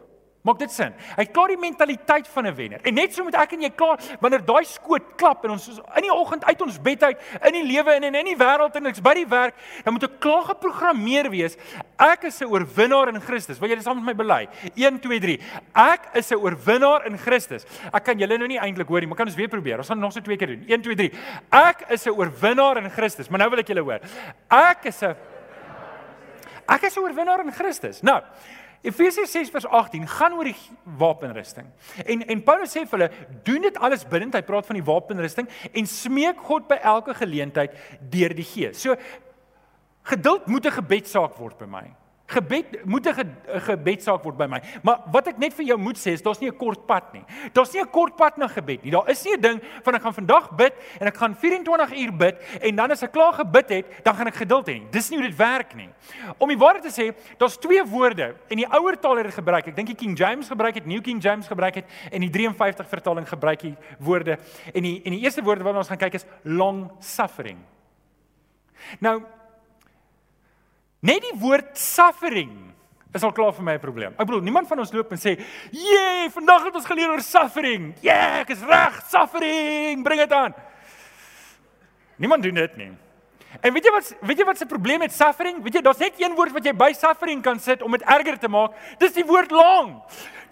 Maak 0.47 0.61
dit 0.61 0.71
sin? 0.71 0.93
Hy 1.17 1.25
het 1.25 1.33
klaar 1.35 1.51
die 1.51 1.59
mentaliteit 1.59 2.27
van 2.31 2.47
'n 2.47 2.55
wenner. 2.55 2.79
En 2.87 2.93
net 2.93 3.13
so 3.13 3.23
moet 3.23 3.35
ek 3.35 3.53
en 3.53 3.61
jy 3.61 3.69
klaar 3.75 3.99
wanneer 4.21 4.45
daai 4.45 4.63
skoot 4.63 5.03
klap 5.17 5.43
en 5.43 5.51
ons 5.51 5.67
in 5.67 6.01
die 6.01 6.13
oggend 6.13 6.45
uit 6.45 6.61
ons 6.61 6.81
bed 6.81 7.03
uit 7.03 7.19
in 7.47 7.53
die 7.53 7.63
lewe 7.63 7.91
en 7.91 8.03
in 8.03 8.25
die 8.25 8.37
wêreld 8.37 8.75
en 8.75 8.85
ek's 8.85 9.01
by 9.01 9.13
die 9.13 9.27
werk, 9.27 9.55
dan 9.83 9.93
moet 9.93 10.03
ek 10.03 10.19
klaar 10.19 10.43
geprogrammeer 10.43 11.29
wees. 11.29 11.57
Ek 11.99 12.23
is 12.23 12.39
'n 12.41 12.45
oorwinnaar 12.45 13.09
in 13.09 13.19
Christus. 13.19 13.59
Wil 13.59 13.69
jy 13.69 13.75
dit 13.75 13.83
saam 13.83 14.03
met 14.03 14.15
my 14.15 14.23
bely? 14.23 14.47
1 14.75 14.99
2 14.99 15.19
3. 15.19 15.39
Ek 15.75 16.15
is 16.15 16.31
'n 16.31 16.35
oorwinnaar 16.35 17.05
in 17.05 17.17
Christus. 17.17 17.65
Ek 17.93 18.03
kan 18.03 18.17
julle 18.17 18.37
nou 18.37 18.47
nie 18.47 18.59
eintlik 18.59 18.87
hoor 18.87 18.99
nie, 18.99 19.07
maar 19.07 19.17
kan 19.17 19.27
ons 19.27 19.35
weer 19.35 19.49
probeer. 19.49 19.77
Ons 19.77 19.87
gaan 19.87 19.99
nog 19.99 20.13
so 20.13 20.21
twee 20.21 20.37
keer 20.37 20.47
doen. 20.47 20.63
1 20.67 20.81
2 20.81 20.95
3. 20.95 21.11
Ek 21.51 21.89
is 21.89 22.05
'n 22.05 22.11
oorwinnaar 22.11 22.77
in 22.77 22.89
Christus. 22.89 23.29
Maar 23.29 23.39
nou 23.39 23.49
wil 23.49 23.59
ek 23.59 23.67
julle 23.67 23.81
hoor. 23.81 23.99
Ek 24.49 24.85
is 24.85 25.03
'n 25.03 25.15
Ek 26.67 26.83
is 26.83 26.97
'n 26.97 26.99
oorwinnaar 26.99 27.39
in 27.39 27.51
Christus. 27.51 28.01
Nou, 28.01 28.21
Efesiërs 28.81 29.31
6 29.31 29.49
vers 29.49 29.65
18 29.65 30.07
gaan 30.07 30.33
oor 30.37 30.49
die 30.49 30.55
wapenrusting. 30.99 31.67
En 32.05 32.25
en 32.27 32.43
Paulus 32.43 32.71
sê 32.71 32.85
vir 32.85 32.99
hulle, 32.99 33.11
doen 33.43 33.61
dit 33.61 33.77
alles 33.77 34.05
binne, 34.07 34.29
hy 34.33 34.43
praat 34.45 34.67
van 34.69 34.79
die 34.79 34.85
wapenrusting 34.85 35.49
en 35.73 35.89
smeek 35.89 36.43
God 36.49 36.67
by 36.69 36.79
elke 36.81 37.15
geleentheid 37.17 37.73
deur 38.11 38.35
die 38.37 38.45
Gees. 38.45 38.81
So 38.81 38.95
geduld 40.07 40.47
moet 40.47 40.65
'n 40.65 40.79
gebedsaak 40.81 41.37
word 41.37 41.57
by 41.57 41.65
my. 41.65 41.87
Gebed 42.27 42.85
moet 42.85 43.07
'n 43.07 43.13
ge, 43.13 43.25
gebedsaak 43.71 44.23
word 44.23 44.37
by 44.37 44.45
my. 44.45 44.61
Maar 44.83 44.99
wat 45.11 45.27
ek 45.27 45.37
net 45.37 45.53
vir 45.53 45.65
jou 45.65 45.77
moet 45.77 45.95
sê 45.95 46.11
is 46.11 46.21
daar's 46.21 46.39
nie 46.39 46.49
'n 46.49 46.57
kort 46.57 46.85
pad 46.85 47.13
nie. 47.13 47.23
Daar's 47.53 47.71
nie 47.73 47.81
'n 47.81 47.89
kort 47.89 48.17
pad 48.17 48.37
na 48.37 48.47
gebed 48.47 48.83
nie. 48.83 48.91
Daar 48.91 49.09
is 49.09 49.23
nie 49.23 49.33
'n 49.33 49.41
ding 49.41 49.61
van 49.83 49.95
ek 49.95 50.01
gaan 50.01 50.13
vandag 50.13 50.51
bid 50.55 50.73
en 50.99 51.07
ek 51.07 51.17
gaan 51.17 51.35
24 51.35 51.91
uur 51.95 52.17
bid 52.17 52.35
en 52.61 52.75
dan 52.75 52.91
as 52.91 53.03
ek 53.03 53.11
klaar 53.11 53.33
gebid 53.33 53.69
het, 53.69 53.85
dan 54.03 54.15
gaan 54.15 54.27
ek 54.27 54.35
geduld 54.35 54.67
hê 54.67 54.73
nie. 54.73 54.87
Dis 54.91 55.09
nie 55.09 55.19
hoe 55.19 55.27
dit 55.27 55.37
werk 55.37 55.75
nie. 55.75 55.89
Om 56.37 56.49
die 56.49 56.57
waarheid 56.57 56.83
te 56.83 57.01
sê, 57.01 57.15
daar's 57.37 57.57
twee 57.57 57.83
woorde 57.85 58.35
en 58.49 58.57
die 58.57 58.67
ouer 58.67 58.99
taal 58.99 59.15
het 59.15 59.25
dit 59.25 59.33
gebruik. 59.33 59.67
Ek 59.67 59.75
dink 59.75 59.87
die 59.87 59.95
King 59.95 60.17
James 60.17 60.47
gebruik 60.47 60.75
het, 60.75 60.85
New 60.85 61.01
King 61.01 61.23
James 61.23 61.47
gebruik 61.47 61.75
het 61.75 61.85
en 62.11 62.21
die 62.21 62.29
53 62.29 62.87
vertaling 62.87 63.27
gebruik 63.27 63.59
die 63.59 63.75
woorde 63.99 64.37
en 64.73 64.83
die 64.83 65.01
en 65.05 65.11
die 65.11 65.23
eerste 65.23 65.43
woorde 65.43 65.63
wat 65.63 65.75
ons 65.75 65.87
gaan 65.87 65.97
kyk 65.97 66.13
is 66.13 66.25
long 66.43 66.91
suffering. 66.99 67.57
Nou 68.99 69.21
Net 71.07 71.23
die 71.23 71.37
woord 71.39 71.77
suffering 71.79 72.51
is 73.15 73.23
al 73.23 73.31
klaar 73.31 73.53
vir 73.55 73.63
my 73.63 73.73
'n 73.77 73.79
probleem. 73.79 74.13
Ek 74.19 74.27
bedoel, 74.27 74.43
niemand 74.43 74.67
van 74.67 74.79
ons 74.79 74.91
loop 74.91 75.11
en 75.11 75.17
sê, 75.17 75.39
"Jee, 75.71 76.29
vandag 76.29 76.65
het 76.65 76.75
ons 76.75 76.85
geleer 76.85 77.09
oor 77.09 77.21
suffering." 77.21 77.95
Ja, 78.01 78.13
yeah, 78.13 78.39
ek 78.41 78.49
is 78.49 78.61
reg, 78.61 79.01
suffering, 79.07 80.03
bring 80.03 80.19
dit 80.19 80.31
aan. 80.31 80.53
Niemand 82.17 82.43
doen 82.43 82.53
dit 82.53 82.77
nie. 82.77 82.91
En 83.61 83.73
weet 83.73 83.85
jy 83.87 83.91
wat 83.91 84.09
weet 84.21 84.41
jy 84.41 84.45
wat 84.45 84.57
se 84.57 84.65
probleem 84.65 84.99
met 84.99 85.13
suffering? 85.13 85.61
Weet 85.63 85.79
jy, 85.79 85.81
daar's 85.81 86.01
net 86.01 86.19
een 86.21 86.35
woord 86.35 86.51
wat 86.55 86.65
jy 86.65 86.73
by 86.77 86.91
suffering 86.93 87.41
kan 87.43 87.59
sit 87.59 87.81
om 87.81 87.91
dit 87.95 88.03
erger 88.05 88.37
te 88.39 88.49
maak. 88.51 88.75
Dis 89.01 89.15
die 89.15 89.25
woord 89.25 89.51
long. 89.51 89.95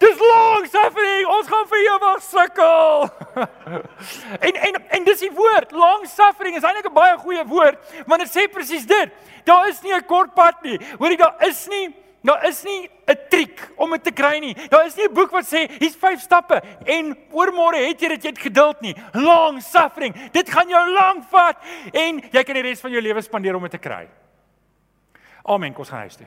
Dis 0.02 0.18
long 0.20 0.66
suffering. 0.68 1.28
Ons 1.32 1.48
gaan 1.48 1.68
vir 1.70 1.84
ewig 1.84 2.24
sukkel. 2.26 3.06
en 4.48 4.58
en 4.68 4.80
en 4.98 5.06
dis 5.06 5.22
die 5.26 5.32
woord. 5.32 5.76
Long 5.76 6.08
suffering 6.10 6.56
is 6.56 6.66
eintlik 6.66 6.90
'n 6.90 6.96
baie 6.96 7.16
goeie 7.22 7.44
woord, 7.44 7.78
want 8.06 8.24
dit 8.24 8.32
sê 8.32 8.48
presies 8.50 8.86
dit. 8.86 9.12
Daar 9.44 9.68
is 9.68 9.80
nie 9.82 9.94
'n 9.94 10.04
kort 10.04 10.34
pad 10.34 10.62
nie. 10.62 10.80
Hoorie, 10.98 11.16
daar 11.16 11.36
is 11.46 11.66
nie 11.68 11.94
Daar 12.26 12.42
is 12.48 12.62
nie 12.62 12.90
'n 13.06 13.18
triek 13.28 13.70
om 13.76 13.90
dit 13.90 14.02
te 14.02 14.10
kry 14.10 14.38
nie. 14.38 14.54
Daar 14.68 14.86
is 14.86 14.96
nie 14.96 15.06
'n 15.06 15.14
boek 15.14 15.30
wat 15.30 15.44
sê 15.44 15.70
hier's 15.78 15.94
5 15.94 16.20
stappe 16.20 16.60
en 16.84 17.16
oormôre 17.30 17.86
het 17.86 18.00
jy 18.00 18.08
dit 18.08 18.22
jy 18.22 18.30
het 18.30 18.38
geduld 18.38 18.80
nie. 18.80 18.96
Long 19.12 19.62
suffering. 19.62 20.30
Dit 20.32 20.50
gaan 20.50 20.68
jou 20.68 20.92
lank 20.92 21.24
vat 21.30 21.56
en 21.92 22.20
jy 22.32 22.42
kan 22.42 22.54
die 22.54 22.62
res 22.62 22.80
van 22.80 22.90
jou 22.90 23.00
lewe 23.00 23.22
spandeer 23.22 23.54
om 23.54 23.62
dit 23.62 23.70
te 23.70 23.78
kry. 23.78 24.08
Amen. 25.44 25.72
Kom 25.72 25.80
ons 25.80 25.88
gaan 25.88 26.00
huis 26.00 26.16
toe. 26.16 26.26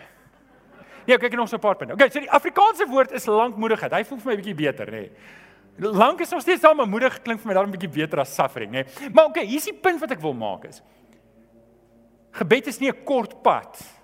Nee, 1.06 1.18
kyk 1.18 1.34
nog 1.34 1.50
so 1.50 1.56
'n 1.56 1.60
paar 1.60 1.76
punte. 1.76 1.94
Okay, 1.94 2.10
so 2.10 2.20
die 2.20 2.32
Afrikaanse 2.32 2.86
woord 2.88 3.12
is 3.12 3.26
lankmoedigheid. 3.26 3.92
Hy 3.92 4.04
voel 4.04 4.20
vir 4.20 4.32
my 4.32 4.34
'n 4.34 4.42
bietjie 4.42 4.56
beter, 4.56 4.86
nê. 4.86 5.10
Nee. 5.78 5.92
Lank 5.92 6.22
is 6.22 6.30
nog 6.30 6.42
steeds 6.42 6.64
al 6.64 6.76
maar 6.76 6.88
moedig 6.88 7.22
klink 7.22 7.42
vir 7.42 7.48
my 7.48 7.54
dan 7.54 7.68
'n 7.68 7.72
bietjie 7.72 7.90
beter 7.90 8.20
as 8.20 8.36
suffering, 8.36 8.72
nê. 8.72 8.86
Nee. 8.86 9.10
Maar 9.10 9.26
okay, 9.26 9.46
hier's 9.46 9.66
die 9.66 9.74
punt 9.74 10.00
wat 10.00 10.12
ek 10.12 10.22
wil 10.22 10.34
maak 10.34 10.64
is. 10.64 10.82
Gebed 12.32 12.68
is 12.68 12.80
nie 12.80 12.90
'n 12.90 13.04
kort 13.04 13.42
pad 13.42 13.99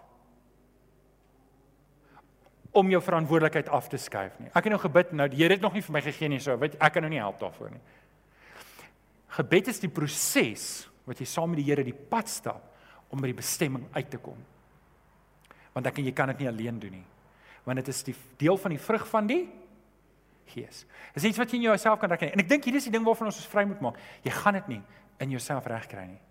om 2.75 2.89
jou 2.91 3.01
verantwoordelikheid 3.03 3.69
af 3.73 3.87
te 3.91 3.99
skuif 4.01 4.35
nie. 4.39 4.49
Ek 4.51 4.67
het 4.67 4.73
nou 4.73 4.81
gebid, 4.81 5.13
nou 5.15 5.27
die 5.31 5.39
Here 5.41 5.55
het 5.55 5.63
nog 5.63 5.75
nie 5.75 5.83
vir 5.85 5.95
my 5.95 6.01
gegee 6.05 6.29
nie, 6.31 6.41
so 6.43 6.55
weet 6.59 6.75
ek 6.75 6.97
kan 6.97 7.05
nou 7.05 7.11
nie 7.13 7.21
help 7.21 7.39
daarvoor 7.39 7.71
nie. 7.71 7.83
Gebed 9.37 9.71
is 9.71 9.79
die 9.83 9.91
proses 9.91 10.65
wat 11.07 11.21
jy 11.21 11.27
saam 11.29 11.53
met 11.53 11.61
die 11.61 11.67
Here 11.69 11.85
die 11.85 11.95
pad 11.95 12.31
stap 12.31 12.73
om 13.13 13.21
by 13.21 13.31
die 13.31 13.39
bestemming 13.39 13.87
uit 13.95 14.11
te 14.11 14.19
kom 14.19 14.41
want 15.75 15.89
ek 15.89 15.99
en 15.99 16.07
jy 16.07 16.13
kan 16.15 16.31
dit 16.31 16.43
nie 16.43 16.49
alleen 16.49 16.79
doen 16.79 16.93
nie. 17.01 17.05
Want 17.67 17.81
dit 17.81 17.89
is 17.91 17.97
die 18.07 18.15
deel 18.39 18.57
van 18.61 18.71
die 18.71 18.81
vrug 18.81 19.07
van 19.11 19.27
die 19.27 19.43
Gees. 20.53 20.83
Dis 21.15 21.25
iets 21.25 21.39
wat 21.41 21.49
jy 21.51 21.57
in 21.57 21.65
jouself 21.65 21.97
kan 21.99 22.11
regkry. 22.13 22.29
En 22.31 22.43
ek 22.43 22.47
dink 22.51 22.67
hier 22.67 22.77
is 22.77 22.85
die 22.85 22.93
ding 22.93 23.03
waarvan 23.03 23.31
ons 23.31 23.39
ons 23.41 23.49
vry 23.49 23.63
moet 23.67 23.81
maak. 23.81 23.97
Jy 24.23 24.31
gaan 24.37 24.59
dit 24.59 24.67
nie 24.75 24.81
in 25.25 25.33
jouself 25.33 25.65
regkry 25.67 26.05
nie. 26.05 26.21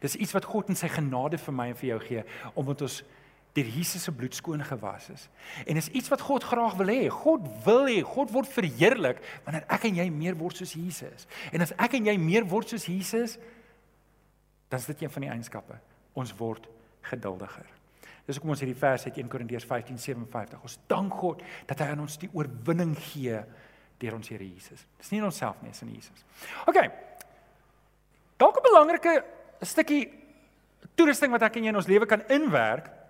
Dis 0.00 0.14
iets 0.16 0.32
wat 0.36 0.46
God 0.48 0.70
in 0.72 0.78
sy 0.78 0.88
genade 0.92 1.40
vir 1.42 1.56
my 1.58 1.66
en 1.72 1.78
vir 1.80 1.88
jou 1.90 1.98
gee 2.06 2.22
omdat 2.54 2.84
ons 2.86 3.00
deur 3.54 3.68
Jesus 3.70 4.02
se 4.02 4.12
bloed 4.12 4.34
skoon 4.34 4.64
gewas 4.66 5.08
is. 5.14 5.28
En 5.66 5.78
is 5.78 5.88
iets 5.94 6.10
wat 6.10 6.24
God 6.26 6.44
graag 6.44 6.74
wil 6.80 6.90
hê. 6.90 7.06
God 7.12 7.46
wil 7.64 7.86
hê 7.86 8.00
God 8.02 8.32
word 8.34 8.50
verheerlik 8.50 9.20
wanneer 9.44 9.66
ek 9.70 9.86
en 9.86 10.00
jy 10.00 10.08
meer 10.10 10.34
word 10.38 10.58
soos 10.58 10.74
Jesus. 10.74 11.28
En 11.54 11.62
as 11.62 11.74
ek 11.78 11.94
en 12.00 12.10
jy 12.10 12.16
meer 12.18 12.48
word 12.50 12.74
soos 12.74 12.88
Jesus, 12.90 13.36
dan 14.72 14.82
is 14.82 14.88
dit 14.90 15.04
een 15.04 15.12
van 15.14 15.26
die 15.26 15.30
eienskappe. 15.30 15.78
Ons 16.18 16.34
word 16.38 16.66
geduldiger. 17.06 17.68
Dis 18.26 18.40
hoekom 18.40 18.54
ons 18.56 18.64
hierdie 18.64 18.80
vers 18.80 19.04
uit 19.06 19.20
1 19.20 19.30
Korintiërs 19.30 19.68
15:57. 19.68 20.64
Ons 20.64 20.78
dank 20.90 21.14
God 21.20 21.44
dat 21.68 21.78
hy 21.84 21.92
aan 21.92 22.02
ons 22.06 22.18
die 22.18 22.30
oorwinning 22.32 22.96
gee 23.12 23.38
deur 24.02 24.18
ons 24.18 24.28
Here 24.32 24.42
Jesus. 24.42 24.82
Dis 24.98 25.12
nie 25.12 25.20
in 25.20 25.28
onsself 25.28 25.62
nie, 25.62 25.70
dis 25.70 25.84
in 25.86 25.94
Jesus. 25.94 26.26
OK. 26.66 26.80
Dalk 28.36 28.58
'n 28.58 28.66
belangrike 28.66 29.14
stukkie 29.62 30.10
toerusting 30.96 31.30
wat 31.30 31.42
ek 31.42 31.56
en 31.56 31.64
jy 31.64 31.68
in 31.68 31.76
ons 31.76 31.86
lewe 31.86 32.06
kan 32.06 32.26
inwerk 32.28 33.03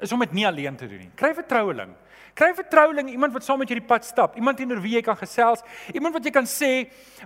is 0.00 0.12
om 0.12 0.20
dit 0.20 0.36
nie 0.36 0.46
alleen 0.46 0.76
te 0.76 0.86
doen 0.88 1.00
nie. 1.06 1.10
Kry 1.18 1.32
vertroueling. 1.34 1.94
Kry 2.38 2.52
vertroueling, 2.54 3.08
iemand 3.10 3.32
wat 3.34 3.42
saam 3.42 3.58
met 3.58 3.70
jou 3.72 3.78
die 3.80 3.86
pad 3.88 4.04
stap, 4.06 4.36
iemand 4.38 4.60
teenoor 4.60 4.78
wie 4.84 4.92
jy 4.94 5.00
kan 5.02 5.16
gesels, 5.18 5.64
iemand 5.90 6.14
wat 6.14 6.26
jy 6.28 6.30
kan 6.30 6.46
sê 6.46 6.68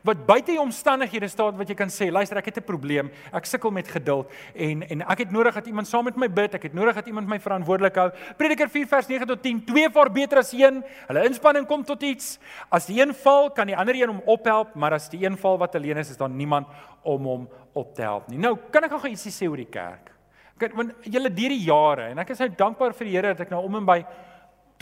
wat 0.06 0.22
buite 0.24 0.54
jou 0.54 0.62
omstandighede 0.62 1.28
staan 1.28 1.58
wat 1.58 1.68
jy 1.68 1.76
kan 1.76 1.90
sê, 1.92 2.08
luister, 2.08 2.38
ek 2.40 2.48
het 2.48 2.58
'n 2.62 2.64
probleem, 2.64 3.10
ek 3.30 3.44
sukkel 3.44 3.70
met 3.70 3.88
geduld 3.88 4.30
en 4.54 4.82
en 4.82 5.02
ek 5.02 5.18
het 5.18 5.30
nodig 5.30 5.54
dat 5.54 5.66
iemand 5.66 5.86
saam 5.88 6.04
met 6.04 6.16
my 6.16 6.28
bid, 6.28 6.54
ek 6.54 6.62
het 6.62 6.74
nodig 6.74 6.94
dat 6.94 7.06
iemand 7.06 7.28
my 7.28 7.38
verantwoordelik 7.38 7.94
hou. 7.94 8.10
Prediker 8.38 8.68
4 8.68 8.86
vers 8.86 9.06
9 9.06 9.26
tot 9.26 9.42
10, 9.42 9.64
twee 9.64 9.90
vaar 9.90 10.10
beter 10.10 10.38
as 10.38 10.52
een. 10.52 10.82
Hulle 11.08 11.24
inspanning 11.26 11.66
kom 11.66 11.84
tot 11.84 12.02
iets. 12.02 12.38
As 12.70 12.86
die 12.86 13.02
een 13.02 13.12
val, 13.14 13.50
kan 13.50 13.66
die 13.66 13.76
ander 13.76 13.94
een 13.94 14.08
hom 14.08 14.22
ophelp, 14.24 14.74
maar 14.74 14.92
as 14.92 15.10
die 15.10 15.26
een 15.26 15.36
val 15.36 15.58
wat 15.58 15.74
alleen 15.74 15.98
is, 15.98 16.10
is 16.10 16.16
daar 16.16 16.30
niemand 16.30 16.66
om 17.02 17.24
hom 17.24 17.48
op 17.74 17.94
te 17.94 18.02
help 18.02 18.28
nie. 18.28 18.38
Nou, 18.38 18.56
kan 18.70 18.84
ek 18.84 18.90
gou 18.90 19.08
ietsie 19.08 19.32
sê 19.32 19.46
oor 19.46 19.56
die 19.56 19.70
kerk? 19.70 20.12
Kyk, 20.58 20.74
want 20.76 20.92
julle 21.04 21.30
deur 21.30 21.48
die 21.48 21.64
jare 21.64 22.10
en 22.10 22.18
ek 22.18 22.30
is 22.30 22.38
nou 22.38 22.48
dankbaar 22.48 22.92
vir 22.94 23.08
die 23.08 23.16
Here 23.16 23.34
dat 23.34 23.40
ek 23.40 23.50
nou 23.50 23.64
om 23.64 23.76
en 23.76 23.86
by 23.86 24.04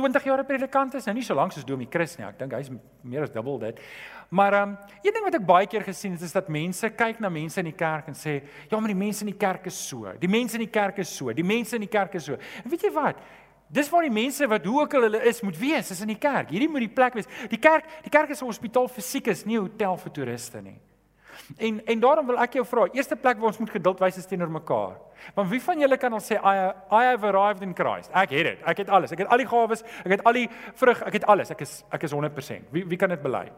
20 0.01 0.25
jaar 0.25 0.41
'n 0.41 0.47
predikant 0.47 0.95
is, 0.95 1.05
nou 1.07 1.15
nie 1.15 1.23
so 1.23 1.35
lank 1.35 1.53
soos 1.53 1.65
Domie 1.65 1.89
Chris 1.91 2.17
nie. 2.17 2.27
Ek 2.27 2.39
dink 2.39 2.53
hy's 2.53 2.71
meer 3.03 3.23
as 3.23 3.31
dubbel 3.31 3.59
dit. 3.59 3.81
Maar 4.31 4.53
ehm 4.53 4.69
um, 4.69 4.79
een 5.03 5.13
ding 5.13 5.25
wat 5.25 5.35
ek 5.35 5.47
baie 5.47 5.67
keer 5.67 5.83
gesien 5.83 6.13
het 6.13 6.23
is 6.23 6.33
dat 6.33 6.49
mense 6.49 6.91
kyk 6.91 7.21
na 7.21 7.29
mense 7.29 7.59
in 7.59 7.67
die 7.67 7.77
kerk 7.77 8.09
en 8.09 8.15
sê, 8.15 8.43
"Ja, 8.71 8.81
maar 8.81 8.89
die 8.89 8.95
mense 8.95 9.23
in 9.23 9.31
die 9.31 9.39
kerk 9.39 9.67
is 9.67 9.89
so. 9.89 10.13
Die 10.19 10.29
mense 10.29 10.55
in 10.55 10.65
die 10.65 10.71
kerk 10.71 10.99
is 10.99 11.17
so. 11.17 11.33
Die 11.33 11.45
mense 11.45 11.75
in 11.75 11.81
die 11.81 11.89
kerk 11.99 12.15
is 12.15 12.25
so." 12.25 12.33
En 12.33 12.71
weet 12.71 12.83
jy 12.83 12.93
wat? 12.93 13.17
Dis 13.69 13.91
waar 13.91 14.03
die 14.03 14.11
mense 14.11 14.47
wat 14.47 14.65
hoe 14.65 14.81
ook 14.81 14.95
al 14.95 15.03
hulle 15.03 15.23
is 15.25 15.41
moet 15.41 15.59
wees, 15.59 15.91
is 15.91 16.01
in 16.01 16.09
die 16.09 16.19
kerk. 16.19 16.51
Hierdie 16.51 16.69
moet 16.69 16.81
die 16.81 16.95
plek 16.95 17.15
wees. 17.15 17.27
Die 17.49 17.59
kerk, 17.59 17.85
die 18.03 18.11
kerk 18.11 18.31
is 18.31 18.43
'n 18.43 18.47
hospitaal 18.47 18.89
vir 18.89 19.03
siekes, 19.03 19.47
nie 19.47 19.57
'n 19.57 19.63
hotel 19.63 19.97
vir 19.97 20.13
toeriste 20.13 20.63
nie. 20.63 20.81
En 21.57 21.85
en 21.85 22.01
daarom 22.01 22.27
wil 22.27 22.39
ek 22.39 22.53
jou 22.59 22.65
vra, 22.67 22.87
eerste 22.93 23.17
plek 23.17 23.39
waar 23.39 23.51
ons 23.51 23.59
moet 23.59 23.71
geduld 23.71 24.01
wys 24.01 24.17
is 24.17 24.27
teenoor 24.27 24.51
mekaar. 24.51 24.99
Want 25.35 25.49
wie 25.51 25.63
van 25.63 25.81
julle 25.81 25.97
kan 25.97 26.13
al 26.13 26.23
sê 26.25 26.39
I 26.39 26.55
I 26.91 27.03
have 27.11 27.27
arrived 27.27 27.63
in 27.63 27.75
Christ? 27.75 28.11
Ek 28.13 28.31
het 28.31 28.47
dit. 28.47 28.63
Ek 28.65 28.85
het 28.85 28.91
alles. 28.91 29.13
Ek 29.13 29.25
het 29.25 29.29
al 29.29 29.43
die 29.43 29.49
gawes, 29.49 29.83
ek 30.05 30.15
het 30.17 30.25
al 30.25 30.39
die 30.39 30.47
vrug, 30.75 31.03
ek 31.03 31.19
het 31.19 31.27
alles. 31.27 31.51
Ek 31.51 31.65
is 31.67 31.83
ek 31.91 32.07
is 32.09 32.15
100%. 32.15 32.71
Wie 32.71 32.85
wie 32.87 32.99
kan 32.99 33.09
dit 33.09 33.23
bely? 33.23 33.51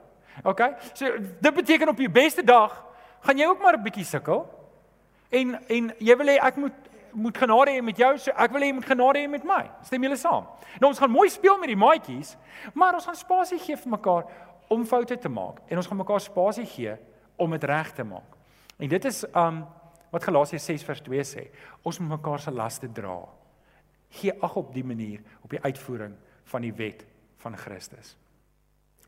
OK? 0.43 0.63
So 0.95 1.11
dit 1.41 1.55
beteken 1.55 1.93
op 1.93 2.01
jou 2.01 2.11
beste 2.11 2.45
dag 2.45 2.79
gaan 3.23 3.39
jy 3.39 3.47
ook 3.47 3.63
maar 3.63 3.77
'n 3.77 3.83
bietjie 3.83 4.05
sukkel. 4.05 4.47
En 5.31 5.61
en 5.69 5.93
jy 5.99 6.17
wil 6.17 6.27
hê 6.27 6.39
ek 6.41 6.57
moet 6.57 6.73
moet 7.15 7.39
genade 7.39 7.71
hê 7.71 7.83
met 7.83 7.97
jou, 7.97 8.19
so 8.19 8.31
ek 8.31 8.53
wil 8.53 8.61
hê 8.61 8.67
jy 8.67 8.73
moet 8.73 8.87
genade 8.87 9.19
hê 9.19 9.29
met 9.29 9.45
my. 9.45 9.71
Stem 9.83 10.03
julle 10.03 10.17
saam? 10.17 10.47
Nou 10.81 10.89
ons 10.89 10.99
gaan 10.99 11.11
mooi 11.11 11.29
speel 11.29 11.59
met 11.59 11.69
die 11.69 11.77
maatjies, 11.77 12.37
maar 12.75 12.95
ons 12.95 13.05
gaan 13.05 13.15
spasie 13.15 13.59
gee 13.59 13.77
vir 13.77 13.91
mekaar 13.91 14.25
om 14.69 14.87
foute 14.87 15.19
te 15.19 15.29
maak 15.29 15.61
en 15.69 15.77
ons 15.77 15.87
gaan 15.87 15.97
mekaar 15.97 16.21
spasie 16.21 16.67
gee 16.67 16.97
om 17.37 17.51
dit 17.51 17.65
reg 17.65 17.93
te 17.93 18.05
maak. 18.05 18.37
En 18.79 18.89
dit 18.89 19.05
is 19.05 19.25
um 19.35 19.65
wat 20.13 20.25
Galasiërs 20.25 20.65
6 20.65 20.85
vers 20.85 21.01
2 21.01 21.25
sê. 21.25 21.47
Ons 21.83 21.99
moet 21.99 22.19
mekaar 22.19 22.41
se 22.41 22.53
laste 22.53 22.89
dra. 22.93 23.17
Gee 24.13 24.33
ag 24.45 24.57
op 24.57 24.75
die 24.75 24.85
manier 24.85 25.23
op 25.41 25.51
die 25.51 25.63
uitvoering 25.63 26.15
van 26.53 26.67
die 26.67 26.75
wet 26.77 27.07
van 27.41 27.57
Christus. 27.57 28.17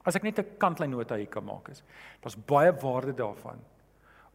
As 0.05 0.17
ek 0.17 0.23
net 0.23 0.39
'n 0.39 0.57
kantlyn 0.59 0.91
nota 0.91 1.17
hier 1.17 1.29
kan 1.29 1.45
maak 1.45 1.69
is, 1.69 1.83
daar's 2.21 2.37
baie 2.37 2.73
waarde 2.73 3.13
daarvan 3.13 3.61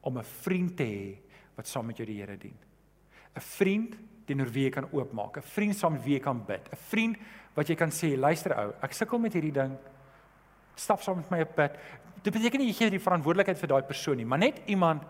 om 0.02 0.18
'n 0.18 0.24
vriend 0.24 0.78
te 0.78 0.84
hê 0.84 1.18
wat 1.56 1.68
saam 1.68 1.86
met 1.86 1.98
jou 1.98 2.06
die 2.06 2.20
Here 2.22 2.38
dien. 2.38 2.58
'n 3.36 3.42
Vriend 3.42 3.96
teenoor 4.26 4.52
wie 4.52 4.64
jy 4.64 4.72
kan 4.72 4.92
oopmaak, 4.92 5.38
'n 5.38 5.42
vriend 5.42 5.76
saam 5.76 5.94
met 5.94 6.04
wie 6.04 6.14
jy 6.14 6.20
kan 6.20 6.46
bid, 6.46 6.70
'n 6.72 6.76
vriend 6.76 7.18
wat 7.56 7.68
jy 7.68 7.76
kan 7.76 7.90
sê, 7.90 8.18
luister 8.18 8.56
ou, 8.58 8.74
ek 8.82 8.94
sukkel 8.94 9.20
met 9.20 9.34
hierdie 9.34 9.52
ding. 9.52 9.78
Stap 10.76 11.02
saam 11.02 11.18
met 11.18 11.30
my 11.30 11.42
op 11.42 11.56
pad. 11.56 11.78
Dit 12.24 12.34
beteken 12.34 12.59
nie 12.59 12.70
jy 12.72 12.78
gee 12.78 12.93
die 12.93 13.01
verantwoordelikheid 13.03 13.59
vir 13.59 13.72
daai 13.72 13.84
persoon 13.88 14.17
nie, 14.20 14.28
maar 14.28 14.41
net 14.41 14.61
iemand 14.67 15.03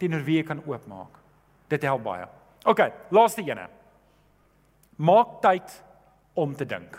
teenoor 0.00 0.24
wie 0.26 0.36
jy 0.40 0.46
kan 0.48 0.62
oopmaak. 0.66 1.20
Dit 1.68 1.84
help 1.86 2.02
baie. 2.04 2.26
OK, 2.68 2.80
laaste 3.10 3.44
ene. 3.46 3.68
Maak 5.00 5.40
tyd 5.44 5.76
om 6.34 6.52
te 6.56 6.66
dink. 6.68 6.98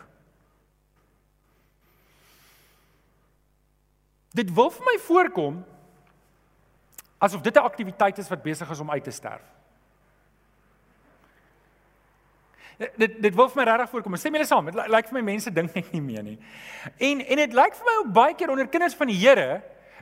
Dit 4.34 4.54
wil 4.56 4.72
vir 4.72 4.88
my 4.88 4.98
voorkom 5.06 5.64
asof 7.22 7.42
dit 7.42 7.56
'n 7.56 7.68
aktiwiteit 7.68 8.18
is 8.18 8.30
wat 8.30 8.44
besig 8.44 8.70
is 8.70 8.80
om 8.80 8.92
uit 8.92 9.04
te 9.04 9.12
sterf. 9.12 9.44
Dit 12.98 13.20
dit 13.22 13.36
wil 13.36 13.50
vir 13.50 13.62
my 13.62 13.68
regtig 13.70 13.92
voorkom. 13.92 14.16
Stem 14.18 14.38
julle 14.38 14.48
saam? 14.50 14.72
Dit 14.72 14.80
lyk 14.90 15.10
vir 15.10 15.20
my 15.20 15.26
mense 15.34 15.52
dink 15.54 15.76
net 15.76 15.92
nie 15.94 16.02
meer 16.02 16.24
nie. 16.26 16.40
En 16.98 17.22
en 17.22 17.44
dit 17.44 17.54
lyk 17.54 17.78
vir 17.78 17.90
my 17.90 18.00
ook 18.00 18.16
baie 18.16 18.38
keer 18.40 18.54
onder 18.54 18.70
kinders 18.72 18.98
van 18.98 19.12
die 19.12 19.20
Here 19.22 19.62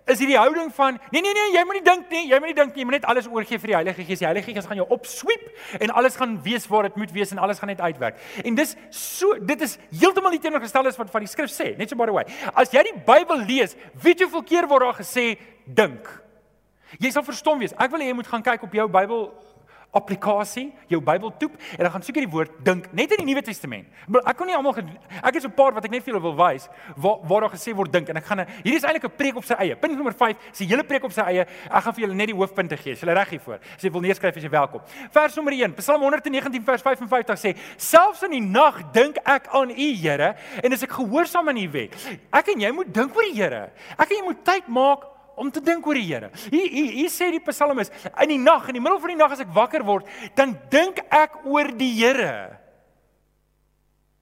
is 0.10 0.22
hierdie 0.22 0.38
houding 0.38 0.72
van 0.74 0.98
nee 1.12 1.22
nee 1.22 1.34
nee, 1.34 1.52
jy 1.54 1.64
moet 1.68 1.80
nie 1.80 1.86
dink 1.86 2.14
nie, 2.14 2.22
jy 2.30 2.40
moet 2.40 2.52
nie 2.52 2.58
dink 2.58 2.74
nie, 2.74 2.82
jy 2.82 2.88
moet 2.88 2.98
net 2.98 3.08
alles 3.12 3.28
oorgee 3.30 3.60
vir 3.62 3.74
die 3.74 3.76
Heilige 3.78 4.06
Gees. 4.08 4.22
Die 4.22 4.28
Heilige 4.28 4.54
Gees 4.54 4.70
gaan 4.70 4.80
jou 4.80 4.88
opsweep 4.96 5.44
en 5.80 5.94
alles 6.02 6.18
gaan 6.20 6.38
wees 6.46 6.68
waar 6.72 6.88
dit 6.88 6.96
moet 7.02 7.12
wees 7.16 7.34
en 7.36 7.42
alles 7.44 7.60
gaan 7.62 7.72
net 7.74 7.82
uitwerk. 7.82 8.22
En 8.44 8.58
dis 8.58 8.76
so 8.96 9.36
dit 9.52 9.68
is 9.68 9.78
heeltemal 9.92 10.34
nie 10.36 10.42
teenoorgestel 10.44 10.90
is 10.90 10.98
wat 11.00 11.12
van 11.12 11.26
die 11.26 11.32
skrif 11.32 11.52
sê, 11.54 11.74
net 11.78 11.92
so 11.92 12.00
by 12.00 12.08
the 12.10 12.16
way. 12.16 12.26
As 12.54 12.74
jy 12.74 12.86
die 12.90 12.96
Bybel 13.06 13.46
lees, 13.50 13.76
weet 14.02 14.24
jy 14.24 14.30
hoeveel 14.30 14.48
keer 14.54 14.70
word 14.72 14.88
daar 14.88 15.00
gesê 15.02 15.28
dink. 15.66 16.08
Jy 16.98 17.12
sal 17.14 17.26
verstom 17.26 17.60
wees. 17.62 17.76
Ek 17.78 17.92
wil 17.94 18.02
hê 18.02 18.10
jy 18.10 18.18
moet 18.18 18.30
gaan 18.30 18.46
kyk 18.46 18.66
op 18.66 18.74
jou 18.74 18.88
Bybel 18.90 19.28
applikasie, 19.92 20.70
jou 20.88 21.00
Bybel 21.02 21.32
toep 21.42 21.56
en 21.78 21.82
dan 21.82 21.92
gaan 21.92 22.04
soek 22.06 22.20
jy 22.20 22.26
die 22.28 22.32
woord 22.32 22.52
dink 22.66 22.92
net 22.94 23.14
in 23.16 23.24
die 23.24 23.32
Nuwe 23.32 23.42
Testament. 23.46 23.88
Ek 24.22 24.38
kon 24.38 24.50
nie 24.50 24.56
almal 24.58 24.78
ek 24.78 25.34
het 25.34 25.42
so 25.42 25.50
'n 25.50 25.56
paar 25.58 25.74
wat 25.74 25.86
ek 25.86 25.92
net 25.92 26.04
vir 26.04 26.14
julle 26.14 26.22
wil 26.22 26.36
wys 26.36 26.70
waar 26.96 27.18
waar 27.24 27.42
daar 27.42 27.54
gesê 27.58 27.74
word 27.74 27.92
dink 27.92 28.10
en 28.10 28.18
ek 28.18 28.26
gaan 28.26 28.46
hier 28.64 28.76
is 28.76 28.84
eintlik 28.84 29.06
'n 29.06 29.18
preek 29.18 29.36
op 29.36 29.44
sy 29.44 29.56
eie. 29.56 29.76
Punt 29.76 29.96
nommer 29.96 30.14
5 30.14 30.38
is 30.54 30.62
'n 30.62 30.68
hele 30.68 30.84
preek 30.84 31.04
op 31.04 31.12
sy 31.12 31.22
eie. 31.22 31.42
Ek 31.42 31.84
gaan 31.84 31.94
vir 31.94 32.02
julle 32.06 32.16
net 32.16 32.28
die 32.28 32.36
hoofpunte 32.36 32.78
gee. 32.78 32.92
Is 32.92 33.02
jy 33.02 33.14
reg 33.14 33.30
hiervoor? 33.30 33.60
As 33.76 33.82
jy 33.82 33.92
wil 33.92 34.02
neerskryf 34.02 34.36
as 34.36 34.44
jy 34.44 34.50
welkom. 34.50 34.82
Vers 35.12 35.36
nommer 35.36 35.54
1, 35.54 35.74
Psalm 35.74 36.02
119 36.02 36.64
vers 36.64 36.82
55 36.82 37.40
sê: 37.40 37.56
Selfs 37.78 38.24
in 38.24 38.32
die 38.32 38.42
nag 38.42 38.92
dink 38.92 39.18
ek 39.26 39.48
aan 39.48 39.72
U, 39.72 39.96
Here, 40.00 40.36
en 40.64 40.74
as 40.74 40.84
ek 40.84 40.92
gehoorsaam 40.92 41.50
aan 41.50 41.58
U 41.58 41.70
wet. 41.72 41.96
Ek 42.32 42.48
en 42.48 42.60
jy 42.60 42.72
moet 42.72 42.94
dink 42.94 43.16
oor 43.16 43.24
die 43.24 43.42
Here. 43.42 43.72
Ek 43.98 44.12
en 44.12 44.18
jy 44.18 44.24
moet 44.24 44.46
tyd 44.46 44.68
maak 44.68 45.19
om 45.40 45.52
te 45.52 45.64
dink 45.64 45.86
oor 45.88 45.98
die 45.98 46.08
Here. 46.08 46.32
Hier 46.52 46.68
hier 46.70 46.96
hier 47.00 47.12
sê 47.14 47.30
die 47.32 47.44
psalmis, 47.44 47.92
in 48.22 48.34
die 48.34 48.42
nag, 48.42 48.68
in 48.70 48.80
die 48.80 48.84
middel 48.84 49.00
van 49.00 49.14
die 49.14 49.20
nag 49.20 49.36
as 49.36 49.44
ek 49.46 49.54
wakker 49.56 49.86
word, 49.88 50.10
dan 50.36 50.58
dink 50.74 51.00
ek 51.08 51.46
oor 51.48 51.72
die 51.80 51.94
Here. 51.96 52.60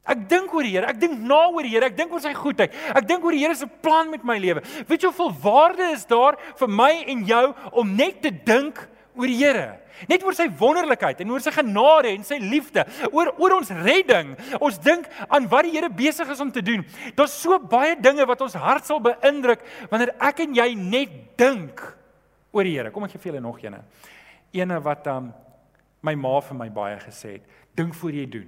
Ek 0.08 0.22
dink 0.32 0.54
oor 0.56 0.64
die 0.64 0.76
Here, 0.76 0.88
ek 0.88 1.00
dink 1.02 1.18
na 1.20 1.42
oor 1.50 1.66
die 1.66 1.74
Here, 1.74 1.90
ek 1.90 1.98
dink 1.98 2.14
oor 2.16 2.24
sy 2.24 2.32
goedheid. 2.38 2.76
Ek 2.94 3.08
dink 3.10 3.26
oor 3.26 3.36
die 3.36 3.42
Here 3.44 3.58
se 3.58 3.68
plan 3.68 4.12
met 4.14 4.24
my 4.28 4.38
lewe. 4.40 4.64
Weet 4.88 5.04
jy 5.04 5.12
hoeveel 5.12 5.34
waarde 5.44 5.90
is 5.96 6.06
daar 6.08 6.38
vir 6.60 6.72
my 6.72 6.94
en 7.12 7.26
jou 7.28 7.44
om 7.82 7.98
net 7.98 8.22
te 8.24 8.32
dink 8.32 8.80
oor 9.18 9.30
die 9.30 9.40
Here? 9.40 9.68
Net 10.10 10.22
oor 10.24 10.36
sy 10.38 10.46
wonderlikheid 10.60 11.24
en 11.24 11.32
oor 11.34 11.42
sy 11.42 11.52
genade 11.56 12.12
en 12.12 12.26
sy 12.26 12.38
liefde, 12.42 12.84
oor 13.10 13.32
oor 13.42 13.58
ons 13.58 13.72
redding. 13.82 14.36
Ons 14.62 14.78
dink 14.84 15.08
aan 15.26 15.48
wat 15.50 15.66
die 15.66 15.74
Here 15.74 15.90
besig 15.90 16.30
is 16.30 16.44
om 16.44 16.52
te 16.54 16.62
doen. 16.66 16.86
Daar's 17.18 17.36
so 17.42 17.58
baie 17.60 17.96
dinge 18.00 18.28
wat 18.30 18.44
ons 18.46 18.58
hart 18.62 18.86
sal 18.86 19.02
beïndruk 19.04 19.66
wanneer 19.90 20.14
ek 20.30 20.46
en 20.46 20.54
jy 20.58 20.70
net 20.78 21.18
dink 21.40 21.82
oor 22.54 22.68
die 22.68 22.78
Here. 22.78 22.94
Kom 22.94 23.08
ek 23.08 23.16
gee 23.16 23.26
vir 23.26 23.34
julle 23.34 23.44
nog 23.48 23.60
eene. 23.64 23.82
Eene 24.56 24.80
wat 24.86 25.10
um 25.14 25.34
my 26.06 26.14
ma 26.16 26.38
vir 26.46 26.62
my 26.62 26.70
baie 26.74 27.02
gesê 27.02 27.38
het. 27.40 27.60
Dink 27.78 27.98
voor 27.98 28.16
jy 28.16 28.30
doen. 28.38 28.48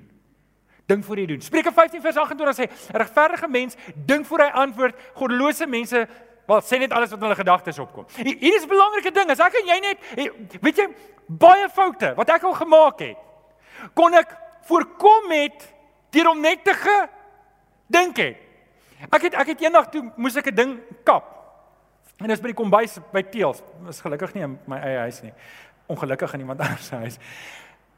Dink 0.89 1.05
voor 1.05 1.21
jy 1.21 1.25
doen. 1.29 1.41
Spreuke 1.45 1.71
15 1.73 2.01
vers 2.01 2.17
28 2.17 2.55
sê: 2.57 2.65
'n 2.93 2.97
regverdige 2.97 3.47
mens 3.47 3.77
dink 3.93 4.25
voor 4.25 4.39
hy 4.39 4.49
antwoord. 4.63 4.95
Goddelose 5.13 5.67
mense 5.67 6.07
Wel, 6.49 6.61
sê 6.65 6.79
net 6.81 6.93
alles 6.97 7.11
wat 7.13 7.19
in 7.19 7.27
hulle 7.27 7.37
gedagtes 7.37 7.79
opkom. 7.79 8.05
Hier 8.17 8.55
is 8.57 8.63
'n 8.65 8.67
belangrike 8.67 9.11
ding. 9.11 9.29
As 9.29 9.39
ek 9.39 9.53
en 9.61 9.67
jy 9.67 9.79
net 9.79 9.97
weet 10.61 10.77
jy 10.77 10.87
baie 11.27 11.69
foute 11.69 12.13
wat 12.15 12.29
ek 12.29 12.43
al 12.43 12.53
gemaak 12.53 12.99
het, 12.99 13.17
kon 13.93 14.13
ek 14.13 14.33
voorkom 14.65 15.29
het 15.31 15.73
deur 16.09 16.29
om 16.29 16.41
net 16.41 16.63
te 16.63 16.73
gedink 16.73 18.17
het. 18.17 18.37
Ek 19.11 19.21
het 19.21 19.33
ek 19.33 19.47
het 19.47 19.61
eendag 19.61 19.89
toe 19.89 20.11
moes 20.17 20.35
ek 20.35 20.47
'n 20.47 20.55
ding 20.55 20.79
kap. 21.03 21.23
En 22.17 22.27
dit 22.27 22.35
is 22.35 22.41
by 22.41 22.47
die 22.47 22.63
kombuis 22.63 22.97
by 23.13 23.21
Teels. 23.21 23.61
Is 23.87 24.01
gelukkig 24.01 24.33
nie 24.33 24.43
in 24.43 24.59
my 24.65 24.77
eie 24.77 24.97
huis 24.97 25.21
nie. 25.21 25.33
Ongelukkig 25.87 26.33
in 26.33 26.39
iemand 26.39 26.59
anders 26.59 26.87
se 26.87 26.95
huis. 26.95 27.17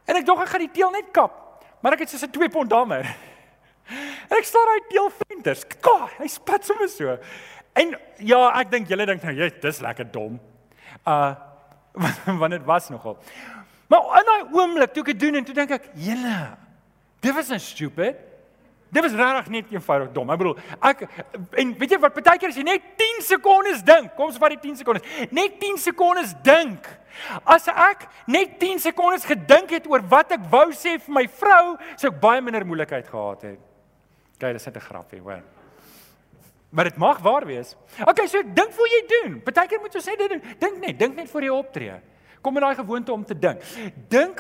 En 0.06 0.16
ek 0.16 0.26
dink 0.26 0.40
ek 0.40 0.48
gaan 0.48 0.60
die 0.60 0.72
teel 0.72 0.92
net 0.92 1.12
kap. 1.12 1.64
Maar 1.82 1.94
ek 1.94 2.00
het 2.00 2.10
so 2.10 2.26
'n 2.26 2.32
2 2.32 2.50
pond 2.50 2.70
dammer. 2.70 3.06
En 4.30 4.38
ek 4.38 4.44
staan 4.44 4.66
daai 4.66 4.88
teel 4.88 5.12
venters. 5.28 5.68
Ka, 5.82 6.08
hy 6.18 6.28
spat 6.28 6.66
sommer 6.66 6.88
so. 6.88 7.18
En 7.74 7.96
ja, 8.18 8.42
ek 8.60 8.72
dink 8.72 8.90
julle 8.92 9.06
dink 9.06 9.24
nou, 9.24 9.34
jy, 9.36 9.50
dis 9.62 9.80
lekker 9.80 10.12
dom. 10.12 10.40
Uh 11.06 11.34
want 12.40 12.52
dit 12.52 12.64
was 12.64 12.90
nogal. 12.90 13.18
Maar 13.92 14.22
in 14.22 14.28
daai 14.30 14.54
oomblik 14.56 14.94
toe 14.96 15.04
ek 15.04 15.12
dit 15.12 15.20
doen 15.20 15.36
en 15.42 15.44
toe 15.44 15.56
dink 15.56 15.74
ek, 15.76 15.90
julle, 16.00 16.36
dit 17.20 17.34
was 17.36 17.50
'n 17.50 17.58
nou 17.58 17.60
stupid. 17.60 18.16
Dit 18.92 19.04
was 19.04 19.14
regtig 19.16 19.48
net 19.48 19.72
eenvoudig 19.72 20.12
dom. 20.12 20.30
Ek 20.32 20.38
bedoel, 20.38 20.58
ek 20.84 21.04
en 21.60 21.78
weet 21.80 21.92
jy 21.92 22.00
wat 22.00 22.16
baie 22.16 22.40
keer 22.40 22.50
as 22.50 22.58
jy 22.60 22.64
net 22.64 22.82
10 23.00 23.22
sekondes 23.24 23.84
dink, 23.84 24.16
kom 24.16 24.28
ons 24.28 24.38
vat 24.38 24.52
die 24.52 24.60
10 24.60 24.76
sekondes. 24.76 25.04
Net 25.32 25.60
10 25.60 25.78
sekondes 25.80 26.34
dink. 26.44 26.88
As 27.44 27.68
ek 27.68 28.08
net 28.28 28.60
10 28.60 28.80
sekondes 28.80 29.24
gedink 29.28 29.72
het 29.72 29.88
oor 29.88 30.04
wat 30.12 30.32
ek 30.32 30.44
wou 30.52 30.72
sê 30.72 30.98
vir 31.00 31.14
my 31.14 31.28
vrou, 31.28 31.78
sou 31.96 32.12
ek 32.12 32.20
baie 32.20 32.42
minder 32.42 32.68
moeilikheid 32.68 33.08
gehad 33.08 33.42
het. 33.42 33.60
Kyk, 34.40 34.54
dis 34.54 34.66
net 34.66 34.76
'n 34.76 34.88
grapie, 34.88 35.20
hoor. 35.20 35.61
Maar 36.72 36.88
dit 36.88 36.98
mag 36.98 37.20
waar 37.20 37.46
wees. 37.46 37.76
Okay, 38.04 38.28
so 38.32 38.42
dink 38.54 38.72
voor 38.72 38.88
jy 38.88 39.02
doen. 39.08 39.42
Partykeer 39.44 39.82
moet 39.84 39.96
jy 39.98 40.04
sê 40.06 40.16
dit 40.20 40.38
dink 40.60 40.80
net, 40.80 40.96
dink 41.00 41.18
net 41.20 41.28
voor 41.30 41.44
jy 41.44 41.52
optree. 41.52 41.98
Kom 42.42 42.58
in 42.58 42.64
daai 42.64 42.78
gewoonte 42.80 43.12
om 43.12 43.26
te 43.28 43.36
dink. 43.38 43.62
Dink 44.10 44.40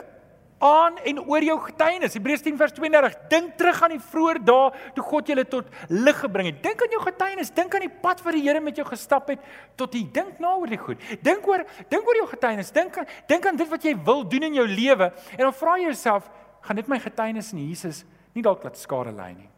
aan 0.61 0.97
en 1.03 1.19
oor 1.25 1.43
jou 1.43 1.57
getuienis. 1.65 2.15
Hebreërs 2.15 2.43
10 2.45 2.57
vers 2.57 2.73
32. 2.77 3.17
Dink 3.33 3.55
terug 3.59 3.81
aan 3.83 3.95
die 3.95 4.01
vroeë 4.13 4.41
dae 4.45 4.71
toe 4.95 5.05
God 5.09 5.31
julle 5.33 5.45
tot 5.49 5.69
lig 5.89 6.19
gebring 6.21 6.51
het. 6.51 6.61
Dink 6.63 6.85
aan 6.85 6.95
jou 6.95 7.01
getuienis, 7.03 7.51
dink 7.57 7.75
aan 7.75 7.85
die 7.87 7.93
pad 8.03 8.21
wat 8.23 8.37
die 8.37 8.43
Here 8.45 8.61
met 8.63 8.77
jou 8.77 8.85
gestap 8.87 9.31
het 9.33 9.43
tot 9.79 9.97
hier. 9.97 10.07
Dink 10.13 10.39
na 10.39 10.55
oor 10.55 10.71
die 10.71 10.79
goed. 10.79 11.01
Dink 11.25 11.47
oor 11.49 11.65
dink 11.89 12.07
oor 12.07 12.21
jou 12.21 12.27
getuienis. 12.31 12.71
Dink 12.71 13.01
aan 13.01 13.09
dink 13.27 13.47
aan 13.49 13.59
dit 13.59 13.69
wat 13.73 13.89
jy 13.89 13.95
wil 14.05 14.23
doen 14.29 14.51
in 14.51 14.61
jou 14.61 14.67
lewe 14.69 15.11
en 15.37 15.43
dan 15.47 15.55
vra 15.55 15.77
jy 15.79 15.89
jouself, 15.89 16.29
gaan 16.61 16.77
dit 16.77 16.87
my 16.87 16.99
getuienis 17.01 17.51
in 17.55 17.65
Jesus 17.65 18.05
nie 18.35 18.45
dalk 18.45 18.63
laat 18.63 18.77
skade 18.79 19.11
lei 19.17 19.33
nie? 19.33 19.49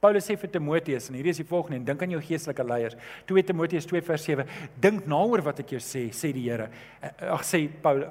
Paulus 0.00 0.24
sê 0.24 0.36
vir 0.40 0.48
Timoteus 0.48 1.10
en 1.10 1.18
hierdie 1.18 1.34
is 1.34 1.42
die 1.42 1.48
volgende 1.48 1.76
en 1.76 1.84
dink 1.84 2.02
aan 2.02 2.14
jou 2.14 2.22
geestelike 2.24 2.64
leiers. 2.64 2.96
2 3.28 3.44
Timoteus 3.50 3.86
2 3.88 4.00
vers 4.06 4.24
7. 4.24 4.46
Dink 4.80 5.06
na 5.10 5.20
oor 5.20 5.42
wat 5.44 5.60
ek 5.60 5.74
jou 5.76 5.80
sê, 5.84 6.06
sê 6.16 6.32
die 6.32 6.46
Here. 6.46 6.70
Eh, 7.02 7.12
ag 7.28 7.44
sê 7.44 7.66
Paulus, 7.82 8.08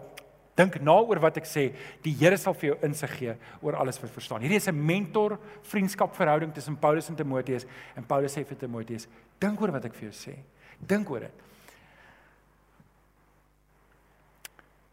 dink 0.60 0.78
na 0.86 1.00
oor 1.02 1.22
wat 1.24 1.40
ek 1.42 1.50
sê. 1.50 1.72
Die 2.06 2.14
Here 2.20 2.38
sal 2.38 2.54
vir 2.54 2.74
jou 2.74 2.78
insig 2.86 3.16
gee 3.18 3.36
oor 3.66 3.80
alles 3.82 3.98
wat 4.04 4.14
verstaan. 4.14 4.46
Hierdie 4.46 4.62
is 4.62 4.70
'n 4.70 4.86
mentor 4.86 5.40
vriendskap 5.64 6.14
verhouding 6.16 6.54
tussen 6.54 6.78
Paulus 6.78 7.10
en 7.10 7.16
Timoteus 7.16 7.66
en 7.98 8.04
Paulus 8.04 8.38
sê 8.38 8.46
vir 8.46 8.58
Timoteus, 8.58 9.08
dink 9.40 9.62
oor 9.62 9.72
wat 9.72 9.86
ek 9.86 9.94
vir 9.94 10.12
jou 10.12 10.32
sê. 10.32 10.38
Dink 10.80 11.10
oor 11.10 11.22
dit. 11.22 11.32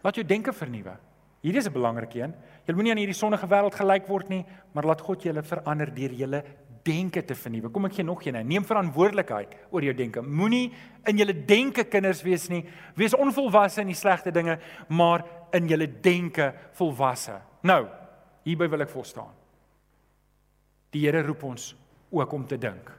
Laat 0.03 0.15
jou 0.15 0.25
denke 0.25 0.53
vernuwe. 0.53 0.97
Hierdie 1.43 1.59
is 1.59 1.69
'n 1.69 1.73
belangrike 1.73 2.19
een. 2.23 2.35
Jy 2.67 2.75
moenie 2.75 2.91
aan 2.91 2.99
hierdie 2.99 3.15
sonnige 3.15 3.47
wêreld 3.47 3.75
gelyk 3.75 4.09
word 4.09 4.29
nie, 4.29 4.45
maar 4.73 4.85
laat 4.85 5.01
God 5.01 5.23
julle 5.23 5.43
verander 5.43 5.95
deur 5.95 6.11
julle 6.11 6.45
denke 6.87 7.23
te 7.27 7.35
vernuwe. 7.35 7.71
Kom 7.75 7.89
ek 7.89 7.99
gee 7.99 8.07
nog 8.07 8.23
een. 8.25 8.39
Neem 8.47 8.67
verantwoordelikheid 8.67 9.55
oor 9.75 9.85
jou 9.87 9.95
denke. 9.97 10.23
Moenie 10.23 10.71
in 11.11 11.19
julle 11.21 11.35
denke 11.49 11.87
kinders 11.91 12.23
wees 12.27 12.47
nie. 12.53 12.63
Wees 12.99 13.17
onvolwasse 13.17 13.83
in 13.83 13.91
die 13.91 13.99
slegte 13.99 14.33
dinge, 14.35 14.59
maar 14.89 15.25
in 15.57 15.69
julle 15.71 15.89
denke 16.03 16.53
volwasse. 16.79 17.41
Nou, 17.67 17.85
hierby 18.47 18.69
wil 18.71 18.87
ek 18.87 18.93
volstaan. 18.95 19.35
Die 20.95 21.05
Here 21.05 21.25
roep 21.27 21.43
ons 21.45 21.75
ook 22.15 22.33
om 22.33 22.47
te 22.47 22.59
dink. 22.61 22.93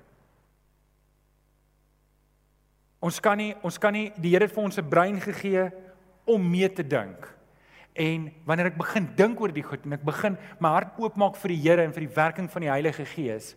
Ons 3.00 3.22
kan 3.24 3.38
nie 3.40 3.54
ons 3.66 3.78
kan 3.80 3.94
nie 3.94 4.10
die 4.18 4.34
Here 4.34 4.48
het 4.48 4.54
vir 4.54 4.64
ons 4.64 4.78
'n 4.78 4.90
brein 4.90 5.22
gegee 5.22 5.72
om 6.26 6.42
mee 6.52 6.70
te 6.70 6.84
dink. 6.84 7.38
En 7.96 8.32
wanneer 8.46 8.68
ek 8.68 8.78
begin 8.78 9.08
dink 9.16 9.40
oor 9.42 9.52
die 9.52 9.64
goed 9.64 9.86
en 9.86 9.94
ek 9.94 10.04
begin 10.04 10.38
my 10.60 10.70
hart 10.70 11.00
oopmaak 11.00 11.36
vir 11.36 11.50
die 11.50 11.62
Here 11.62 11.84
en 11.84 11.94
vir 11.94 12.06
die 12.06 12.16
werking 12.16 12.50
van 12.52 12.62
die 12.62 12.70
Heilige 12.70 13.06
Gees, 13.06 13.56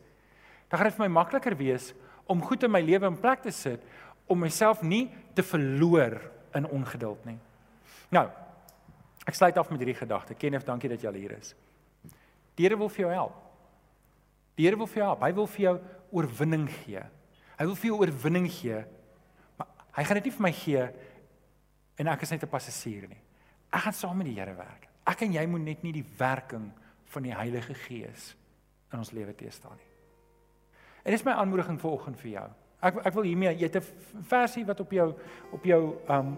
dan 0.71 0.79
gaan 0.79 0.89
dit 0.89 0.97
vir 0.97 1.07
my 1.09 1.13
makliker 1.19 1.57
wees 1.59 1.91
om 2.31 2.43
goed 2.47 2.63
in 2.63 2.71
my 2.71 2.81
lewe 2.81 3.09
in 3.11 3.19
plek 3.19 3.43
te 3.43 3.51
sit 3.51 3.83
om 4.31 4.39
myself 4.39 4.85
nie 4.87 5.09
te 5.35 5.43
verloor 5.43 6.21
in 6.55 6.69
ongeduld 6.71 7.25
nie. 7.27 7.39
Nou, 8.15 8.29
ek 9.27 9.35
sluit 9.35 9.59
af 9.59 9.71
met 9.71 9.83
hierdie 9.83 9.99
gedagte. 9.99 10.37
Kenneth, 10.39 10.67
dankie 10.69 10.91
dat 10.93 11.03
jy 11.03 11.11
al 11.11 11.19
hier 11.19 11.35
is. 11.35 11.55
Die 12.59 12.67
Here 12.67 12.79
wil 12.79 12.91
vir 12.93 13.07
jou 13.07 13.11
help. 13.15 13.35
Die 14.59 14.67
Here 14.67 14.79
wil 14.79 14.89
vir 14.91 15.03
jou 15.03 15.09
help. 15.09 15.27
Hy 15.27 15.33
wil 15.35 15.51
vir 15.51 15.65
jou 15.65 15.75
oorwinning 16.21 16.67
gee. 16.83 17.03
Hy 17.59 17.67
wil 17.67 17.77
vir 17.83 17.91
jou 17.91 17.99
oorwinning 17.99 18.49
gee. 18.51 18.83
Maar 19.59 19.71
hy 19.99 20.07
gaan 20.07 20.21
dit 20.21 20.31
nie 20.31 20.37
vir 20.39 20.47
my 20.47 20.55
gee 20.63 20.87
en 22.01 22.15
ek 22.15 22.23
is 22.23 22.31
net 22.31 22.45
'n 22.45 22.55
passasier 22.55 23.09
nie. 23.09 23.23
Ek 23.73 23.83
gaan 23.83 23.93
saam 23.93 24.17
met 24.17 24.27
die 24.27 24.39
Here 24.39 24.55
werk. 24.55 24.89
Ek 25.07 25.23
en 25.23 25.33
jy 25.33 25.47
moet 25.47 25.65
net 25.65 25.83
nie 25.83 25.93
die 25.93 26.07
werking 26.19 26.73
van 27.07 27.23
die 27.23 27.35
Heilige 27.35 27.75
Gees 27.75 28.35
in 28.93 28.99
ons 28.99 29.13
lewe 29.13 29.35
teëstaan 29.35 29.77
nie. 29.77 29.90
En 31.05 31.13
dis 31.15 31.25
my 31.25 31.33
aanmoediging 31.33 31.79
vir 31.81 31.91
oggend 31.91 32.19
vir 32.21 32.31
jou. 32.31 32.47
Ek 32.81 32.97
ek 33.07 33.15
wil 33.15 33.29
hiermee 33.29 33.53
jy 33.55 33.69
het 33.69 33.77
'n 33.77 34.23
versie 34.23 34.65
wat 34.65 34.81
op 34.81 34.93
jou 34.93 35.15
op 35.53 35.65
jou 35.65 35.97
um 36.09 36.37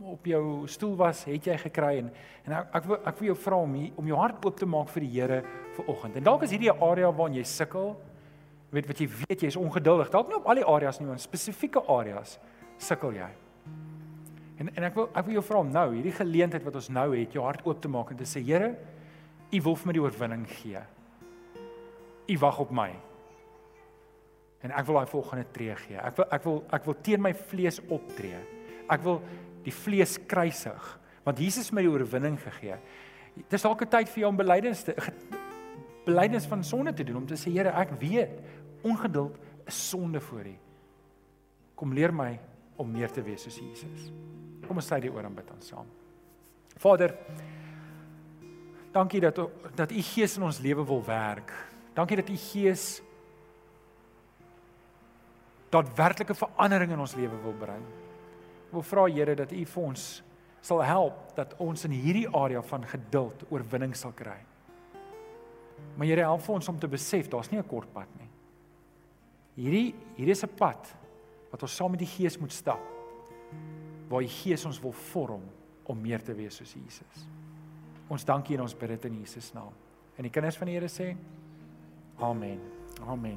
op 0.00 0.26
jou 0.26 0.66
stoel 0.66 0.96
was, 0.96 1.24
het 1.24 1.44
jy 1.44 1.56
gekry 1.58 1.98
en 1.98 2.10
en 2.46 2.52
ek 2.52 2.74
ek 2.74 2.84
wil 2.84 2.98
ek 3.06 3.18
wil 3.18 3.26
jou 3.26 3.36
vra 3.36 3.56
om 3.56 3.74
hier, 3.74 3.92
om 3.96 4.06
jou 4.06 4.18
hart 4.18 4.44
oop 4.44 4.56
te 4.58 4.66
maak 4.66 4.88
vir 4.88 5.00
die 5.00 5.20
Here 5.20 5.42
vir 5.76 5.88
oggend. 5.88 6.16
En 6.16 6.22
dalk 6.22 6.42
is 6.42 6.50
hierdie 6.50 6.70
'n 6.70 6.82
area 6.82 7.10
waarin 7.10 7.36
jy 7.36 7.44
sukkel. 7.44 7.96
Weet 8.70 8.86
wat 8.86 8.98
jy 8.98 9.08
weet 9.08 9.40
jy 9.40 9.46
is 9.46 9.56
ongeduldig. 9.56 10.10
Dalk 10.10 10.28
nie 10.28 10.36
op 10.36 10.46
al 10.46 10.54
die 10.54 10.64
areas 10.64 10.98
nie, 10.98 11.06
maar 11.06 11.16
in 11.16 11.20
spesifieke 11.20 11.82
areas 11.88 12.38
sukkel 12.76 13.12
jy. 13.12 13.28
En 14.58 14.68
en 14.74 14.84
ek 14.84 14.94
wil 14.94 15.08
ek 15.14 15.24
wil 15.24 15.34
jou 15.34 15.42
vra 15.42 15.58
om 15.58 15.70
nou 15.70 15.94
hierdie 15.94 16.12
geleentheid 16.12 16.64
wat 16.64 16.74
ons 16.74 16.88
nou 16.88 17.16
het, 17.16 17.32
jou 17.32 17.44
hart 17.44 17.66
oop 17.66 17.80
te 17.80 17.88
maak 17.88 18.10
en 18.10 18.16
te 18.16 18.24
sê 18.24 18.42
Here, 18.44 18.76
U 19.52 19.60
wil 19.62 19.76
vir 19.76 19.86
my 19.86 19.92
die 19.92 20.02
oorwinning 20.02 20.46
gee. 20.46 20.80
U 22.28 22.38
wag 22.38 22.58
op 22.60 22.70
my. 22.70 23.07
En 24.62 24.72
ek 24.74 24.86
wil 24.88 24.98
daai 24.98 25.10
volgende 25.10 25.44
tree 25.54 25.74
gee. 25.84 25.98
Ek 26.02 26.16
wil 26.16 26.26
ek 26.34 26.46
wil 26.46 26.62
ek 26.74 26.86
wil 26.88 26.96
teen 27.06 27.22
my 27.22 27.34
vlees 27.34 27.78
optree. 27.86 28.40
Ek 28.90 29.04
wil 29.04 29.20
die 29.66 29.74
vlees 29.74 30.18
kruisig 30.26 30.94
want 31.28 31.42
Jesus 31.42 31.68
het 31.68 31.74
my 31.76 31.82
die 31.84 31.90
oorwinning 31.92 32.38
gegee. 32.40 32.78
Dis 33.52 33.62
dalk 33.62 33.82
'n 33.82 33.88
tyd 33.88 34.08
vir 34.08 34.20
jou 34.22 34.30
om 34.30 34.36
belydenis 34.36 34.82
te 34.82 34.94
belydenis 36.08 36.46
van 36.46 36.64
sonde 36.64 36.94
te 36.94 37.04
doen 37.04 37.16
om 37.16 37.26
te 37.26 37.36
sê 37.36 37.52
Here, 37.52 37.68
ek 37.68 37.90
weet 38.00 38.40
ongeduld 38.82 39.36
is 39.66 39.88
sonde 39.90 40.20
voor 40.20 40.46
U. 40.46 40.56
Kom 41.74 41.92
leer 41.92 42.12
my 42.12 42.38
om 42.76 42.90
meer 42.90 43.10
te 43.10 43.22
wees 43.22 43.42
soos 43.42 43.58
Jesus. 43.58 44.10
Kom 44.66 44.76
ons 44.76 44.88
sê 44.88 45.00
dit 45.00 45.12
oor 45.12 45.24
aan 45.24 45.34
bid 45.34 45.50
aan 45.50 45.62
saam. 45.62 45.86
Vader, 46.78 47.14
dankie 48.92 49.20
dat 49.20 49.38
dat 49.74 49.92
U 49.92 50.02
Gees 50.02 50.36
in 50.36 50.42
ons 50.42 50.58
lewe 50.58 50.84
wil 50.86 51.04
werk. 51.04 51.52
Dankie 51.94 52.16
dat 52.16 52.30
U 52.30 52.36
Gees 52.36 53.02
daadwerklike 55.70 56.34
verandering 56.34 56.92
in 56.92 57.00
ons 57.00 57.16
lewe 57.16 57.36
wil 57.42 57.56
bring. 57.58 57.84
Ek 58.68 58.72
wil 58.76 58.84
vra 58.84 59.06
Here 59.08 59.34
dat 59.36 59.52
U 59.52 59.64
vir 59.64 59.82
ons 59.84 60.22
sal 60.60 60.82
help 60.82 61.34
dat 61.36 61.54
ons 61.62 61.84
in 61.84 61.94
hierdie 61.94 62.28
area 62.34 62.62
van 62.62 62.84
geduld 62.84 63.44
oorwinning 63.48 63.94
sal 63.96 64.12
kry. 64.12 64.38
Maar 65.96 66.06
Here 66.06 66.26
help 66.26 66.42
vir 66.46 66.54
ons 66.54 66.68
om 66.68 66.78
te 66.78 66.88
besef 66.88 67.28
daar's 67.28 67.50
nie 67.50 67.58
'n 67.58 67.68
kort 67.68 67.92
pad 67.92 68.08
nie. 68.18 68.28
Hierdie 69.56 69.94
hier 70.16 70.28
is 70.28 70.44
'n 70.44 70.54
pad 70.56 70.94
wat 71.50 71.62
ons 71.62 71.76
saam 71.76 71.90
met 71.90 72.00
die 72.00 72.06
Gees 72.06 72.38
moet 72.38 72.52
stap. 72.52 72.80
Waar 74.08 74.20
die 74.20 74.28
Gees 74.28 74.64
ons 74.64 74.80
wil 74.80 74.92
vorm 74.92 75.42
om 75.84 76.00
meer 76.00 76.22
te 76.22 76.34
wees 76.34 76.56
soos 76.56 76.74
Jesus. 76.74 77.26
Ons 78.08 78.24
dankie 78.24 78.56
en 78.56 78.62
ons 78.62 78.74
bid 78.74 78.88
dit 78.88 79.04
in 79.04 79.20
Jesus 79.20 79.52
naam. 79.52 79.72
En 80.16 80.22
die 80.22 80.30
kinders 80.30 80.56
van 80.56 80.66
die 80.66 80.74
Here 80.74 80.88
sê: 80.88 81.16
Amen. 82.18 82.58
Amen. 83.06 83.36